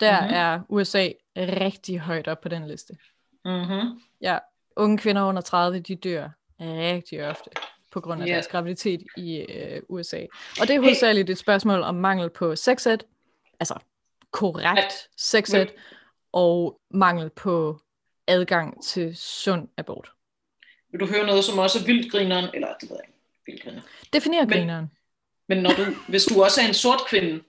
der 0.00 0.12
Mhm. 0.20 0.24
mm-hmm. 0.24 0.36
er 0.36 0.60
USA 0.68 1.08
rigtig 1.36 1.98
højt 2.00 2.28
op 2.28 2.40
på 2.40 2.48
den 2.48 2.68
liste. 2.68 2.96
Mm-hmm. 3.44 4.00
Ja, 4.20 4.38
unge 4.76 4.98
kvinder 4.98 5.22
under 5.22 5.42
30, 5.42 5.80
de 5.80 5.96
dør 5.96 6.28
rigtig 6.60 7.28
ofte 7.28 7.50
på 7.92 8.00
grund 8.00 8.22
af 8.22 8.26
Ja. 8.26 8.32
deres 8.32 8.46
graviditet 8.48 9.02
i 9.16 9.36
øh, 9.36 9.82
USA. 9.88 10.20
Og 10.60 10.68
det 10.68 10.76
er 10.76 10.80
hovedsageligt 10.80 11.30
et 11.30 11.38
spørgsmål 11.38 11.82
om 11.82 11.94
mangel 11.94 12.30
på 12.30 12.56
sexed, 12.56 12.98
altså 13.60 13.74
korrekt 14.30 15.08
sexed, 15.16 15.58
Men- 15.66 15.68
og 16.32 16.80
mangel 16.90 17.30
på 17.30 17.80
adgang 18.26 18.84
til 18.84 19.16
sund 19.16 19.68
abort. 19.76 20.10
Vil 20.90 21.00
du 21.00 21.06
høre 21.06 21.26
noget, 21.26 21.44
som 21.44 21.58
også 21.58 21.78
er 21.78 21.84
vildgrineren? 21.86 22.44
Eller, 22.54 22.68
det 22.80 22.90
ved 22.90 22.96
jeg 22.96 23.04
ikke. 23.08 23.18
Vildgriner. 23.46 23.82
Definer 24.12 24.40
Men- 24.40 24.48
grineren. 24.50 24.84
Men 24.84 24.90
når 25.48 25.70
du, 25.70 25.84
hvis 26.08 26.24
du 26.24 26.42
også 26.42 26.60
er 26.60 26.66
en 26.68 26.74
sort 26.74 27.00
kvinde, 27.08 27.42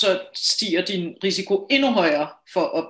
så 0.00 0.20
stiger 0.34 0.84
din 0.84 1.16
risiko 1.24 1.66
endnu 1.70 1.90
højere 1.92 2.28
for 2.52 2.78
at... 2.78 2.84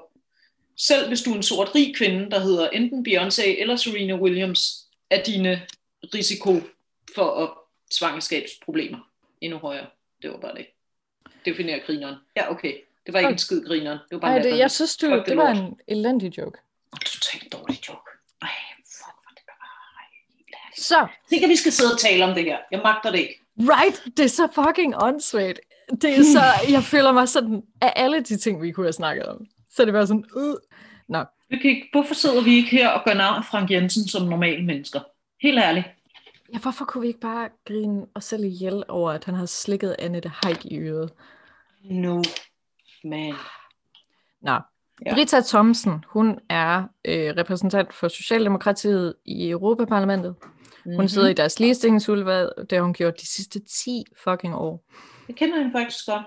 Selv 0.77 1.09
hvis 1.09 1.23
du 1.23 1.31
er 1.33 1.37
en 1.37 1.43
sort 1.43 1.75
rig 1.75 1.97
kvinde, 1.97 2.31
der 2.31 2.39
hedder 2.39 2.69
enten 2.69 3.07
Beyoncé 3.09 3.61
eller 3.61 3.77
Serena 3.77 4.15
Williams, 4.15 4.87
er 5.11 5.23
dine 5.23 5.63
risiko 6.15 6.61
for 7.15 7.43
at 7.43 7.51
svangerskabsproblemer 7.91 8.99
endnu 9.41 9.59
højere. 9.59 9.87
Det 10.23 10.31
var 10.31 10.37
bare 10.37 10.55
det. 10.55 10.67
Definerer 11.45 11.79
grineren. 11.87 12.15
Ja, 12.37 12.51
okay. 12.51 12.75
Det 13.07 13.13
var 13.15 13.19
ikke 13.19 13.31
en 13.33 13.39
skid 13.39 13.65
grineren. 13.67 13.99
Det 13.99 14.13
var 14.13 14.19
bare 14.19 14.37
Ej, 14.37 14.43
det, 14.43 14.59
jeg 14.59 14.71
synes, 14.71 14.97
du, 14.97 15.07
det 15.07 15.27
det 15.27 15.37
var 15.37 15.55
lort. 15.55 15.65
en 15.65 15.79
elendig 15.89 16.39
joke. 16.39 16.59
Totalt 17.07 17.53
dårlig 17.53 17.89
joke. 17.89 18.11
Ej, 18.43 18.49
fuck, 18.85 19.17
hvor 19.23 19.33
det 19.35 19.43
bare... 19.47 19.69
helt 20.37 20.55
ærligt. 20.65 20.81
Så, 20.81 21.07
Tænk, 21.31 21.43
at 21.43 21.49
vi 21.49 21.57
skal 21.57 21.73
sidde 21.73 21.93
og 21.93 21.99
tale 22.01 22.25
om 22.25 22.35
det 22.35 22.45
her. 22.45 22.59
Jeg 22.71 22.81
magter 22.85 23.11
det 23.11 23.19
ikke. 23.19 23.40
Right, 23.61 24.03
det 24.17 24.25
er 24.25 24.29
så 24.29 24.49
fucking 24.55 24.95
åndssvagt. 25.03 25.61
Det 26.03 26.19
er 26.19 26.23
så, 26.23 26.41
jeg 26.77 26.83
føler 26.83 27.13
mig 27.13 27.29
sådan, 27.29 27.63
af 27.81 27.93
alle 27.97 28.21
de 28.21 28.37
ting, 28.37 28.63
vi 28.63 28.73
kunne 28.73 28.87
have 28.87 28.93
snakket 28.93 29.27
om, 29.27 29.47
så 29.71 29.83
er 29.83 29.85
det 29.85 29.93
bare 29.95 30.07
sådan, 30.07 30.25
øh. 30.37 30.55
Nå, 31.09 31.25
Vi 31.49 31.57
kan 31.57 31.71
ikke, 31.71 31.89
hvorfor 31.93 32.15
sidder 32.15 32.45
vi 32.45 32.55
ikke 32.55 32.71
her 32.71 32.89
og 32.89 33.03
gør 33.05 33.15
nar 33.15 33.39
af 33.39 33.45
Frank 33.45 33.71
Jensen 33.71 34.09
som 34.09 34.29
normale 34.29 34.65
mennesker? 34.67 35.01
Helt 35.43 35.59
ærligt. 35.59 35.87
Ja, 36.53 36.59
hvorfor 36.59 36.85
kunne 36.85 37.03
vi 37.03 37.09
ikke 37.09 37.21
bare 37.21 37.49
grine 37.67 38.07
os 38.15 38.25
selv 38.25 38.45
ihjel 38.45 38.85
over, 38.89 39.11
at 39.11 39.25
han 39.25 39.35
har 39.35 39.47
slikket 39.47 39.97
Annette 39.99 40.31
Haik 40.43 40.65
i 40.67 40.79
øret? 40.79 41.11
No, 41.85 42.23
man. 43.05 43.35
Nå, 44.43 44.59
Ja. 45.07 45.15
Britta 45.15 45.41
Thomsen, 45.41 46.05
hun 46.09 46.39
er 46.49 46.83
øh, 47.05 47.35
repræsentant 47.37 47.95
for 47.95 48.09
Socialdemokratiet 48.09 49.15
i 49.25 49.51
Europaparlamentet. 49.51 50.35
Hun 50.85 50.95
Mhm. 50.97 51.09
sidder 51.09 51.29
i 51.29 51.33
deres 51.33 51.61
ligestillingsudvalg, 51.61 52.53
det 52.71 52.73
har 52.73 52.83
hun 52.83 52.95
gjort 52.95 53.21
de 53.21 53.27
sidste 53.27 53.61
10 53.61 54.05
fucking 54.25 54.55
år. 54.55 54.85
Jeg 55.29 55.37
kender 55.37 55.57
hende 55.59 55.73
faktisk 55.73 56.07
godt. 56.07 56.23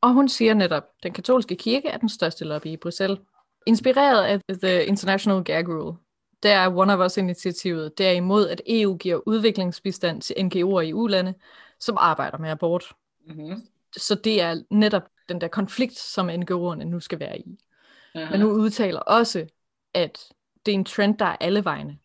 Og 0.00 0.12
hun 0.12 0.28
siger 0.28 0.54
netop, 0.54 0.82
at 0.82 1.02
den 1.02 1.12
katolske 1.12 1.56
kirke 1.56 1.88
er 1.88 1.96
den 1.98 2.08
største 2.08 2.44
lobby 2.44 2.66
i 2.66 2.76
Bruxelles. 2.76 3.18
Inspireret 3.66 4.24
af 4.24 4.40
The 4.62 4.84
International 4.84 5.44
Gag 5.44 5.68
Rule, 5.68 5.96
der 6.42 6.50
er 6.50 6.76
One 6.76 6.94
of 6.94 7.06
Us-initiativet, 7.06 7.98
der 7.98 8.08
er 8.08 8.12
imod, 8.12 8.48
at 8.48 8.60
EU 8.66 8.96
giver 8.96 9.20
udviklingsbistand 9.26 10.22
til 10.22 10.34
NGO'er 10.34 10.80
i 10.80 10.92
ulande, 10.92 11.34
som 11.80 11.96
arbejder 12.00 12.38
med 12.38 12.50
abort. 12.50 12.84
Mm-hmm. 13.26 13.62
Så 13.96 14.14
det 14.14 14.40
er 14.42 14.62
netop 14.70 15.02
den 15.28 15.40
der 15.40 15.48
konflikt, 15.48 15.98
som 15.98 16.30
NGO'erne 16.30 16.84
nu 16.84 17.00
skal 17.00 17.20
være 17.20 17.38
i. 17.38 17.58
Men 18.30 18.40
nu 18.40 18.50
udtaler 18.50 19.00
også, 19.00 19.46
at 19.94 20.18
det 20.66 20.72
er 20.72 20.76
en 20.78 20.84
trend, 20.84 21.18
der 21.18 21.24
er 21.24 21.36
alle 21.40 21.64
vegne. 21.64 21.98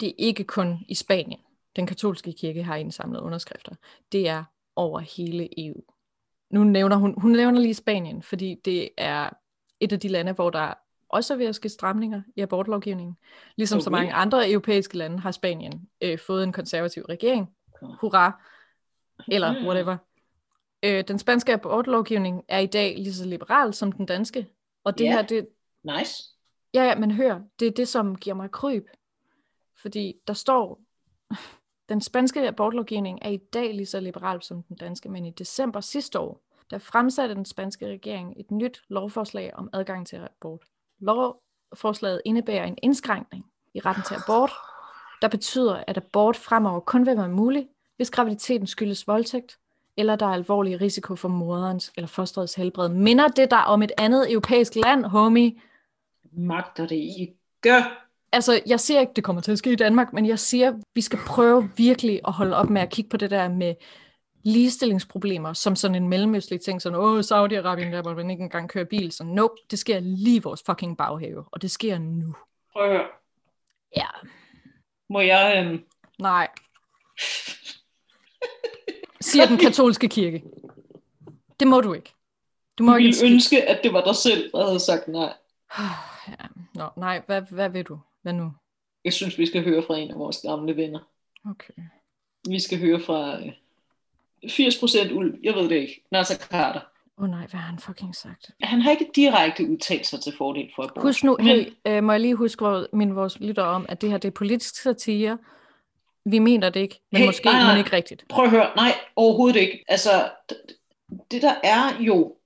Det 0.00 0.08
er 0.08 0.12
ikke 0.18 0.44
kun 0.44 0.78
i 0.88 0.94
Spanien. 0.94 1.40
Den 1.76 1.86
katolske 1.86 2.32
kirke 2.32 2.62
har 2.62 2.76
indsamlet 2.76 3.20
underskrifter. 3.20 3.74
Det 4.12 4.28
er 4.28 4.44
over 4.76 5.00
hele 5.00 5.66
EU. 5.66 5.80
Nu 6.50 6.64
nævner 6.64 6.96
hun, 6.96 7.14
hun 7.20 7.30
nævner 7.32 7.60
lige 7.60 7.74
Spanien, 7.74 8.22
fordi 8.22 8.60
det 8.64 8.88
er 8.96 9.30
et 9.80 9.92
af 9.92 10.00
de 10.00 10.08
lande, 10.08 10.32
hvor 10.32 10.50
der 10.50 10.74
også 11.08 11.34
er 11.34 11.38
ved 11.38 11.46
at 11.46 11.54
ske 11.54 11.68
stramninger 11.68 12.22
i 12.36 12.40
abortlovgivningen. 12.40 13.16
Ligesom 13.56 13.76
okay. 13.76 13.84
så 13.84 13.90
mange 13.90 14.12
andre 14.12 14.50
europæiske 14.50 14.96
lande 14.96 15.18
har 15.18 15.30
Spanien 15.30 15.88
øh, 16.00 16.18
fået 16.18 16.44
en 16.44 16.52
konservativ 16.52 17.02
regering. 17.02 17.48
Hurra! 18.00 18.42
Eller 19.28 19.66
whatever. 19.66 19.96
Øh, 20.82 21.04
den 21.08 21.18
spanske 21.18 21.52
abortlovgivning 21.52 22.44
er 22.48 22.58
i 22.58 22.66
dag 22.66 22.94
lige 22.98 23.14
så 23.14 23.24
liberal 23.24 23.74
som 23.74 23.92
den 23.92 24.06
danske. 24.06 24.48
Og 24.84 24.98
det 24.98 25.04
Ja. 25.04 25.10
her, 25.10 25.22
det, 25.22 25.48
Nice. 25.84 26.24
Ja, 26.74 26.82
ja, 26.82 26.94
men 26.94 27.10
hør, 27.10 27.40
det 27.60 27.68
er 27.68 27.72
det, 27.72 27.88
som 27.88 28.16
giver 28.16 28.36
mig 28.36 28.50
kryb. 28.50 28.86
Fordi 29.82 30.14
der 30.26 30.32
står, 30.32 30.80
den 31.88 32.00
spanske 32.00 32.48
abortlovgivning 32.48 33.18
er 33.22 33.30
i 33.30 33.36
dag 33.36 33.74
lige 33.74 33.86
så 33.86 34.00
liberal 34.00 34.42
som 34.42 34.62
den 34.62 34.76
danske, 34.76 35.08
men 35.08 35.24
i 35.24 35.30
december 35.30 35.80
sidste 35.80 36.18
år, 36.18 36.40
der 36.70 36.78
fremsatte 36.78 37.34
den 37.34 37.44
spanske 37.44 37.86
regering 37.86 38.34
et 38.36 38.50
nyt 38.50 38.82
lovforslag 38.88 39.54
om 39.54 39.70
adgang 39.72 40.06
til 40.06 40.16
abort. 40.16 40.62
Lovforslaget 40.98 42.22
indebærer 42.24 42.64
en 42.64 42.78
indskrænkning 42.82 43.44
i 43.74 43.80
retten 43.80 44.04
til 44.04 44.14
abort, 44.14 44.50
der 45.22 45.28
betyder, 45.28 45.84
at 45.86 45.96
abort 45.96 46.36
fremover 46.36 46.80
kun 46.80 47.06
vil 47.06 47.16
være 47.16 47.28
mulig, 47.28 47.68
hvis 47.96 48.10
graviditeten 48.10 48.66
skyldes 48.66 49.06
voldtægt, 49.06 49.58
eller 49.96 50.16
der 50.16 50.26
er 50.26 50.30
alvorlig 50.30 50.80
risiko 50.80 51.16
for 51.16 51.28
moderens 51.28 51.92
eller 51.96 52.08
fosterets 52.08 52.54
helbred. 52.54 52.88
Minder 52.88 53.28
det 53.28 53.50
der 53.50 53.56
om 53.56 53.82
et 53.82 53.92
andet 53.98 54.32
europæisk 54.32 54.74
land, 54.74 55.04
homie? 55.04 55.60
Magter 56.32 56.86
det 56.86 56.96
ikke. 56.96 57.36
Altså, 58.32 58.60
jeg 58.66 58.80
siger 58.80 59.00
ikke, 59.00 59.12
det 59.16 59.24
kommer 59.24 59.42
til 59.42 59.52
at 59.52 59.58
ske 59.58 59.72
i 59.72 59.76
Danmark, 59.76 60.12
men 60.12 60.26
jeg 60.26 60.38
siger, 60.38 60.72
vi 60.94 61.00
skal 61.00 61.18
prøve 61.26 61.70
virkelig 61.76 62.20
at 62.26 62.32
holde 62.32 62.56
op 62.56 62.70
med 62.70 62.80
at 62.82 62.90
kigge 62.90 63.08
på 63.08 63.16
det 63.16 63.30
der 63.30 63.48
med 63.48 63.74
ligestillingsproblemer, 64.44 65.52
som 65.52 65.76
sådan 65.76 65.94
en 65.94 66.08
mellemøstlig 66.08 66.60
ting, 66.60 66.82
sådan, 66.82 66.98
åh, 66.98 67.18
Saudi-Arabien, 67.20 67.92
der 67.92 68.02
må 68.04 68.14
man 68.14 68.30
ikke 68.30 68.42
engang 68.42 68.68
køre 68.68 68.84
bil, 68.84 69.12
så 69.12 69.24
nope, 69.24 69.54
det 69.70 69.78
sker 69.78 70.00
lige 70.00 70.36
i 70.36 70.40
vores 70.40 70.62
fucking 70.66 70.96
baghave, 70.96 71.44
og 71.52 71.62
det 71.62 71.70
sker 71.70 71.98
nu. 71.98 72.34
Prøv 72.72 72.84
at 72.84 72.90
høre. 72.90 73.06
Ja. 73.96 74.06
Må 75.10 75.20
jeg... 75.20 75.64
Øhm... 75.66 75.84
Nej. 76.18 76.48
Siger 79.20 79.46
den 79.46 79.58
katolske 79.58 80.08
kirke. 80.08 80.42
Det 81.60 81.68
må 81.68 81.80
du 81.80 81.92
ikke. 81.92 82.14
Du 82.78 82.84
må 82.84 82.92
Jeg 82.92 82.98
ikke 83.00 83.06
ville 83.06 83.14
skide- 83.16 83.32
ønske, 83.34 83.68
at 83.68 83.80
det 83.82 83.92
var 83.92 84.04
dig 84.04 84.16
selv, 84.16 84.50
der 84.52 84.66
havde 84.66 84.80
sagt 84.80 85.08
nej. 85.08 85.32
Ja. 86.28 86.46
Nå, 86.74 86.88
nej, 86.96 87.22
hvad, 87.26 87.42
hvad 87.50 87.68
vil 87.68 87.84
du? 87.84 87.98
Hvad 88.28 88.34
nu? 88.34 88.52
Jeg 89.04 89.12
synes, 89.12 89.38
vi 89.38 89.46
skal 89.46 89.64
høre 89.64 89.82
fra 89.82 89.96
en 89.96 90.10
af 90.10 90.18
vores 90.18 90.38
gamle 90.42 90.76
venner. 90.76 91.00
Okay. 91.50 91.72
Vi 92.48 92.60
skal 92.60 92.78
høre 92.78 93.00
fra 93.00 93.40
øh, 93.40 93.52
80% 94.44 95.12
ulv. 95.12 95.38
Jeg 95.42 95.54
ved 95.54 95.68
det 95.68 95.76
ikke. 95.76 96.04
Nasser 96.12 96.36
Carter. 96.36 96.80
Åh 97.18 97.24
oh, 97.24 97.30
nej, 97.30 97.46
hvad 97.46 97.60
har 97.60 97.70
han 97.70 97.78
fucking 97.78 98.16
sagt? 98.16 98.50
Han 98.62 98.80
har 98.80 98.90
ikke 98.90 99.10
direkte 99.14 99.70
udtalt 99.70 100.06
sig 100.06 100.20
til 100.20 100.32
fordel 100.38 100.70
for 100.76 100.82
abort. 100.82 101.02
Husk 101.02 101.24
nu, 101.24 101.36
Men- 101.36 101.46
hey, 101.46 101.72
øh, 101.86 102.04
må 102.04 102.12
jeg 102.12 102.20
lige 102.20 102.34
huske 102.34 102.60
hvor, 102.64 102.86
min 102.92 103.16
vores 103.16 103.40
lytter 103.40 103.62
om, 103.62 103.86
at 103.88 104.00
det 104.00 104.10
her 104.10 104.18
det 104.18 104.28
er 104.28 104.32
politisk 104.32 104.82
satire. 104.82 105.38
Vi 106.24 106.38
mener 106.38 106.70
det 106.70 106.80
ikke, 106.80 107.00
men 107.12 107.18
Hey, 107.20 107.26
måske 107.26 107.44
nej, 107.44 107.58
nej. 107.62 107.72
men 107.72 107.78
ikke 107.78 107.96
rigtigt. 107.96 108.24
Prøv 108.28 108.44
at 108.44 108.50
høre. 108.50 108.72
Nej, 108.76 108.92
overhovedet 109.16 109.60
ikke. 109.60 109.84
Altså, 109.88 110.30
det 111.30 111.42
der 111.42 111.54
er 111.64 112.00
jo, 112.00 112.36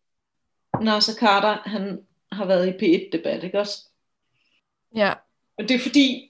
Nasser 0.80 1.12
Carter, 1.14 1.68
han 1.68 2.06
har 2.32 2.44
været 2.44 2.68
i 2.68 2.70
P1-debat, 2.70 3.44
ikke 3.44 3.58
også? 3.60 3.88
Ja, 4.96 5.12
Og 5.58 5.68
det 5.68 5.70
er 5.70 5.78
fordi, 5.78 6.28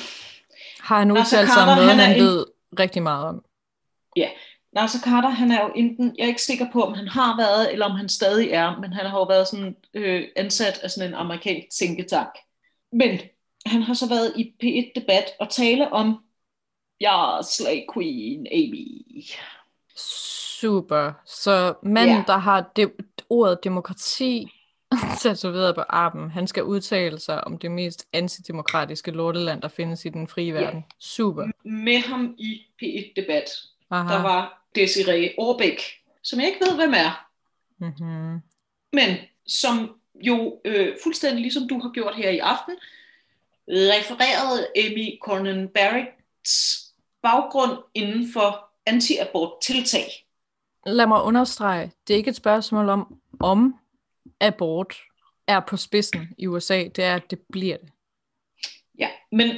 har 0.88 0.98
han 0.98 1.10
udtalt 1.10 1.48
sig 1.52 1.62
om 1.62 1.66
noget, 1.76 1.90
han 1.90 1.98
han 1.98 2.16
en- 2.16 2.22
ved 2.22 2.44
rigtig 2.78 3.02
meget 3.02 3.26
om. 3.26 3.44
Nasser 4.72 4.98
Carter, 5.04 5.28
han 5.28 5.50
er 5.50 5.62
jo 5.64 5.72
enten, 5.76 6.14
jeg 6.18 6.24
er 6.24 6.28
ikke 6.28 6.42
sikker 6.42 6.66
på, 6.72 6.82
om 6.82 6.94
han 6.94 7.08
har 7.08 7.36
været, 7.36 7.72
eller 7.72 7.86
om 7.86 7.92
han 7.92 8.08
stadig 8.08 8.50
er, 8.50 8.80
men 8.80 8.92
han 8.92 9.06
har 9.06 9.18
jo 9.18 9.24
været 9.24 9.48
sådan, 9.48 9.76
øh, 9.94 10.24
ansat 10.36 10.78
af 10.82 10.90
sådan 10.90 11.08
en 11.10 11.14
amerikansk 11.14 11.78
tænketank. 11.78 12.28
Men 12.92 13.20
han 13.66 13.82
har 13.82 13.94
så 13.94 14.08
været 14.08 14.32
i 14.36 14.54
P1-debat 14.62 15.24
og 15.40 15.50
tale 15.50 15.92
om, 15.92 16.18
jeg 17.00 17.38
er 17.38 17.42
slag 17.42 17.86
queen, 17.94 18.46
Amy. 18.46 19.02
Super. 20.60 21.12
Så 21.26 21.74
manden, 21.82 22.16
Ja. 22.16 22.22
der 22.26 22.36
har 22.38 22.70
de- 22.76 22.90
ordet 23.30 23.64
demokrati 23.64 24.50
tatoveret 25.22 25.74
på 25.74 25.80
armen, 25.88 26.30
han 26.30 26.46
skal 26.46 26.62
udtale 26.64 27.18
sig 27.18 27.44
om 27.44 27.58
det 27.58 27.70
mest 27.70 28.06
antidemokratiske 28.12 29.10
lorteland, 29.10 29.62
der 29.62 29.68
findes 29.68 30.04
i 30.04 30.08
den 30.08 30.28
frie 30.28 30.46
Ja. 30.54 30.60
verden. 30.60 30.84
Super. 30.98 31.46
Med 31.64 31.98
ham 31.98 32.34
i 32.38 32.66
P1-debat, 32.82 33.44
Aha. 33.90 34.14
der 34.14 34.22
var 34.22 34.66
Desiree 34.74 35.34
Orbæk, 35.38 35.80
som 36.22 36.40
jeg 36.40 36.48
ikke 36.48 36.60
ved, 36.66 36.76
hvem 36.76 36.94
er, 36.96 37.20
Mm-hmm. 37.78 38.40
men 38.92 39.16
som 39.46 39.90
jo 40.20 40.60
øh, 40.64 40.96
fuldstændig 41.02 41.40
ligesom 41.42 41.68
du 41.68 41.78
har 41.80 41.90
gjort 41.90 42.14
her 42.16 42.30
i 42.30 42.38
aften, 42.38 42.74
refererede 43.68 44.66
Amy 44.76 45.18
Cornyn 45.22 45.68
Barretts 45.68 46.84
baggrund 47.22 47.78
inden 47.94 48.32
for 48.32 48.64
anti-abort-tiltag. 48.86 50.06
Lad 50.86 51.06
mig 51.06 51.22
understrege, 51.22 51.92
det 52.08 52.14
er 52.14 52.18
ikke 52.18 52.30
et 52.30 52.36
spørgsmål 52.36 52.88
om, 52.88 53.18
om 53.40 53.74
abort 54.40 54.96
er 55.46 55.60
på 55.60 55.76
spidsen 55.76 56.28
i 56.38 56.46
USA. 56.46 56.84
Det 56.96 56.98
er, 56.98 57.14
at 57.14 57.30
det 57.30 57.38
bliver 57.52 57.76
det. 57.76 57.88
Ja, 58.98 59.08
men 59.32 59.48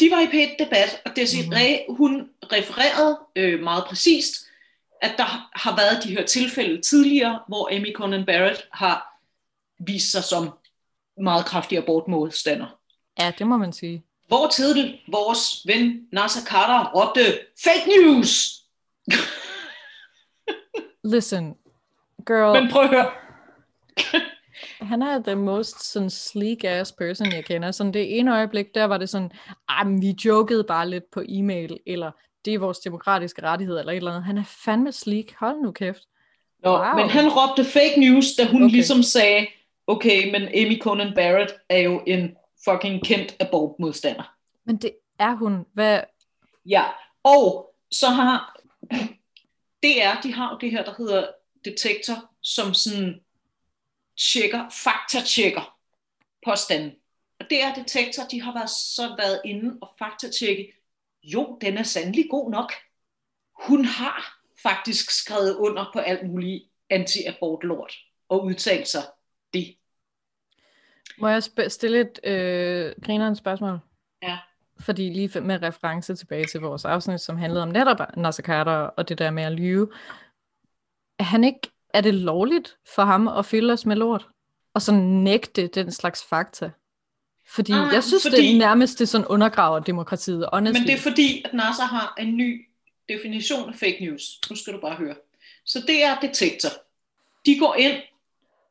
de 0.00 0.10
var 0.10 0.20
i 0.20 0.26
P1-debat, 0.26 1.02
og 1.04 1.16
Desiree, 1.16 1.84
mm. 1.88 1.94
hun 1.94 2.30
refererede 2.52 3.18
øh, 3.36 3.60
meget 3.60 3.84
præcist, 3.84 4.34
at 5.02 5.14
der 5.16 5.50
har 5.52 5.76
været 5.76 6.04
de 6.04 6.08
her 6.08 6.26
tilfælde 6.26 6.80
tidligere, 6.80 7.40
hvor 7.48 7.76
Amy 7.76 7.94
Coney 7.94 8.24
Barrett 8.24 8.68
har 8.72 9.20
vist 9.78 10.12
sig 10.12 10.24
som 10.24 10.50
meget 11.20 11.46
kraftig 11.46 11.78
abortmodstander. 11.78 12.78
Ja, 13.18 13.32
det 13.38 13.46
må 13.46 13.56
man 13.56 13.72
sige. 13.72 14.04
Hvor 14.28 14.48
til 14.48 14.98
vores 15.08 15.66
ven 15.66 16.06
Nasser 16.12 16.40
Carter 16.44 16.90
råbte 16.92 17.38
fake 17.64 17.90
news. 17.90 18.60
Listen, 21.04 21.54
girl, 22.26 22.62
Men 22.62 22.70
prøv 22.70 22.82
at 22.82 22.88
høre. 22.88 23.10
Han 24.80 25.02
er 25.02 25.22
the 25.22 25.34
most 25.34 25.92
sådan 25.92 26.10
sleek 26.10 26.64
ass 26.64 26.92
person, 26.92 27.32
jeg 27.32 27.44
kender. 27.44 27.70
Sådan 27.70 27.92
det 27.94 28.18
ene 28.18 28.34
øjeblik, 28.34 28.74
der 28.74 28.84
var 28.84 28.98
det 28.98 29.08
sådan, 29.08 29.30
ah, 29.68 29.86
vi 30.00 30.16
jokede 30.24 30.64
bare 30.64 30.88
lidt 30.90 31.10
på 31.12 31.22
e-mail, 31.28 31.78
eller 31.86 32.10
det 32.44 32.54
er 32.54 32.58
vores 32.58 32.78
demokratiske 32.78 33.42
rettighed, 33.42 33.78
eller 33.78 33.92
et 33.92 33.96
eller 33.96 34.10
andet. 34.10 34.24
Han 34.24 34.38
er 34.38 34.44
fandme 34.64 34.92
sleek. 34.92 35.34
Hold 35.38 35.62
nu 35.62 35.72
kæft. 35.72 36.02
Nå, 36.62 36.70
Wow. 36.70 36.94
Men 36.96 37.08
han 37.08 37.28
råbte 37.28 37.64
fake 37.64 38.00
news, 38.00 38.26
da 38.38 38.44
hun 38.46 38.62
Okay. 38.62 38.72
ligesom 38.72 39.02
sagde, 39.02 39.46
okay, 39.86 40.32
men 40.32 40.42
Amy 40.42 40.80
Coney 40.80 41.14
Barrett 41.14 41.54
er 41.68 41.78
jo 41.78 42.02
en 42.06 42.36
fucking 42.64 43.04
kendt 43.04 43.36
abortmodstander. 43.40 44.34
Men 44.66 44.76
det 44.76 44.90
er 45.18 45.34
hun. 45.34 45.64
Hvad? 45.74 46.00
Ja, 46.66 46.84
og 47.24 47.74
så 47.90 48.06
har 48.08 48.56
DR, 49.82 50.20
de 50.22 50.32
har 50.34 50.50
jo 50.52 50.58
det 50.60 50.70
her, 50.70 50.84
der 50.84 50.92
hedder 50.98 51.26
detektor, 51.64 52.14
som 52.42 52.74
sådan 52.74 53.20
tjekker, 54.20 54.68
faktatjekker 54.84 55.78
påstanden. 56.46 56.92
Og 57.40 57.46
det 57.50 57.62
er 57.62 57.74
detektor, 57.74 58.22
de 58.30 58.42
har 58.42 58.52
været, 58.52 58.70
så 58.70 59.16
været 59.18 59.40
inde 59.44 59.78
og 59.82 59.90
faktatjekke, 59.98 60.72
jo, 61.22 61.58
den 61.60 61.78
er 61.78 61.82
sandelig 61.82 62.26
god 62.30 62.50
nok. 62.50 62.72
Hun 63.62 63.84
har 63.84 64.40
faktisk 64.62 65.10
skrevet 65.10 65.56
under 65.56 65.90
på 65.92 65.98
alt 65.98 66.30
muligt 66.30 66.64
anti-abort-lort 66.90 67.94
og 68.28 68.44
udtalt 68.44 68.88
sig 68.88 69.02
det. 69.54 69.76
Må 71.18 71.28
jeg 71.28 71.42
stille 71.68 72.00
et 72.00 72.20
øh, 72.24 72.94
grinerende 73.02 73.36
spørgsmål? 73.36 73.78
Ja. 74.22 74.38
Fordi 74.80 75.10
lige 75.10 75.40
med 75.40 75.62
reference 75.62 76.16
tilbage 76.16 76.46
til 76.46 76.60
vores 76.60 76.84
afsnit, 76.84 77.20
som 77.20 77.36
handlede 77.36 77.62
om 77.62 77.68
netop 77.68 78.16
Nasser 78.16 78.42
Carter 78.42 78.72
og 78.72 79.08
det 79.08 79.18
der 79.18 79.30
med 79.30 79.42
at 79.42 79.52
lyve. 79.52 79.92
Er, 81.18 81.24
han 81.24 81.44
ikke, 81.44 81.60
er 81.94 82.00
det 82.00 82.14
lovligt 82.14 82.76
for 82.94 83.04
ham 83.04 83.28
at 83.28 83.46
fylde 83.46 83.72
os 83.72 83.86
med 83.86 83.96
lort? 83.96 84.28
Og 84.74 84.82
så 84.82 84.92
nægte 84.92 85.66
den 85.66 85.92
slags 85.92 86.24
fakta? 86.28 86.70
Fordi 87.48 87.72
Ah, 87.72 87.94
jeg 87.94 88.04
synes, 88.04 88.22
fordi- 88.22 88.46
det 88.48 88.58
nærmest 88.58 88.98
det 88.98 89.08
sådan 89.08 89.26
undergraver 89.26 89.78
demokratiet. 89.78 90.48
Honestly. 90.52 90.80
Men 90.80 90.86
det 90.88 90.94
er 90.94 90.98
fordi, 91.02 91.42
at 91.44 91.52
NASA 91.54 91.82
har 91.82 92.14
en 92.18 92.36
ny 92.36 92.68
definition 93.08 93.68
af 93.68 93.74
fake 93.74 93.96
news. 94.00 94.22
Nu 94.50 94.56
skal 94.56 94.72
du 94.72 94.80
bare 94.80 94.94
høre. 94.94 95.14
Så 95.66 95.80
det 95.86 96.04
er 96.04 96.18
detektor. 96.20 96.68
De 97.46 97.58
går 97.58 97.74
ind 97.74 97.96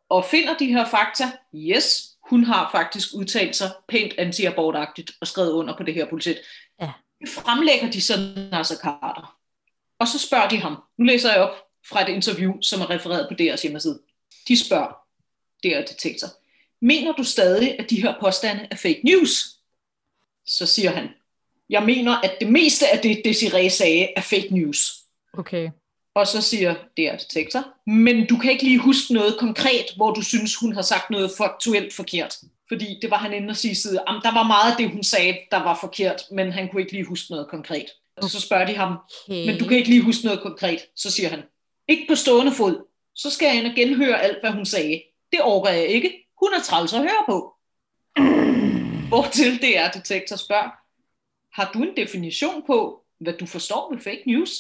og 0.09 0.25
finder 0.25 0.57
de 0.57 0.65
her 0.65 0.85
fakta. 0.85 1.23
Yes, 1.55 2.09
hun 2.29 2.43
har 2.43 2.69
faktisk 2.71 3.07
udtalt 3.15 3.55
sig 3.55 3.71
pænt 3.87 4.13
anti-abortagtigt 4.17 5.17
og 5.21 5.27
skrevet 5.27 5.51
under 5.51 5.77
på 5.77 5.83
det 5.83 5.93
her 5.93 6.05
bullshit. 6.09 6.37
Ja. 6.81 6.91
Det 7.21 7.29
fremlægger 7.29 7.91
de 7.91 8.01
så 8.01 8.13
Nasser 8.51 8.75
Carter. 8.75 9.37
Og 9.99 10.07
så 10.07 10.19
spørger 10.19 10.49
de 10.49 10.57
ham. 10.57 10.83
Nu 10.97 11.05
læser 11.05 11.31
jeg 11.31 11.41
op 11.41 11.55
fra 11.85 12.01
et 12.01 12.09
interview, 12.09 12.61
som 12.61 12.81
er 12.81 12.89
refereret 12.89 13.27
på 13.29 13.33
deres 13.33 13.61
hjemmeside. 13.61 13.99
De 14.47 14.65
spørger, 14.65 14.97
er 15.63 15.85
detektor. 15.85 16.27
Mener 16.81 17.11
du 17.11 17.23
stadig, 17.23 17.79
at 17.79 17.89
de 17.89 18.01
her 18.01 18.13
påstande 18.21 18.67
er 18.71 18.75
fake 18.75 19.01
news? 19.03 19.45
Så 20.45 20.65
siger 20.65 20.91
han, 20.91 21.09
jeg 21.69 21.83
mener, 21.83 22.15
at 22.17 22.37
det 22.39 22.51
meste 22.51 22.89
af 22.93 22.99
det, 22.99 23.21
Desiree 23.25 23.69
sagde, 23.69 24.07
er 24.17 24.21
fake 24.21 24.47
news. 24.51 24.93
Okay. 25.33 25.69
Og 26.13 26.27
så 26.27 26.41
siger 26.41 26.75
er 26.97 27.17
detektor, 27.17 27.89
men 27.89 28.27
du 28.27 28.37
kan 28.37 28.51
ikke 28.51 28.63
lige 28.63 28.79
huske 28.79 29.13
noget 29.13 29.37
konkret, 29.39 29.85
hvor 29.95 30.11
du 30.13 30.21
synes, 30.21 30.55
hun 30.55 30.73
har 30.73 30.81
sagt 30.81 31.09
noget 31.09 31.31
faktuelt 31.37 31.93
forkert. 31.93 32.35
Fordi 32.67 32.99
det 33.01 33.11
var 33.11 33.17
han 33.17 33.33
inde 33.33 33.49
og 33.49 33.55
sige 33.57 33.75
side, 33.75 34.03
"Jamen, 34.07 34.21
der 34.21 34.33
var 34.33 34.43
meget 34.43 34.71
af 34.71 34.77
det, 34.77 34.91
hun 34.91 35.03
sagde, 35.03 35.37
der 35.51 35.57
var 35.57 35.77
forkert, 35.81 36.21
men 36.31 36.51
han 36.51 36.69
kunne 36.69 36.81
ikke 36.81 36.93
lige 36.93 37.05
huske 37.05 37.31
noget 37.31 37.47
konkret. 37.47 37.85
Og 38.17 38.29
så 38.29 38.41
spørger 38.41 38.65
de 38.65 38.73
ham, 38.75 38.95
okay. 39.27 39.45
men 39.45 39.59
du 39.59 39.65
kan 39.67 39.77
ikke 39.77 39.89
lige 39.89 40.01
huske 40.01 40.25
noget 40.25 40.41
konkret. 40.41 40.79
Så 40.95 41.11
siger 41.11 41.29
han, 41.29 41.43
ikke 41.89 42.05
på 42.09 42.15
stående 42.15 42.51
fod. 42.51 42.85
Så 43.15 43.29
skal 43.29 43.45
jeg 43.45 43.55
ind 43.55 43.67
og 43.67 43.75
genhøre 43.75 44.21
alt, 44.21 44.37
hvad 44.41 44.51
hun 44.51 44.65
sagde. 44.65 45.01
Det 45.31 45.41
overgår 45.41 45.69
jeg 45.69 45.87
ikke. 45.87 46.27
Hun 46.39 46.53
er 46.53 46.61
træls 46.63 46.93
at 46.93 46.99
høre 46.99 47.23
på. 47.25 47.55
Hvortil 49.09 49.61
det 49.61 49.77
er, 49.77 49.91
detektor 49.91 50.35
spørger, 50.35 50.69
har 51.61 51.71
du 51.73 51.79
en 51.83 51.97
definition 51.97 52.63
på, 52.67 53.03
hvad 53.19 53.33
du 53.33 53.45
forstår 53.45 53.93
ved 53.93 54.01
fake 54.01 54.23
news? 54.27 54.51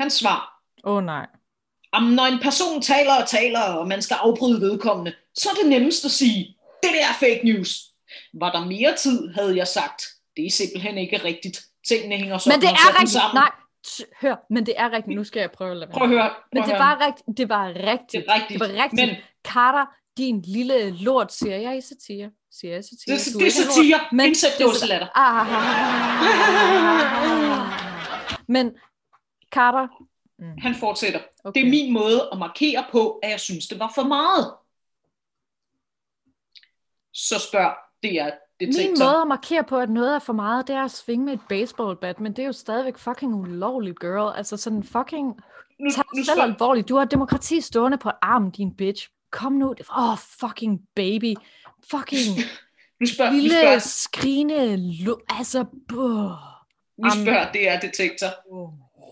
Han 0.00 0.10
svarer, 0.10 0.52
Åh 0.84 0.96
oh, 0.96 1.04
nej. 1.04 1.26
Jamen, 1.94 2.14
når 2.14 2.24
en 2.24 2.38
person 2.42 2.82
taler 2.82 3.14
og 3.22 3.28
taler, 3.28 3.60
og 3.60 3.88
man 3.88 4.02
skal 4.02 4.14
afbryde 4.14 4.60
vedkommende, 4.60 5.12
så 5.34 5.48
er 5.50 5.54
det 5.54 5.70
nemmest 5.70 6.04
at 6.04 6.10
sige, 6.10 6.56
det 6.82 6.90
der 6.94 7.06
er 7.06 7.14
fake 7.20 7.40
news. 7.44 7.80
Var 8.34 8.52
der 8.52 8.64
mere 8.64 8.96
tid, 8.96 9.28
havde 9.28 9.56
jeg 9.56 9.68
sagt. 9.68 10.02
Det 10.36 10.46
er 10.46 10.50
simpelthen 10.50 10.98
ikke 10.98 11.24
rigtigt. 11.24 11.64
Tingene 11.88 12.16
hænger 12.16 12.38
sådan 12.38 12.58
Men 12.58 12.60
det 12.60 12.68
er 12.68 12.88
rigtigt. 12.88 13.10
sammen. 13.10 13.34
Nej, 13.34 13.50
hør. 14.20 14.36
Men 14.50 14.66
det 14.66 14.74
er 14.76 14.90
rigtigt. 14.92 15.16
Nu 15.16 15.24
skal 15.24 15.40
jeg 15.40 15.50
prøve 15.50 15.70
at 15.70 15.76
lade 15.76 15.88
være. 15.88 15.98
Prøv 15.98 16.02
at 16.02 16.08
høre. 16.08 16.30
Prøv 16.30 16.40
Men 16.52 16.62
det 16.62 16.72
var 16.78 17.06
rigtigt. 17.06 17.38
Det 17.38 17.48
var 17.48 17.66
rigtigt. 17.68 18.12
Det 18.12 18.24
er 18.28 18.34
rigtigt. 18.34 18.60
Det 18.60 18.68
var 18.68 18.82
rigtigt. 18.84 19.06
Men 19.08 19.16
Carter, 19.44 19.86
din 20.16 20.42
lille 20.42 20.90
lort, 20.90 21.32
siger 21.32 21.56
jeg 21.56 21.76
i 21.78 21.80
satire. 21.80 22.30
Siger 22.50 22.72
jeg 22.72 22.80
i 22.80 22.82
satire. 22.82 23.16
det, 23.16 23.40
det 23.40 23.46
er 23.46 23.50
satire. 23.50 24.00
Men 24.12 24.26
Indsæt 24.26 24.50
det 24.58 24.64
er 24.64 24.68
dåselatter. 24.68 25.08
Ah. 25.14 25.46
Men 28.48 28.76
Carter, 29.52 29.88
Han 30.62 30.74
fortsætter. 30.74 31.20
okay. 31.44 31.60
Det 31.60 31.66
er 31.66 31.70
min 31.70 31.92
måde 31.92 32.28
at 32.32 32.38
markere 32.38 32.84
på, 32.92 33.10
at 33.22 33.30
jeg 33.30 33.40
synes, 33.40 33.66
det 33.66 33.78
var 33.78 33.92
for 33.94 34.02
meget. 34.02 34.54
Så 37.12 37.38
spørg 37.48 37.76
det 38.02 38.20
er 38.20 38.30
detektor. 38.60 38.90
Min 38.90 38.98
måde 38.98 39.20
at 39.22 39.28
markere 39.28 39.64
på, 39.64 39.78
at 39.78 39.90
noget 39.90 40.14
er 40.14 40.18
for 40.18 40.32
meget, 40.32 40.68
det 40.68 40.76
er 40.76 40.84
at 40.84 40.90
svinge 40.90 41.24
med 41.24 41.32
et 41.32 41.40
baseballbat, 41.48 42.20
men 42.20 42.32
det 42.32 42.42
er 42.42 42.46
jo 42.46 42.52
stadigvæk 42.52 42.98
fucking 42.98 43.34
ulovligt, 43.34 44.00
girl. 44.00 44.36
Altså 44.36 44.56
sådan 44.56 44.82
fucking... 44.82 45.26
nu, 45.80 45.90
Tag 45.90 46.04
nu 46.16 46.24
selv 46.24 46.40
alvorligt. 46.42 46.88
Du 46.88 46.96
har 46.96 47.04
demokrati 47.04 47.60
stående 47.60 47.98
på 47.98 48.10
armen, 48.22 48.50
din 48.50 48.74
bitch. 48.74 49.08
Kom 49.30 49.52
nu. 49.52 49.74
Åh, 49.96 50.10
oh, 50.10 50.18
fucking 50.18 50.80
baby. 50.94 51.34
Fucking 51.90 52.36
nu 53.00 53.06
spørg, 53.06 53.32
nu 53.32 53.38
lille 53.38 53.60
spørg, 53.60 53.82
skrigende... 53.82 54.76
Lo- 55.04 55.20
altså, 55.28 55.64
buh. 55.88 56.30
nu 56.98 57.10
spørg 57.10 57.52
det 57.52 57.68
er 57.68 57.80
detektor. 57.80 58.26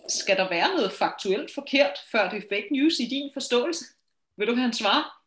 Skal 0.09 0.37
der 0.37 0.49
være 0.49 0.69
noget 0.77 0.93
faktuelt 0.93 1.55
forkert, 1.55 1.93
før 2.13 2.31
det 2.31 2.37
er 2.37 2.43
fake 2.51 2.69
news 2.73 2.99
i 3.01 3.05
din 3.05 3.31
forståelse? 3.35 3.85
Vil 4.37 4.47
du 4.47 4.55
have 4.55 4.67
en 4.67 4.73
svar? 4.73 5.21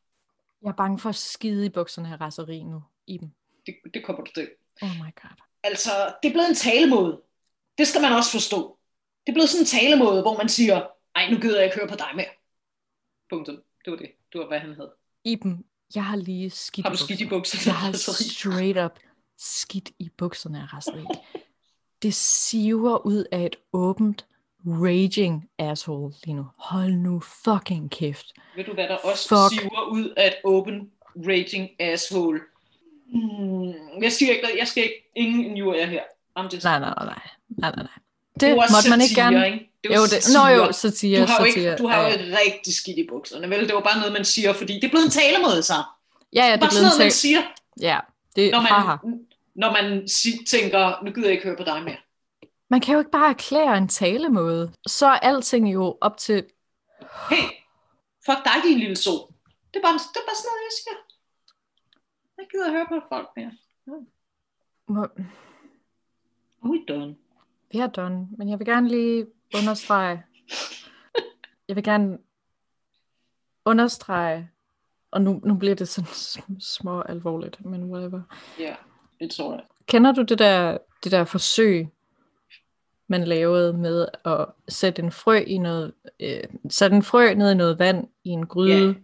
Jeg 0.62 0.70
er 0.70 0.74
bange 0.74 1.00
for 1.00 1.10
at 1.10 1.16
skide 1.16 1.66
i 1.66 1.70
bukserne 1.70 2.14
af 2.14 2.22
raseri 2.22 2.64
nu. 2.64 2.84
I 3.08 3.18
dem. 3.18 3.30
Det, 3.68 3.76
det 3.94 4.06
kommer 4.06 4.24
du 4.24 4.32
til. 4.36 4.50
Oh 4.82 4.90
my 4.90 5.12
god. 5.22 5.36
Altså, 5.64 5.90
det 6.24 6.30
er 6.30 6.34
blevet 6.34 6.50
en 6.50 6.56
talemåde. 6.56 7.22
Det 7.78 7.88
skal 7.88 8.02
man 8.02 8.12
også 8.14 8.32
forstå. 8.32 8.80
Det 9.26 9.32
er 9.32 9.34
blevet 9.34 9.50
sådan 9.50 9.62
en 9.62 9.66
talemåde, 9.68 10.22
hvor 10.22 10.38
man 10.38 10.50
siger, 10.50 10.88
ej, 11.16 11.30
nu 11.30 11.38
gider 11.40 11.56
jeg 11.56 11.66
ikke 11.66 11.78
høre 11.78 11.88
på 11.88 11.96
dig 11.96 12.12
mere. 12.16 12.32
Punktum. 13.30 13.56
Det 13.86 13.92
var 13.92 13.98
det. 13.98 14.12
Det 14.34 14.40
var, 14.42 14.48
hvad 14.48 14.60
han 14.60 14.74
havde. 14.74 14.94
Iben, 15.24 15.66
jeg 15.96 16.06
har 16.06 16.16
lige 16.16 16.50
skidt 16.50 16.86
Har 16.88 16.92
du 16.92 16.96
i 16.96 16.98
skidt 16.98 17.22
i 17.22 17.30
bukserne. 17.30 17.60
bukserne? 17.60 17.74
Jeg 17.74 17.80
har 17.82 17.92
straight 18.32 18.78
up 18.86 19.00
skidt 19.38 19.90
i 20.00 20.10
bukserne 20.18 20.70
af. 20.74 21.18
Det 22.02 22.14
siver 22.14 23.06
ud 23.06 23.26
af 23.32 23.46
et 23.46 23.56
åbent, 23.74 24.26
raging 24.66 25.50
asshole 25.58 26.14
lige 26.24 26.36
nu. 26.36 26.46
Hold 26.58 26.94
nu 26.94 27.20
fucking 27.20 27.92
kæft. 27.92 28.34
Ved 28.56 28.64
du, 28.64 28.74
hvad 28.74 28.88
der 28.88 28.96
også 28.96 29.28
Fuck. 29.30 29.62
siver 29.62 29.82
ud 29.92 30.14
af 30.18 30.28
et 30.28 30.36
open 30.44 30.92
raging 31.16 31.70
asshole? 31.80 32.42
Hmm, 33.14 34.04
jeg 34.04 34.12
siger 34.12 34.32
ikke, 34.32 34.48
jeg 34.60 34.68
skal 34.68 34.84
ikke, 34.84 35.12
ingen 35.16 35.46
injurier 35.46 35.86
her. 35.86 36.02
I'm 36.40 36.44
just, 36.54 36.64
Nej, 36.64 36.80
nej, 36.80 36.94
nej, 36.98 37.06
nej, 37.06 37.20
nej, 37.60 37.72
nej. 37.76 37.88
Det, 38.34 38.42
det 38.42 38.56
måtte 38.56 38.90
man 38.90 39.02
ikke 39.02 39.16
gerne. 39.16 39.46
Ikke? 39.46 39.72
Det 39.84 39.96
Jo, 39.96 40.02
det, 40.04 40.10
satire. 40.24 40.58
nå 40.58 40.66
jo, 40.66 40.72
satire, 40.72 41.22
du 41.22 41.26
har 41.28 41.40
jo, 41.40 41.46
satire. 41.46 41.72
ikke, 41.72 41.84
du 41.84 41.88
har 41.88 42.02
jo 42.02 42.08
ja, 42.08 42.38
rigtig 42.46 42.76
skidt 42.76 42.98
i 42.98 43.08
bukserne, 43.10 43.50
vel? 43.50 43.68
Det 43.68 43.76
var 43.76 43.82
bare 43.82 43.98
noget, 44.00 44.14
man 44.14 44.26
siger, 44.26 44.54
fordi 44.54 44.74
det 44.74 44.84
er 44.84 44.90
blevet 44.90 45.06
en 45.06 45.12
talemåde, 45.12 45.64
så. 45.64 45.74
ja, 45.74 46.46
ja, 46.46 46.46
det 46.46 46.54
er 46.54 46.60
Bare 46.60 46.72
sådan 46.72 46.84
noget, 46.84 46.98
man 46.98 47.04
blevet 47.04 47.14
siger, 47.14 47.42
Ja, 47.82 48.00
det 48.36 48.52
når 48.52 48.60
haha. 48.60 48.96
man, 49.04 49.20
når 49.56 49.72
man 49.72 50.08
tænker, 50.48 51.04
nu 51.06 51.12
gider 51.12 51.28
jeg 51.28 51.32
ikke 51.34 51.44
høre 51.46 51.58
på 51.58 51.64
dig 51.64 51.84
mere. 51.84 51.98
Man 52.70 52.82
kan 52.82 52.94
jo 52.94 53.00
ikke 53.00 53.12
bare 53.12 53.30
erklære 53.30 53.78
en 53.78 53.88
talemåde. 53.88 54.72
Så 54.88 55.06
er 55.08 55.20
alting 55.20 55.74
jo 55.74 55.98
op 56.02 56.18
til... 56.18 56.44
Hey, 57.30 57.44
fuck 58.26 58.40
dig, 58.46 58.58
din 58.64 58.80
lille 58.80 58.96
sol. 58.96 59.22
Det 59.74 59.80
er 59.80 59.86
bare, 59.88 59.94
det 59.94 60.20
er 60.24 60.28
bare 60.30 60.38
sådan 60.42 60.50
noget, 60.52 60.64
jeg 60.68 60.76
siger. 60.84 60.98
Jeg 62.38 62.46
gider 62.52 62.72
høre 62.72 62.86
på 62.90 63.00
folk 63.10 63.30
mere. 63.36 63.52
Må- 64.88 65.08
We 66.64 66.86
done. 66.88 67.16
Vi 67.72 67.80
er 67.80 67.88
done, 67.88 68.28
men 68.38 68.50
jeg 68.50 68.60
vil 68.60 68.68
gerne 68.68 68.88
lige 68.88 69.28
understrege... 69.56 70.24
Jeg 71.68 71.76
vil 71.76 71.84
gerne 71.84 72.18
understrege... 73.66 74.50
Og 75.12 75.22
nu, 75.22 75.42
nu 75.46 75.56
bliver 75.56 75.76
det 75.76 75.88
sådan 75.88 76.08
sm- 76.10 76.60
små 76.60 77.02
alvorligt, 77.02 77.66
men 77.66 77.84
whatever. 77.84 78.22
Ja, 78.60 78.64
yeah, 78.64 78.76
it's 79.24 79.44
alright. 79.44 79.68
Kender 79.86 80.12
du 80.12 80.22
det 80.22 80.40
der, 80.40 80.78
det 81.04 81.12
der 81.12 81.26
forsøg, 81.26 81.88
man 83.08 83.24
lavede 83.24 83.74
med 83.74 84.08
at 84.26 84.46
sætte 84.70 85.02
en 85.02 85.12
frø 85.12 85.36
i 85.38 85.58
noget, 85.58 85.94
øh, 86.20 86.44
sætte 86.70 86.96
en 86.96 87.04
frø 87.04 87.34
ned 87.34 87.52
i 87.52 87.56
noget 87.56 87.80
vand 87.80 88.08
i 88.24 88.30
en 88.30 88.48
gryde, 88.48 88.96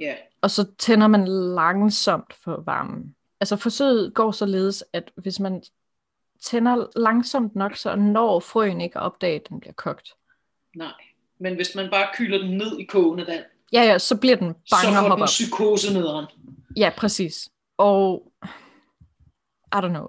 Ja. 0.00 0.04
Ja, 0.06 0.14
og 0.44 0.50
så 0.50 0.66
tænder 0.78 1.06
man 1.06 1.28
langsomt 1.54 2.32
for 2.32 2.62
varmen. 2.66 3.14
Altså 3.40 3.56
forsøget 3.56 4.14
går 4.14 4.30
således, 4.30 4.84
at 4.92 5.10
hvis 5.16 5.40
man 5.40 5.62
tænder 6.42 6.86
langsomt 6.96 7.56
nok, 7.56 7.76
så 7.76 7.96
når 7.96 8.40
frøen 8.40 8.80
ikke 8.80 8.98
at 8.98 9.02
opdage, 9.02 9.34
at 9.34 9.48
den 9.48 9.60
bliver 9.60 9.72
kogt. 9.72 10.08
nej. 10.76 10.92
Men 11.38 11.54
hvis 11.54 11.74
man 11.74 11.90
bare 11.90 12.08
kylder 12.14 12.38
den 12.38 12.56
ned 12.56 12.78
i 12.78 12.84
kogende 12.84 13.26
vand, 13.26 13.44
Ja, 13.72 13.82
ja, 13.82 13.98
så 13.98 14.16
bliver 14.16 14.36
den 14.36 14.54
så 14.64 14.76
bange 14.76 14.98
og 14.98 15.02
får 15.02 15.08
hopper 15.08 15.26
den 15.26 15.30
psykose 15.30 15.92
nederen. 15.92 16.26
Ja, 16.76 16.92
præcis. 16.96 17.48
Og, 17.76 18.32
I 19.72 19.76
don't 19.76 19.88
know, 19.88 20.08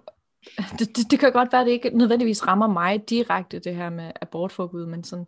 det, 0.80 0.98
det, 0.98 1.12
det 1.12 1.20
kan 1.20 1.32
godt 1.32 1.52
være, 1.52 1.62
at 1.62 1.66
det 1.66 1.72
ikke 1.72 1.90
nødvendigvis 1.90 2.48
rammer 2.48 2.68
mig 2.68 3.10
direkte, 3.10 3.60
det 3.60 3.76
her 3.76 3.90
med 3.90 4.12
abortforbud, 4.22 4.86
men 4.86 5.04
sådan, 5.04 5.28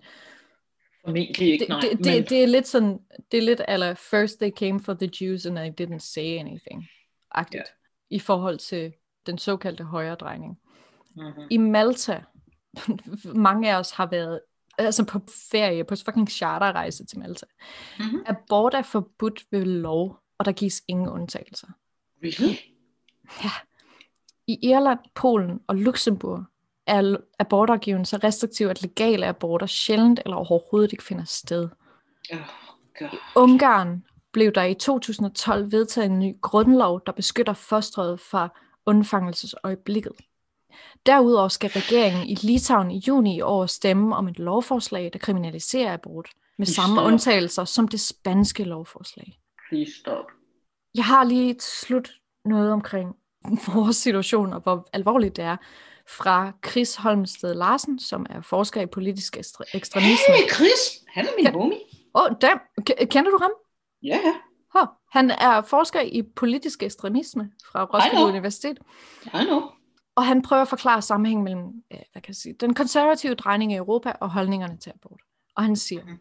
Formentlig 1.08 1.48
ikke, 1.52 1.64
det, 1.64 1.70
nej. 1.70 1.80
det, 1.80 1.90
men, 1.94 2.04
det, 2.04 2.30
det 2.30 2.44
er 2.44 2.48
lidt 2.48 2.68
sådan, 2.68 3.00
det 3.32 3.38
er 3.38 3.42
lidt 3.42 3.62
eller 3.68 3.94
first 3.94 4.40
they 4.40 4.52
came 4.52 4.80
for 4.80 4.94
the 4.94 5.10
Jews 5.22 5.46
and 5.46 5.56
they 5.56 5.72
didn't 5.82 6.00
say 6.00 6.38
anything, 6.40 6.88
agtigt, 7.32 7.64
Ja. 8.12 8.16
i 8.16 8.20
forhold 8.20 8.58
til 8.58 8.94
den 9.26 9.38
såkaldte 9.38 9.84
højredrejning. 9.84 10.60
Mhm. 11.16 11.48
I 11.52 11.58
Malta, 11.58 12.24
mange 13.36 13.72
af 13.74 13.80
os 13.80 13.92
har 13.92 14.06
været 14.06 14.42
altså 14.78 15.06
på 15.06 15.20
ferie, 15.52 15.84
på 15.84 15.96
fucking 16.06 16.30
charterrejse 16.30 17.06
til 17.06 17.20
Malta. 17.20 17.46
Mhm. 18.00 18.24
Abort 18.26 18.74
er 18.74 18.82
forbudt 18.82 19.44
ved 19.52 19.66
lov, 19.66 20.20
og 20.38 20.46
der 20.46 20.52
gives 20.52 20.84
ingen 20.88 21.10
undtagelser. 21.10 21.68
Really? 22.24 22.56
Ja. 23.44 23.50
I 24.48 24.60
Irland, 24.70 25.00
Polen 25.16 25.60
og 25.68 25.76
Luxembourg 25.76 26.44
er 26.88 27.18
abortafgiven 27.40 28.06
så 28.06 28.18
restriktiv, 28.24 28.68
at 28.68 28.82
legale 28.82 29.26
aborter 29.26 29.66
sjældent 29.66 30.20
eller 30.26 30.38
overhovedet 30.38 30.92
ikke 30.92 31.04
finder 31.04 31.24
sted. 31.26 31.70
Oh, 32.34 32.40
God. 33.00 33.18
Ungarn 33.36 34.04
blev 34.32 34.52
der 34.52 34.64
i 34.64 34.74
2012 34.74 35.72
vedtaget 35.72 36.12
en 36.12 36.20
ny 36.20 36.42
grundlov, 36.42 37.02
der 37.06 37.12
beskytter 37.12 37.54
fosteret 37.54 38.20
fra 38.20 38.50
undfangelsesøjeblikket. 38.86 40.12
Derudover 41.06 41.48
skal 41.48 41.70
regeringen 41.70 42.28
i 42.28 42.36
Litauen 42.36 42.92
i 42.92 43.04
juni 43.08 43.36
i 43.36 43.42
år 43.42 43.66
stemme 43.66 44.16
om 44.16 44.28
et 44.28 44.40
lovforslag, 44.40 45.10
der 45.14 45.20
kriminaliserer 45.20 45.94
abort, 45.94 46.30
med 46.58 46.66
samme 46.66 46.96
Stop. 46.96 47.08
undtagelser 47.08 47.66
som 47.66 47.88
det 47.88 48.00
spanske 48.00 48.64
lovforslag. 48.64 49.40
Please 49.70 49.92
stop. 50.00 50.26
Jeg 50.96 51.06
har 51.06 51.24
lige 51.24 51.54
til 51.54 51.72
slut 51.72 52.12
noget 52.46 52.72
omkring 52.72 53.16
vores 53.76 53.96
situation, 53.96 54.54
og 54.54 54.62
hvor 54.62 54.90
alvorligt 54.94 55.36
det 55.36 55.46
er, 55.46 55.58
fra 56.10 56.52
Chris 56.68 56.96
Holmsted 56.96 57.54
Larsen, 57.54 58.00
som 58.00 58.26
er 58.30 58.42
forsker 58.42 58.82
i 58.82 58.86
politisk 58.86 59.38
ekstre- 59.38 59.64
ekstremisme. 59.74 60.34
Hey, 60.36 60.50
Chris! 60.54 61.06
Han 61.08 61.26
er 61.26 61.30
min 61.38 61.46
Ja. 61.46 61.52
homie. 61.52 61.80
Åh, 62.16 62.22
oh, 62.24 62.30
damn. 62.42 62.60
K- 62.90 63.06
kender 63.06 63.32
du 63.32 63.38
ham? 63.42 63.52
Ja, 64.04 64.20
ja. 64.26 64.34
Hå. 64.80 64.86
Han 65.12 65.32
er 65.32 65.62
forsker 65.62 66.02
i 66.02 66.22
politisk 66.36 66.84
ekstremisme 66.84 67.52
fra 67.72 67.84
Roskilde. 67.84 68.26
Universitet, 68.26 68.80
I 69.26 69.30
know. 69.46 69.62
og 70.16 70.26
han 70.26 70.42
prøver 70.42 70.62
at 70.62 70.68
forklare 70.68 71.02
sammenhængen 71.02 71.44
mellem 71.44 71.66
øh, 71.94 72.00
hvad 72.12 72.22
kan 72.22 72.28
jeg 72.28 72.36
sige, 72.36 72.56
den 72.60 72.74
konservative 72.74 73.36
drejning 73.36 73.72
i 73.72 73.76
Europa 73.76 74.12
og 74.22 74.30
holdningerne 74.30 74.78
til 74.78 74.90
abort. 74.90 75.20
Og 75.56 75.64
han 75.64 75.76
siger, 75.76 76.04
Mhm. 76.04 76.18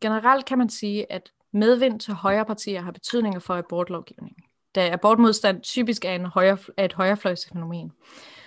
generelt 0.00 0.44
kan 0.46 0.58
man 0.58 0.68
sige, 0.68 1.12
at 1.12 1.32
medvind 1.52 2.00
til 2.00 2.14
højre 2.14 2.44
partier 2.44 2.80
har 2.80 2.90
betydninger 2.92 3.40
for 3.40 3.54
abortlovgivningen, 3.54 4.42
da 4.78 4.92
abortmodstand 4.92 5.62
typisk 5.62 6.04
er, 6.04 6.14
en 6.14 6.26
højre, 6.26 6.58
er 6.76 6.84
et 6.84 6.92
højrefløjsfænomen. 6.92 7.92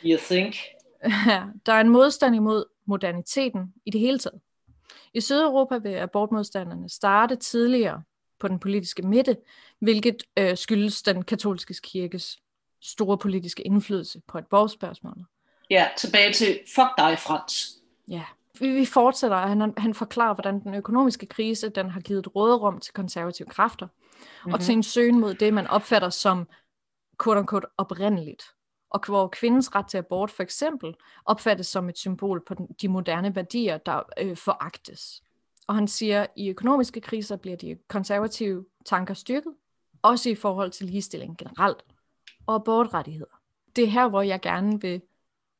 You 0.05 0.17
think? 0.17 0.55
Der 1.65 1.73
er 1.73 1.81
en 1.81 1.89
modstand 1.89 2.35
imod 2.35 2.65
moderniteten 2.85 3.73
i 3.85 3.91
det 3.91 4.01
hele 4.01 4.19
taget. 4.19 4.39
I 5.13 5.21
Sydeuropa 5.21 5.77
vil 5.77 5.89
abortmodstanderne 5.89 6.89
starte 6.89 7.35
tidligere 7.35 8.03
på 8.39 8.47
den 8.47 8.59
politiske 8.59 9.01
midte, 9.01 9.37
hvilket 9.79 10.23
øh, 10.37 10.57
skyldes 10.57 11.03
den 11.03 11.23
katolske 11.23 11.73
kirkes 11.83 12.39
store 12.81 13.17
politiske 13.17 13.63
indflydelse 13.63 14.21
på 14.27 14.37
abortspørgsmålet. 14.37 15.25
Ja, 15.69 15.87
tilbage 15.97 16.33
til 16.33 16.59
fuck 16.75 16.89
dig, 16.97 17.19
Frans. 17.19 17.77
Ja. 18.07 18.23
Vi, 18.59 18.69
vi 18.69 18.85
fortsætter, 18.85 19.37
og 19.37 19.49
han, 19.49 19.73
han 19.77 19.93
forklarer, 19.93 20.33
hvordan 20.33 20.59
den 20.63 20.73
økonomiske 20.73 21.25
krise 21.25 21.69
den 21.69 21.89
har 21.89 22.01
givet 22.01 22.19
et 22.19 22.35
råderum 22.35 22.79
til 22.79 22.93
konservative 22.93 23.47
kræfter, 23.47 23.87
mm-hmm. 24.21 24.53
og 24.53 24.59
til 24.59 24.73
en 24.73 24.83
søgen 24.83 25.19
mod 25.19 25.33
det, 25.33 25.53
man 25.53 25.67
opfatter 25.67 26.09
som 26.09 26.47
quote-unquote 27.23 27.67
oprindeligt. 27.77 28.43
Og 28.89 29.01
hvor 29.05 29.27
kvindens 29.27 29.75
ret 29.75 29.87
til 29.87 29.97
abort 29.97 30.31
for 30.31 30.43
eksempel 30.43 30.95
opfattes 31.25 31.67
som 31.67 31.89
et 31.89 31.97
symbol 31.97 32.43
på 32.47 32.55
de 32.81 32.87
moderne 32.87 33.35
værdier, 33.35 33.77
der 33.77 34.01
øh, 34.19 34.37
foragtes. 34.37 35.23
Og 35.67 35.75
han 35.75 35.87
siger, 35.87 36.21
at 36.21 36.29
i 36.35 36.49
økonomiske 36.49 37.01
kriser 37.01 37.35
bliver 37.35 37.57
de 37.57 37.77
konservative 37.87 38.65
tanker 38.85 39.13
styrket, 39.13 39.53
også 40.01 40.29
i 40.29 40.35
forhold 40.35 40.71
til 40.71 40.85
ligestilling 40.85 41.37
generelt, 41.37 41.83
og 42.47 42.55
abortrettigheder. 42.55 43.39
Det 43.75 43.83
er 43.83 43.87
her, 43.87 44.09
hvor 44.09 44.21
jeg 44.21 44.41
gerne 44.41 44.81
vil 44.81 45.01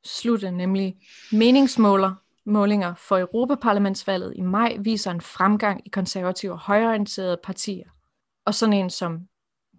slutte, 0.03 0.51
nemlig 0.51 0.97
meningsmåler 1.31 2.15
målinger 2.45 2.93
for 2.95 3.17
Europaparlamentsvalget 3.17 4.33
i 4.35 4.41
maj 4.41 4.77
viser 4.79 5.11
en 5.11 5.21
fremgang 5.21 5.81
i 5.87 5.89
konservative 5.89 6.51
og 6.51 6.59
højreorienterede 6.59 7.37
partier. 7.43 7.89
Og 8.45 8.55
sådan 8.55 8.73
en 8.73 8.89
som 8.89 9.19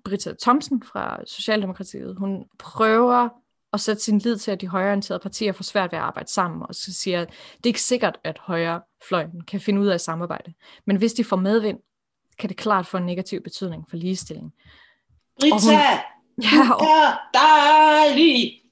Britta 0.04 0.34
Thomsen 0.42 0.82
fra 0.82 1.20
Socialdemokratiet, 1.26 2.16
hun 2.18 2.44
prøver 2.58 3.28
at 3.72 3.80
sætte 3.80 4.02
sin 4.02 4.18
lid 4.18 4.38
til, 4.38 4.50
at 4.50 4.60
de 4.60 4.68
højreorienterede 4.68 5.22
partier 5.22 5.52
får 5.52 5.62
svært 5.62 5.92
ved 5.92 5.98
at 5.98 6.04
arbejde 6.04 6.30
sammen, 6.32 6.62
og 6.68 6.74
så 6.74 6.92
siger, 6.92 7.20
at 7.22 7.28
det 7.28 7.64
er 7.64 7.68
ikke 7.68 7.82
sikkert, 7.82 8.18
at 8.24 8.38
højrefløjen 8.38 9.40
kan 9.48 9.60
finde 9.60 9.80
ud 9.80 9.86
af 9.86 9.94
at 9.94 10.00
samarbejde. 10.00 10.52
Men 10.86 10.96
hvis 10.96 11.12
de 11.12 11.24
får 11.24 11.36
medvind, 11.36 11.78
kan 12.38 12.48
det 12.48 12.56
klart 12.56 12.86
få 12.86 12.96
en 12.96 13.06
negativ 13.06 13.40
betydning 13.42 13.84
for 13.90 13.96
ligestilling. 13.96 14.52
Og 15.42 15.62
hun- 15.64 15.72
Ja, 16.42 16.72
og, 16.74 16.86
er 16.86 17.18
dejlig. 17.34 18.62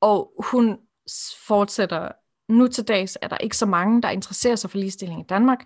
og 0.00 0.32
hun 0.52 0.78
fortsætter, 1.46 2.08
nu 2.48 2.66
til 2.68 2.88
dags 2.88 3.18
er 3.22 3.28
der 3.28 3.38
ikke 3.38 3.56
så 3.56 3.66
mange, 3.66 4.02
der 4.02 4.10
interesserer 4.10 4.56
sig 4.56 4.70
for 4.70 4.78
ligestilling 4.78 5.20
i 5.20 5.24
Danmark. 5.28 5.64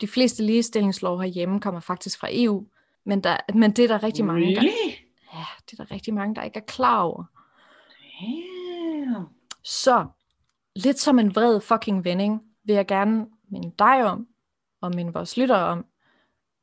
De 0.00 0.06
fleste 0.08 0.42
ligestillingslov 0.42 1.20
herhjemme 1.20 1.60
kommer 1.60 1.80
faktisk 1.80 2.18
fra 2.20 2.28
EU, 2.30 2.66
men, 3.04 3.20
der, 3.20 3.36
men 3.54 3.70
det 3.72 3.84
er 3.84 3.88
der 3.88 4.02
rigtig 4.02 4.24
mange, 4.24 4.54
der, 4.54 4.60
Really? 4.60 4.92
ja, 5.34 5.44
det 5.70 5.80
er 5.80 5.84
der 5.84 5.90
rigtig 5.94 6.14
mange, 6.14 6.34
der 6.34 6.42
ikke 6.42 6.58
er 6.58 6.64
klar 6.66 7.02
over. 7.02 7.24
Damn. 8.20 9.26
Så, 9.64 10.06
lidt 10.76 10.98
som 10.98 11.18
en 11.18 11.34
vred 11.34 11.60
fucking 11.60 12.04
vending, 12.04 12.42
vil 12.64 12.74
jeg 12.74 12.86
gerne 12.86 13.26
minde 13.50 13.72
dig 13.78 14.04
om, 14.04 14.26
og 14.80 14.92
minde 14.94 15.12
vores 15.12 15.36
lyttere 15.36 15.64
om, 15.66 15.84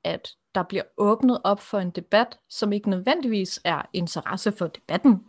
at 0.04 0.30
der 0.56 0.64
bliver 0.64 0.84
åbnet 0.98 1.42
op 1.44 1.60
for 1.60 1.80
en 1.80 1.90
debat, 1.92 2.40
som 2.50 2.72
ikke 2.72 2.90
nødvendigvis 2.90 3.60
er 3.64 3.82
interesse 3.94 4.52
for 4.52 4.68
debatten, 4.68 5.26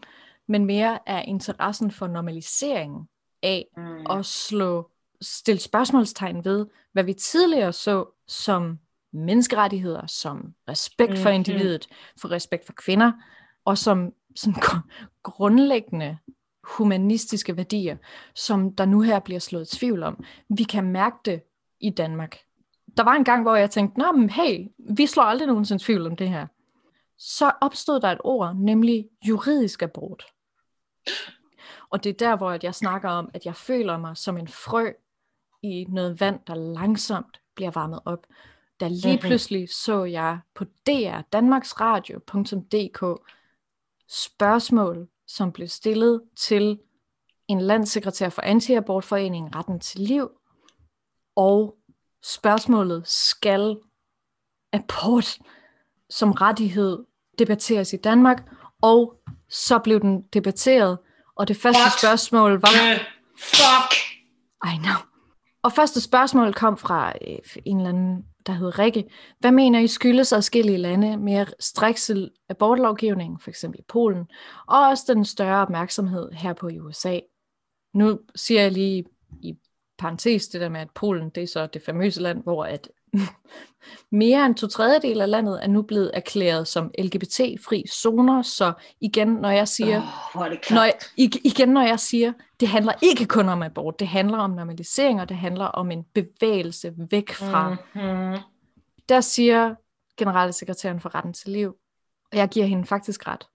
men 0.47 0.65
mere 0.65 0.99
er 1.07 1.23
interessen 1.23 1.91
for 1.91 2.07
normaliseringen 2.07 3.09
af 3.43 3.67
Mm. 3.77 4.07
at 4.11 4.27
slå, 4.27 4.91
stille 5.21 5.61
spørgsmålstegn 5.61 6.45
ved, 6.45 6.67
hvad 6.93 7.05
vi 7.05 7.13
tidligere 7.15 7.73
så 7.73 8.05
som 8.27 8.79
menneskerettigheder, 9.13 10.07
som 10.07 10.55
respekt 10.69 11.19
for 11.19 11.29
Mhm. 11.29 11.35
individet, 11.35 11.89
for 12.21 12.31
respekt 12.31 12.67
for 12.67 12.73
kvinder, 12.73 13.13
og 13.65 13.79
som 13.79 14.13
sådan 14.37 14.55
gr- 14.65 15.21
grundlæggende 15.23 16.19
humanistiske 16.65 17.57
værdier, 17.57 17.97
som 18.35 18.75
der 18.77 18.85
nu 18.85 19.01
her 19.01 19.19
bliver 19.19 19.41
slået 19.41 19.69
tvivl 19.69 20.03
om. 20.03 20.25
Vi 20.49 20.63
kan 20.63 20.85
mærke 20.85 21.17
det 21.25 21.43
i 21.81 21.91
Danmark. 21.91 22.37
Der 22.97 23.03
var 23.03 23.13
en 23.15 23.25
gang, 23.25 23.43
hvor 23.43 23.55
jeg 23.57 23.71
tænkte, 23.71 23.99
Nå, 23.99 24.13
men 24.13 24.31
hey, 24.31 24.67
vi 24.97 25.07
slår 25.07 25.23
aldrig 25.23 25.47
nogensinde 25.49 25.83
tvivl 25.85 26.07
om 26.07 26.17
det 26.17 26.29
her. 26.29 26.47
Så 27.19 27.53
opstod 27.61 28.01
der 28.01 28.09
et 28.09 28.21
ord, 28.25 28.57
nemlig 28.57 29.09
juridisk 29.29 29.83
abort. 29.83 30.25
Og 31.91 32.05
det 32.05 32.11
er 32.11 32.15
der, 32.15 32.37
hvor 32.37 32.59
jeg 32.63 32.75
snakker 32.75 33.09
om, 33.09 33.31
at 33.35 33.47
jeg 33.47 33.57
føler 33.57 33.99
mig 33.99 34.17
som 34.17 34.39
en 34.39 34.49
frø 34.49 34.93
i 35.63 35.85
noget 35.89 36.21
vand, 36.21 36.41
der 36.47 36.55
langsomt 36.55 37.41
bliver 37.55 37.71
varmet 37.71 38.01
op. 38.05 38.27
Da 38.81 38.89
lige 38.89 39.17
Mhm. 39.17 39.21
pludselig 39.21 39.69
så 39.69 40.05
jeg 40.05 40.39
på 40.55 40.65
DR, 40.65 41.21
danmarksradio.dk, 41.33 43.23
spørgsmål, 44.09 45.09
som 45.27 45.53
blev 45.53 45.69
stillet 45.69 46.23
til 46.37 46.79
en 47.49 47.61
landssekretær 47.61 48.29
for 48.29 48.43
Antiabortforeningen 48.43 49.55
Retten 49.57 49.81
til 49.81 50.01
Liv, 50.01 50.29
og 51.37 51.77
spørgsmålet 52.23 53.09
skal 53.09 53.77
abort 54.73 55.39
som 56.11 56.33
rettighed 56.33 57.05
debatteres 57.39 57.93
i 57.93 57.97
Danmark, 57.97 58.51
og 58.83 59.15
så 59.49 59.79
blev 59.79 60.01
den 60.01 60.23
debatteret, 60.23 60.99
og 61.37 61.49
det 61.49 61.57
første 61.57 61.81
What? 61.81 61.99
spørgsmål 61.99 62.53
var... 62.53 62.69
The 62.69 63.01
fuck? 63.37 63.95
I 64.65 64.77
know. 64.77 64.97
Og 65.63 65.73
første 65.73 66.01
spørgsmål 66.01 66.55
kom 66.55 66.77
fra 66.77 67.13
øh, 67.29 67.39
en 67.65 67.77
eller 67.77 67.89
anden, 67.89 68.25
der 68.47 68.53
hed 68.53 68.79
Rikke. 68.79 69.11
Hvad 69.39 69.53
mener 69.53 69.81
I 69.81 69.87
skyldes 69.87 70.33
adskillige 70.33 70.79
lande 70.79 71.17
mere 71.17 71.47
striksel 71.61 72.31
abortlovgivning, 72.49 73.43
for 73.43 73.51
eksempel 73.51 73.81
i 73.81 73.85
Polen, 73.89 74.27
og 74.67 74.89
også 74.89 75.15
den 75.15 75.25
større 75.25 75.63
opmærksomhed 75.63 76.33
her 76.33 76.53
på 76.53 76.69
i 76.69 76.79
USA? 76.79 77.21
Nu 77.95 78.21
siger 78.35 78.63
jeg 78.63 78.73
lige 78.73 79.05
i 79.43 79.55
parentes 79.99 80.49
det 80.49 80.61
der 80.61 80.69
med, 80.69 80.81
at 80.81 80.91
Polen, 80.95 81.31
det 81.31 81.43
er 81.43 81.47
så 81.47 81.67
det 81.67 81.83
famøse 81.83 82.23
land, 82.23 82.43
hvor 82.43 82.65
at 82.65 82.91
mere 84.13 84.47
end 84.47 84.55
to 84.55 84.67
tredjedel 84.67 85.21
af 85.21 85.31
landet 85.31 85.63
er 85.63 85.67
nu 85.69 85.83
blevet 85.83 86.11
erklæret 86.15 86.69
som 86.69 86.91
LGBT-fri 86.99 87.85
zoner, 87.89 88.43
så 88.43 88.73
igen, 89.01 89.29
når 89.29 89.51
jeg 89.51 89.69
siger, 89.69 90.03
er 90.35 90.49
det 90.49 90.71
når 90.71 90.85
jeg, 90.85 90.95
ig- 91.21 91.41
igen, 91.45 91.69
når 91.69 91.83
jeg 91.83 92.01
siger, 92.01 92.33
det 92.61 92.69
handler 92.69 92.93
ikke 93.03 93.27
kun 93.27 93.49
om 93.49 93.63
abort, 93.63 94.01
det 94.01 94.09
handler 94.09 94.39
om 94.39 94.51
normalisering, 94.51 95.21
og 95.21 95.29
det 95.29 95.37
handler 95.37 95.65
om 95.65 95.91
en 95.91 96.05
bevægelse 96.15 96.93
væk 97.11 97.33
fra. 97.33 97.69
Mm. 97.71 98.01
Mm-hmm. 98.01 98.39
Der 99.09 99.21
siger 99.21 99.75
generalsekretæren 100.17 101.01
for 101.01 101.15
retten 101.15 101.33
til 101.33 101.51
liv, 101.51 101.75
og 102.33 102.39
jeg 102.39 102.49
giver 102.49 102.67
hende 102.67 102.85
faktisk 102.85 103.29
ret. 103.29 103.47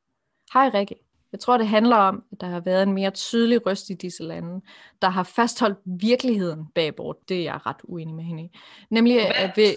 Hej 0.54 0.70
Rikke. 0.74 1.05
Jeg 1.32 1.40
tror, 1.40 1.58
det 1.58 1.68
handler 1.68 1.96
om, 1.96 2.24
at 2.32 2.42
der 2.42 2.48
har 2.48 2.60
været 2.60 2.84
en 2.84 2.94
mere 2.94 3.12
tydelig 3.12 3.66
røst 3.66 3.90
i 3.90 3.94
disse 3.94 4.24
lande, 4.24 4.62
der 5.02 5.10
har 5.10 5.24
fastholdt 5.24 5.78
virkeligheden 5.86 6.66
bag 6.76 6.88
abort. 6.88 7.30
Det 7.30 7.38
er 7.38 7.44
jeg 7.44 7.66
ret 7.66 7.82
uenig 7.84 8.16
med 8.16 8.24
hende 8.24 8.44
i. 8.44 8.50
Nemlig, 8.90 9.36
at 9.36 9.58
ved, 9.58 9.76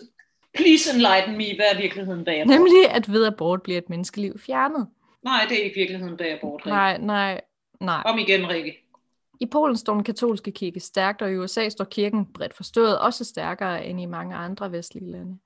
Please 0.54 0.90
enlighten 0.94 1.36
me, 1.36 1.56
hvad 1.56 1.66
er 1.74 1.80
virkeligheden 1.80 2.24
bag 2.24 2.40
abort? 2.40 2.54
nemlig 2.54 2.90
at 2.90 3.12
ved 3.12 3.26
abort 3.26 3.62
bliver 3.62 3.78
et 3.78 3.90
menneskeliv 3.90 4.38
fjernet. 4.38 4.88
Nej, 5.24 5.46
det 5.48 5.60
er 5.60 5.64
ikke 5.64 5.76
virkeligheden 5.76 6.16
bag 6.16 6.32
abort, 6.32 6.66
Rikke. 6.66 6.76
Nej, 6.76 6.98
nej, 6.98 7.40
nej. 7.80 8.02
Kom 8.06 8.18
igen, 8.18 8.48
Rikke. 8.48 8.84
I 9.40 9.46
Polen 9.46 9.76
står 9.76 9.94
den 9.94 10.04
katolske 10.04 10.50
kirke 10.50 10.80
stærkt, 10.80 11.22
og 11.22 11.32
i 11.32 11.36
USA 11.36 11.68
står 11.68 11.84
kirken 11.84 12.26
bredt 12.26 12.54
forstået 12.54 12.98
også 12.98 13.24
stærkere 13.24 13.86
end 13.86 14.00
i 14.00 14.06
mange 14.06 14.36
andre 14.36 14.72
vestlige 14.72 15.10
lande. 15.10 15.38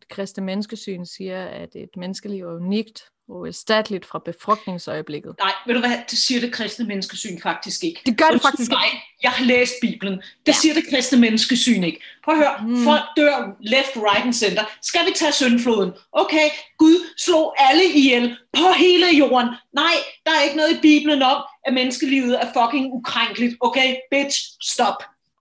Det 0.00 0.08
kristne 0.08 0.44
menneskesyn 0.44 1.04
siger, 1.04 1.44
at 1.44 1.76
et 1.76 1.96
menneskeliv 1.96 2.44
er 2.44 2.54
unikt 2.54 3.02
uerstatteligt 3.28 4.06
fra 4.06 4.18
befrugtningsøjeblikket. 4.24 5.34
Nej, 5.38 5.52
ved 5.66 5.74
du 5.74 5.80
hvad, 5.80 5.98
det 6.10 6.18
siger 6.18 6.40
det 6.40 6.52
kristne 6.52 6.86
menneskesyn 6.86 7.40
faktisk 7.42 7.84
ikke. 7.84 8.00
Det 8.06 8.18
gør 8.18 8.24
det 8.24 8.32
Undskyld 8.32 8.50
faktisk 8.50 8.70
mig, 8.70 9.02
Jeg 9.22 9.30
har 9.30 9.44
læst 9.44 9.72
Bibelen. 9.80 10.14
Det 10.18 10.22
Ja. 10.46 10.52
siger 10.52 10.74
det 10.74 10.84
kristne 10.90 11.18
menneskesyn 11.20 11.82
ikke. 11.84 12.00
Prøv 12.24 12.34
at 12.34 12.38
høre, 12.40 12.54
Mm. 12.68 12.84
folk 12.84 13.00
dør 13.16 13.56
left, 13.60 13.96
right 13.96 14.24
and 14.24 14.32
center. 14.32 14.64
Skal 14.82 15.00
vi 15.06 15.10
tage 15.16 15.32
syndfloden? 15.32 15.92
Okay, 16.12 16.48
Gud 16.78 17.06
slog 17.16 17.54
alle 17.58 17.84
ihjel 17.94 18.36
på 18.52 18.66
hele 18.78 19.06
jorden. 19.18 19.48
Nej, 19.72 19.94
der 20.26 20.32
er 20.32 20.42
ikke 20.42 20.56
noget 20.56 20.70
i 20.76 20.80
Bibelen 20.80 21.22
om, 21.22 21.42
at 21.66 21.74
menneskelivet 21.74 22.34
er 22.42 22.46
fucking 22.62 22.92
ukrænkeligt. 22.92 23.56
Okay, 23.60 23.96
bitch, 24.10 24.40
stop. 24.62 24.94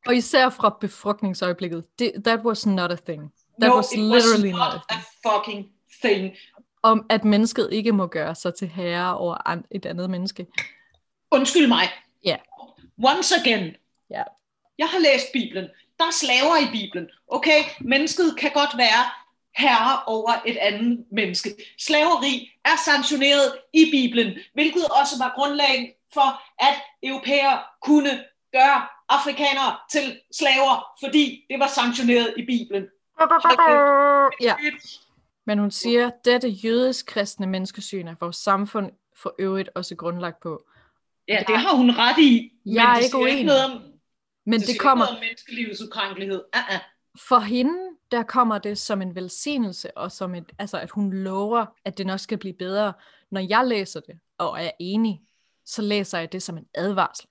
Og 0.08 0.16
især 0.16 0.50
fra 0.50 0.78
befrugtningsøjeblikket. 0.82 1.84
Det, 2.00 2.12
that 2.26 2.40
was 2.44 2.66
not 2.66 2.92
a 2.92 2.96
thing. 3.06 3.22
That 3.62 3.70
no, 3.70 3.76
was 3.76 3.92
it 3.92 4.00
literally 4.00 4.52
was 4.54 4.60
not 4.60 4.74
a 4.74 4.74
not 4.74 4.82
thing. 4.92 5.02
a 5.26 5.30
fucking 5.30 5.68
thing. 6.02 6.34
Om 6.88 7.06
at 7.10 7.26
mennesket 7.26 7.70
ikke 7.72 7.92
må 7.92 8.08
gøre 8.08 8.36
sig 8.36 8.56
til 8.56 8.68
herre 8.68 9.18
over 9.18 9.62
et 9.72 9.86
andet 9.86 10.10
menneske. 10.10 10.48
Undskyld 11.32 11.68
mig. 11.68 11.90
Ja. 12.24 12.36
Once 13.04 13.36
again. 13.36 13.76
Ja. 14.10 14.24
Jeg 14.78 14.88
har 14.88 15.00
læst 15.00 15.26
Bibelen. 15.34 15.68
Der 16.00 16.06
er 16.06 16.12
slaver 16.12 16.58
i 16.58 16.72
Bibelen. 16.72 17.10
Okay, 17.28 17.64
mennesket 17.82 18.38
kan 18.38 18.52
godt 18.54 18.78
være 18.78 19.04
herre 19.56 20.04
over 20.06 20.32
et 20.46 20.58
andet 20.58 21.06
menneske. 21.12 21.50
Slaveri 21.80 22.52
er 22.66 22.78
sanktioneret 22.86 23.58
i 23.74 23.92
Bibelen, 23.92 24.38
hvilket 24.54 24.86
også 25.02 25.16
var 25.20 25.34
grundlaget 25.36 25.94
for, 26.14 26.42
at 26.60 26.76
europæere 27.04 27.60
kunne 27.82 28.24
gøre 28.52 28.82
afrikanere 29.10 29.76
til 29.92 30.20
slaver, 30.32 30.88
fordi 31.04 31.46
det 31.50 31.60
var 31.60 31.68
sanktioneret 31.68 32.34
i 32.38 32.46
Bibelen. 32.46 32.86
Ja. 34.42 34.56
Men 35.48 35.60
hun 35.60 35.72
siger, 35.72 36.12
dette 36.26 36.50
jødisk-kristne 36.50 37.48
menneskesyn 37.48 38.08
er 38.08 38.16
vores 38.20 38.36
samfund 38.36 38.92
for 39.16 39.36
øvrigt 39.40 39.70
også 39.76 39.96
grundlagt 39.96 40.40
på. 40.40 40.66
Ja, 41.28 41.44
det 41.48 41.58
har 41.58 41.76
hun 41.76 41.92
ret 41.92 42.18
i. 42.20 42.52
Men 42.66 42.76
Jeg 42.76 42.92
er 42.92 42.96
det 42.96 43.04
ikke 43.04 43.18
uenig. 43.18 43.46
noget 43.46 43.66
om, 43.66 43.82
Men 44.46 44.60
det, 44.60 44.68
det, 44.68 44.80
kommer, 44.80 45.06
ikke 45.06 45.14
noget 45.14 45.18
om 45.18 45.26
menneskelivets 45.26 45.82
ukrænkelighed. 45.82 46.44
Uh-uh. 46.56 46.80
for 47.28 47.40
hende, 47.40 47.80
der 48.12 48.24
kommer 48.24 48.58
det 48.58 48.78
som 48.78 49.02
en 49.02 49.16
velsignelse, 49.16 49.98
og 49.98 50.12
som 50.12 50.36
et, 50.36 50.52
altså, 50.60 50.78
at 50.80 50.90
hun 50.92 51.14
lover, 51.14 51.66
at 51.86 51.98
det 51.98 52.06
nok 52.06 52.20
skal 52.20 52.38
blive 52.38 52.54
bedre. 52.54 52.94
Når 53.32 53.42
jeg 53.42 53.68
læser 53.68 54.00
det, 54.00 54.20
og 54.38 54.64
er 54.64 54.72
enig, 54.80 55.22
så 55.66 55.82
læser 55.82 56.20
jeg 56.20 56.32
det 56.32 56.44
som 56.44 56.58
en 56.58 56.66
advarsel. 56.76 57.28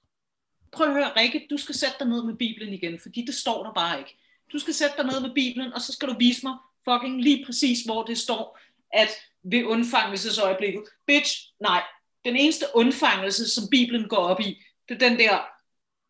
Prøv 0.72 0.86
at 0.86 0.92
høre, 0.92 1.10
Rikke, 1.16 1.46
du 1.50 1.56
skal 1.56 1.74
sætte 1.74 1.96
dig 1.98 2.08
ned 2.08 2.24
med 2.24 2.34
Bibelen 2.34 2.72
igen, 2.74 2.98
fordi 3.02 3.24
det 3.26 3.34
står 3.34 3.62
der 3.64 3.72
bare 3.72 3.98
ikke. 3.98 4.18
Du 4.52 4.58
skal 4.58 4.74
sætte 4.74 4.94
dig 4.96 5.06
ned 5.06 5.20
med 5.20 5.34
Bibelen, 5.34 5.72
og 5.72 5.80
så 5.80 5.92
skal 5.92 6.08
du 6.08 6.14
vise 6.18 6.46
mig 6.46 6.56
fucking 6.90 7.22
lige 7.22 7.44
præcis, 7.46 7.82
hvor 7.82 8.02
det 8.02 8.18
står, 8.18 8.58
at 8.92 9.08
ved 9.42 9.64
undfangelsesøjeblikket, 9.64 10.82
bitch, 11.06 11.52
nej, 11.60 11.82
den 12.24 12.36
eneste 12.36 12.66
undfangelse, 12.74 13.48
som 13.48 13.64
Bibelen 13.70 14.08
går 14.08 14.16
op 14.16 14.40
i, 14.40 14.62
det 14.88 15.02
er 15.02 15.08
den 15.08 15.18
der 15.18 15.38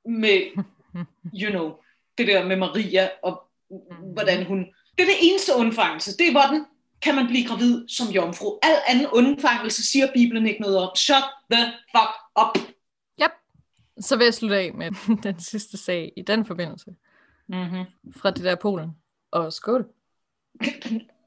med, 0.09 0.65
you 1.43 1.51
know, 1.51 1.75
det 2.19 2.27
der 2.27 2.47
med 2.47 2.57
Maria, 2.57 3.09
og 3.23 3.43
hvordan 4.13 4.47
hun, 4.47 4.59
det 4.99 5.03
er 5.03 5.07
det 5.07 5.19
eneste 5.23 5.53
undfangelse, 5.57 6.17
det 6.17 6.27
er 6.27 6.33
hvordan 6.33 6.65
kan 7.03 7.15
man 7.15 7.27
blive 7.27 7.47
gravid 7.49 7.89
som 7.89 8.07
jomfru. 8.09 8.59
Al 8.63 8.77
anden 8.89 9.07
undfangelse 9.07 9.87
siger 9.87 10.13
Bibelen 10.15 10.47
ikke 10.47 10.61
noget 10.61 10.79
om. 10.79 10.97
Shut 10.97 11.25
the 11.51 11.65
fuck 11.65 12.11
up. 12.41 12.59
Yep. 13.23 13.31
Så 14.01 14.17
vil 14.17 14.25
jeg 14.25 14.35
slutte 14.35 14.57
af 14.57 14.75
med 14.75 14.91
den 15.33 15.41
sidste 15.41 15.77
sag 15.77 16.13
i 16.17 16.23
den 16.23 16.47
forbindelse. 16.47 16.95
Mm-hmm. 17.49 17.85
Fra 18.17 18.31
det 18.31 18.45
der 18.45 18.55
Polen. 18.55 18.91
Og 19.31 19.53
skål. 19.53 19.89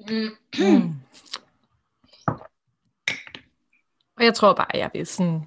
Mm. 0.10 0.30
Mm. 0.60 0.94
Og 4.18 4.24
jeg 4.26 4.34
tror 4.34 4.54
bare, 4.54 4.68
jeg 4.74 4.90
vil, 4.94 5.08
sådan, 5.08 5.42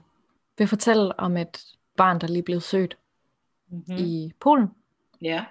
vil 0.58 0.66
fortælle 0.68 1.20
om 1.20 1.36
et 1.36 1.64
barn, 1.96 2.20
der 2.20 2.26
lige 2.26 2.42
blev 2.42 2.60
født 2.60 2.98
Mm-hmm. 3.68 3.94
mm. 3.94 3.96
i 4.04 4.32
Polen. 4.40 4.68
Ja. 5.22 5.44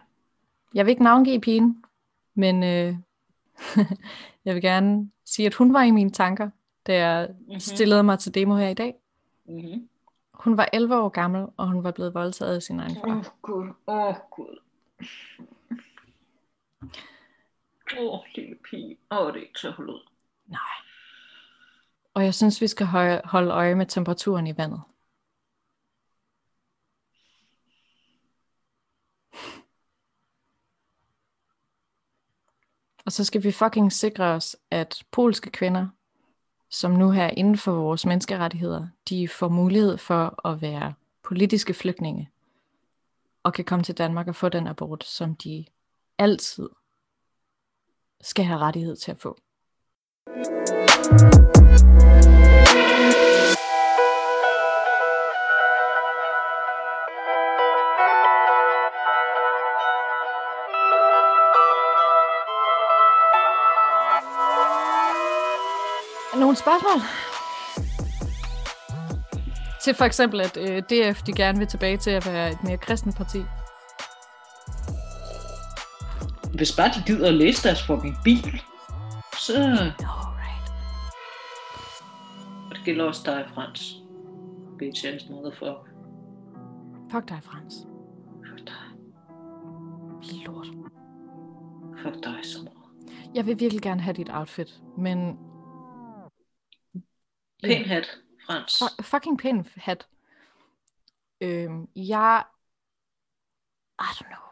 Jeg 0.74 0.86
vil 0.86 0.90
ikke 0.92 1.04
navngive 1.04 1.42
pigen, 1.42 1.84
men 2.36 2.64
øh, 2.64 2.96
jeg 4.46 4.56
vil 4.56 4.62
gerne 4.62 5.12
sige, 5.26 5.46
at 5.46 5.54
hun 5.54 5.74
var 5.74 5.82
i 5.84 5.92
mine 5.92 6.10
tanker, 6.10 6.50
da 6.88 6.96
jeg 7.08 7.30
Mm-hmm. 7.40 7.60
stillede 7.60 8.04
mig 8.04 8.20
til 8.20 8.36
demo 8.36 8.56
her 8.56 8.68
i 8.70 8.74
dag. 8.74 8.96
Mm-hmm. 9.46 9.90
Hun 10.34 10.58
var 10.58 10.70
11 10.74 10.96
år 10.98 11.10
gammel, 11.10 11.48
og 11.58 11.68
hun 11.72 11.84
var 11.84 11.92
blevet 11.92 12.14
voldtaget 12.14 12.56
af 12.56 12.62
sin 12.64 12.80
egen 12.80 12.98
Åh, 12.98 13.04
far. 13.04 13.34
Gud. 13.42 13.68
Åh, 13.88 13.96
oh, 14.08 14.16
Gud. 14.32 14.60
Åh, 18.00 18.14
oh, 18.14 18.26
lille 18.36 18.56
pige. 18.70 18.98
Åh, 19.12 19.18
oh, 19.18 19.34
det 19.34 19.40
er 19.40 19.42
ikke 19.42 19.60
til 19.60 19.68
at 19.68 19.74
holde 19.74 19.94
ud. 19.94 20.08
Nej. 20.46 20.60
Og 22.14 22.24
jeg 22.24 22.34
synes, 22.34 22.62
vi 22.62 22.68
skal 22.68 22.86
holde 23.26 23.52
øje 23.52 23.76
med 23.76 23.86
temperaturen 23.86 24.48
i 24.48 24.58
vandet. 24.58 24.82
Og 33.06 33.12
så 33.12 33.24
skal 33.24 33.44
vi 33.44 33.52
fucking 33.52 33.92
sikre 33.92 34.24
os, 34.24 34.58
at 34.72 35.04
polske 35.12 35.50
kvinder, 35.50 35.88
som 36.70 36.92
nu 36.92 37.12
her 37.12 37.28
inden 37.28 37.58
for 37.58 37.72
vores 37.72 38.06
menneskerettigheder, 38.06 38.88
de 39.10 39.28
får 39.28 39.50
mulighed 39.50 39.98
for 39.98 40.48
at 40.48 40.62
være 40.62 40.94
politiske 41.24 41.74
flygtninge, 41.74 42.32
og 43.44 43.54
kan 43.54 43.66
komme 43.66 43.84
til 43.84 43.98
Danmark 43.98 44.28
og 44.28 44.36
få 44.36 44.50
den 44.50 44.68
abort, 44.68 45.04
som 45.04 45.36
de 45.36 45.66
altid 46.18 46.70
skal 48.24 48.46
have 48.46 48.60
rettighed 48.60 48.96
til 48.96 49.12
at 49.12 49.18
få. 49.18 49.38
Nogle 66.40 66.56
spørgsmål? 66.56 67.02
Til 69.84 69.94
for 69.94 70.06
eksempel, 70.06 70.42
at 70.42 70.58
øh, 70.58 70.84
DF 70.84 71.22
de 71.22 71.34
gerne 71.34 71.58
vil 71.58 71.68
tilbage 71.68 71.98
til 71.98 72.12
at 72.12 72.26
være 72.26 72.52
et 72.52 72.64
mere 72.64 72.78
kristent 72.78 73.18
parti. 73.18 73.44
Hvis 76.62 76.76
bare 76.78 76.90
de 76.90 77.04
gider 77.06 77.28
at 77.28 77.34
læse 77.34 77.68
deres 77.68 77.84
fucking 77.84 78.16
bil, 78.24 78.62
så... 79.40 79.54
Alright. 79.58 80.70
Og 82.70 82.76
det 82.76 82.86
gælder 82.86 83.06
også 83.06 83.22
dig, 83.26 83.50
Frans. 83.54 83.96
Bitch 84.80 85.06
ass 85.08 85.30
motherfucker. 85.30 85.86
Fuck 87.12 87.30
dig, 87.30 87.44
Frans. 87.44 87.74
Fuck 88.50 88.68
dig. 88.68 88.86
Lort. 90.46 90.68
Fuck 92.04 92.24
dig 92.24 92.40
så 92.44 92.58
meget. 92.64 93.36
Jeg 93.36 93.46
vil 93.46 93.60
virkelig 93.60 93.82
gerne 93.82 94.02
have 94.02 94.14
dit 94.14 94.30
outfit, 94.30 94.82
men 94.98 95.38
Pæn 97.64 97.86
hat, 97.86 98.18
Frans. 98.46 98.84
fu- 98.84 99.02
fucking 99.04 99.40
pæn 99.40 99.68
hat. 99.76 100.08
Øhm, 101.42 101.88
jeg... 101.96 102.44
I 104.00 104.04
don't 104.04 104.28
know. 104.28 104.51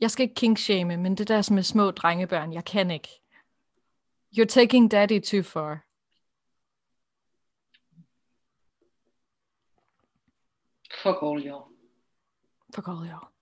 Jeg 0.00 0.10
skal 0.10 0.22
ikke 0.22 0.34
kinkshame, 0.34 0.96
men 0.96 1.16
det 1.16 1.28
der 1.28 1.52
med 1.52 1.62
små 1.62 1.90
drengebørn, 1.90 2.52
jeg 2.52 2.64
kan 2.64 2.90
ikke. 2.90 3.08
You're 4.38 4.44
taking 4.44 4.90
daddy 4.90 5.20
too 5.20 5.42
far. 5.42 5.84
Fuck 11.02 11.22
all 11.22 11.40
y'all. 11.46 11.68
Fuck 12.74 12.88
all 12.88 13.08
y'all. 13.08 13.37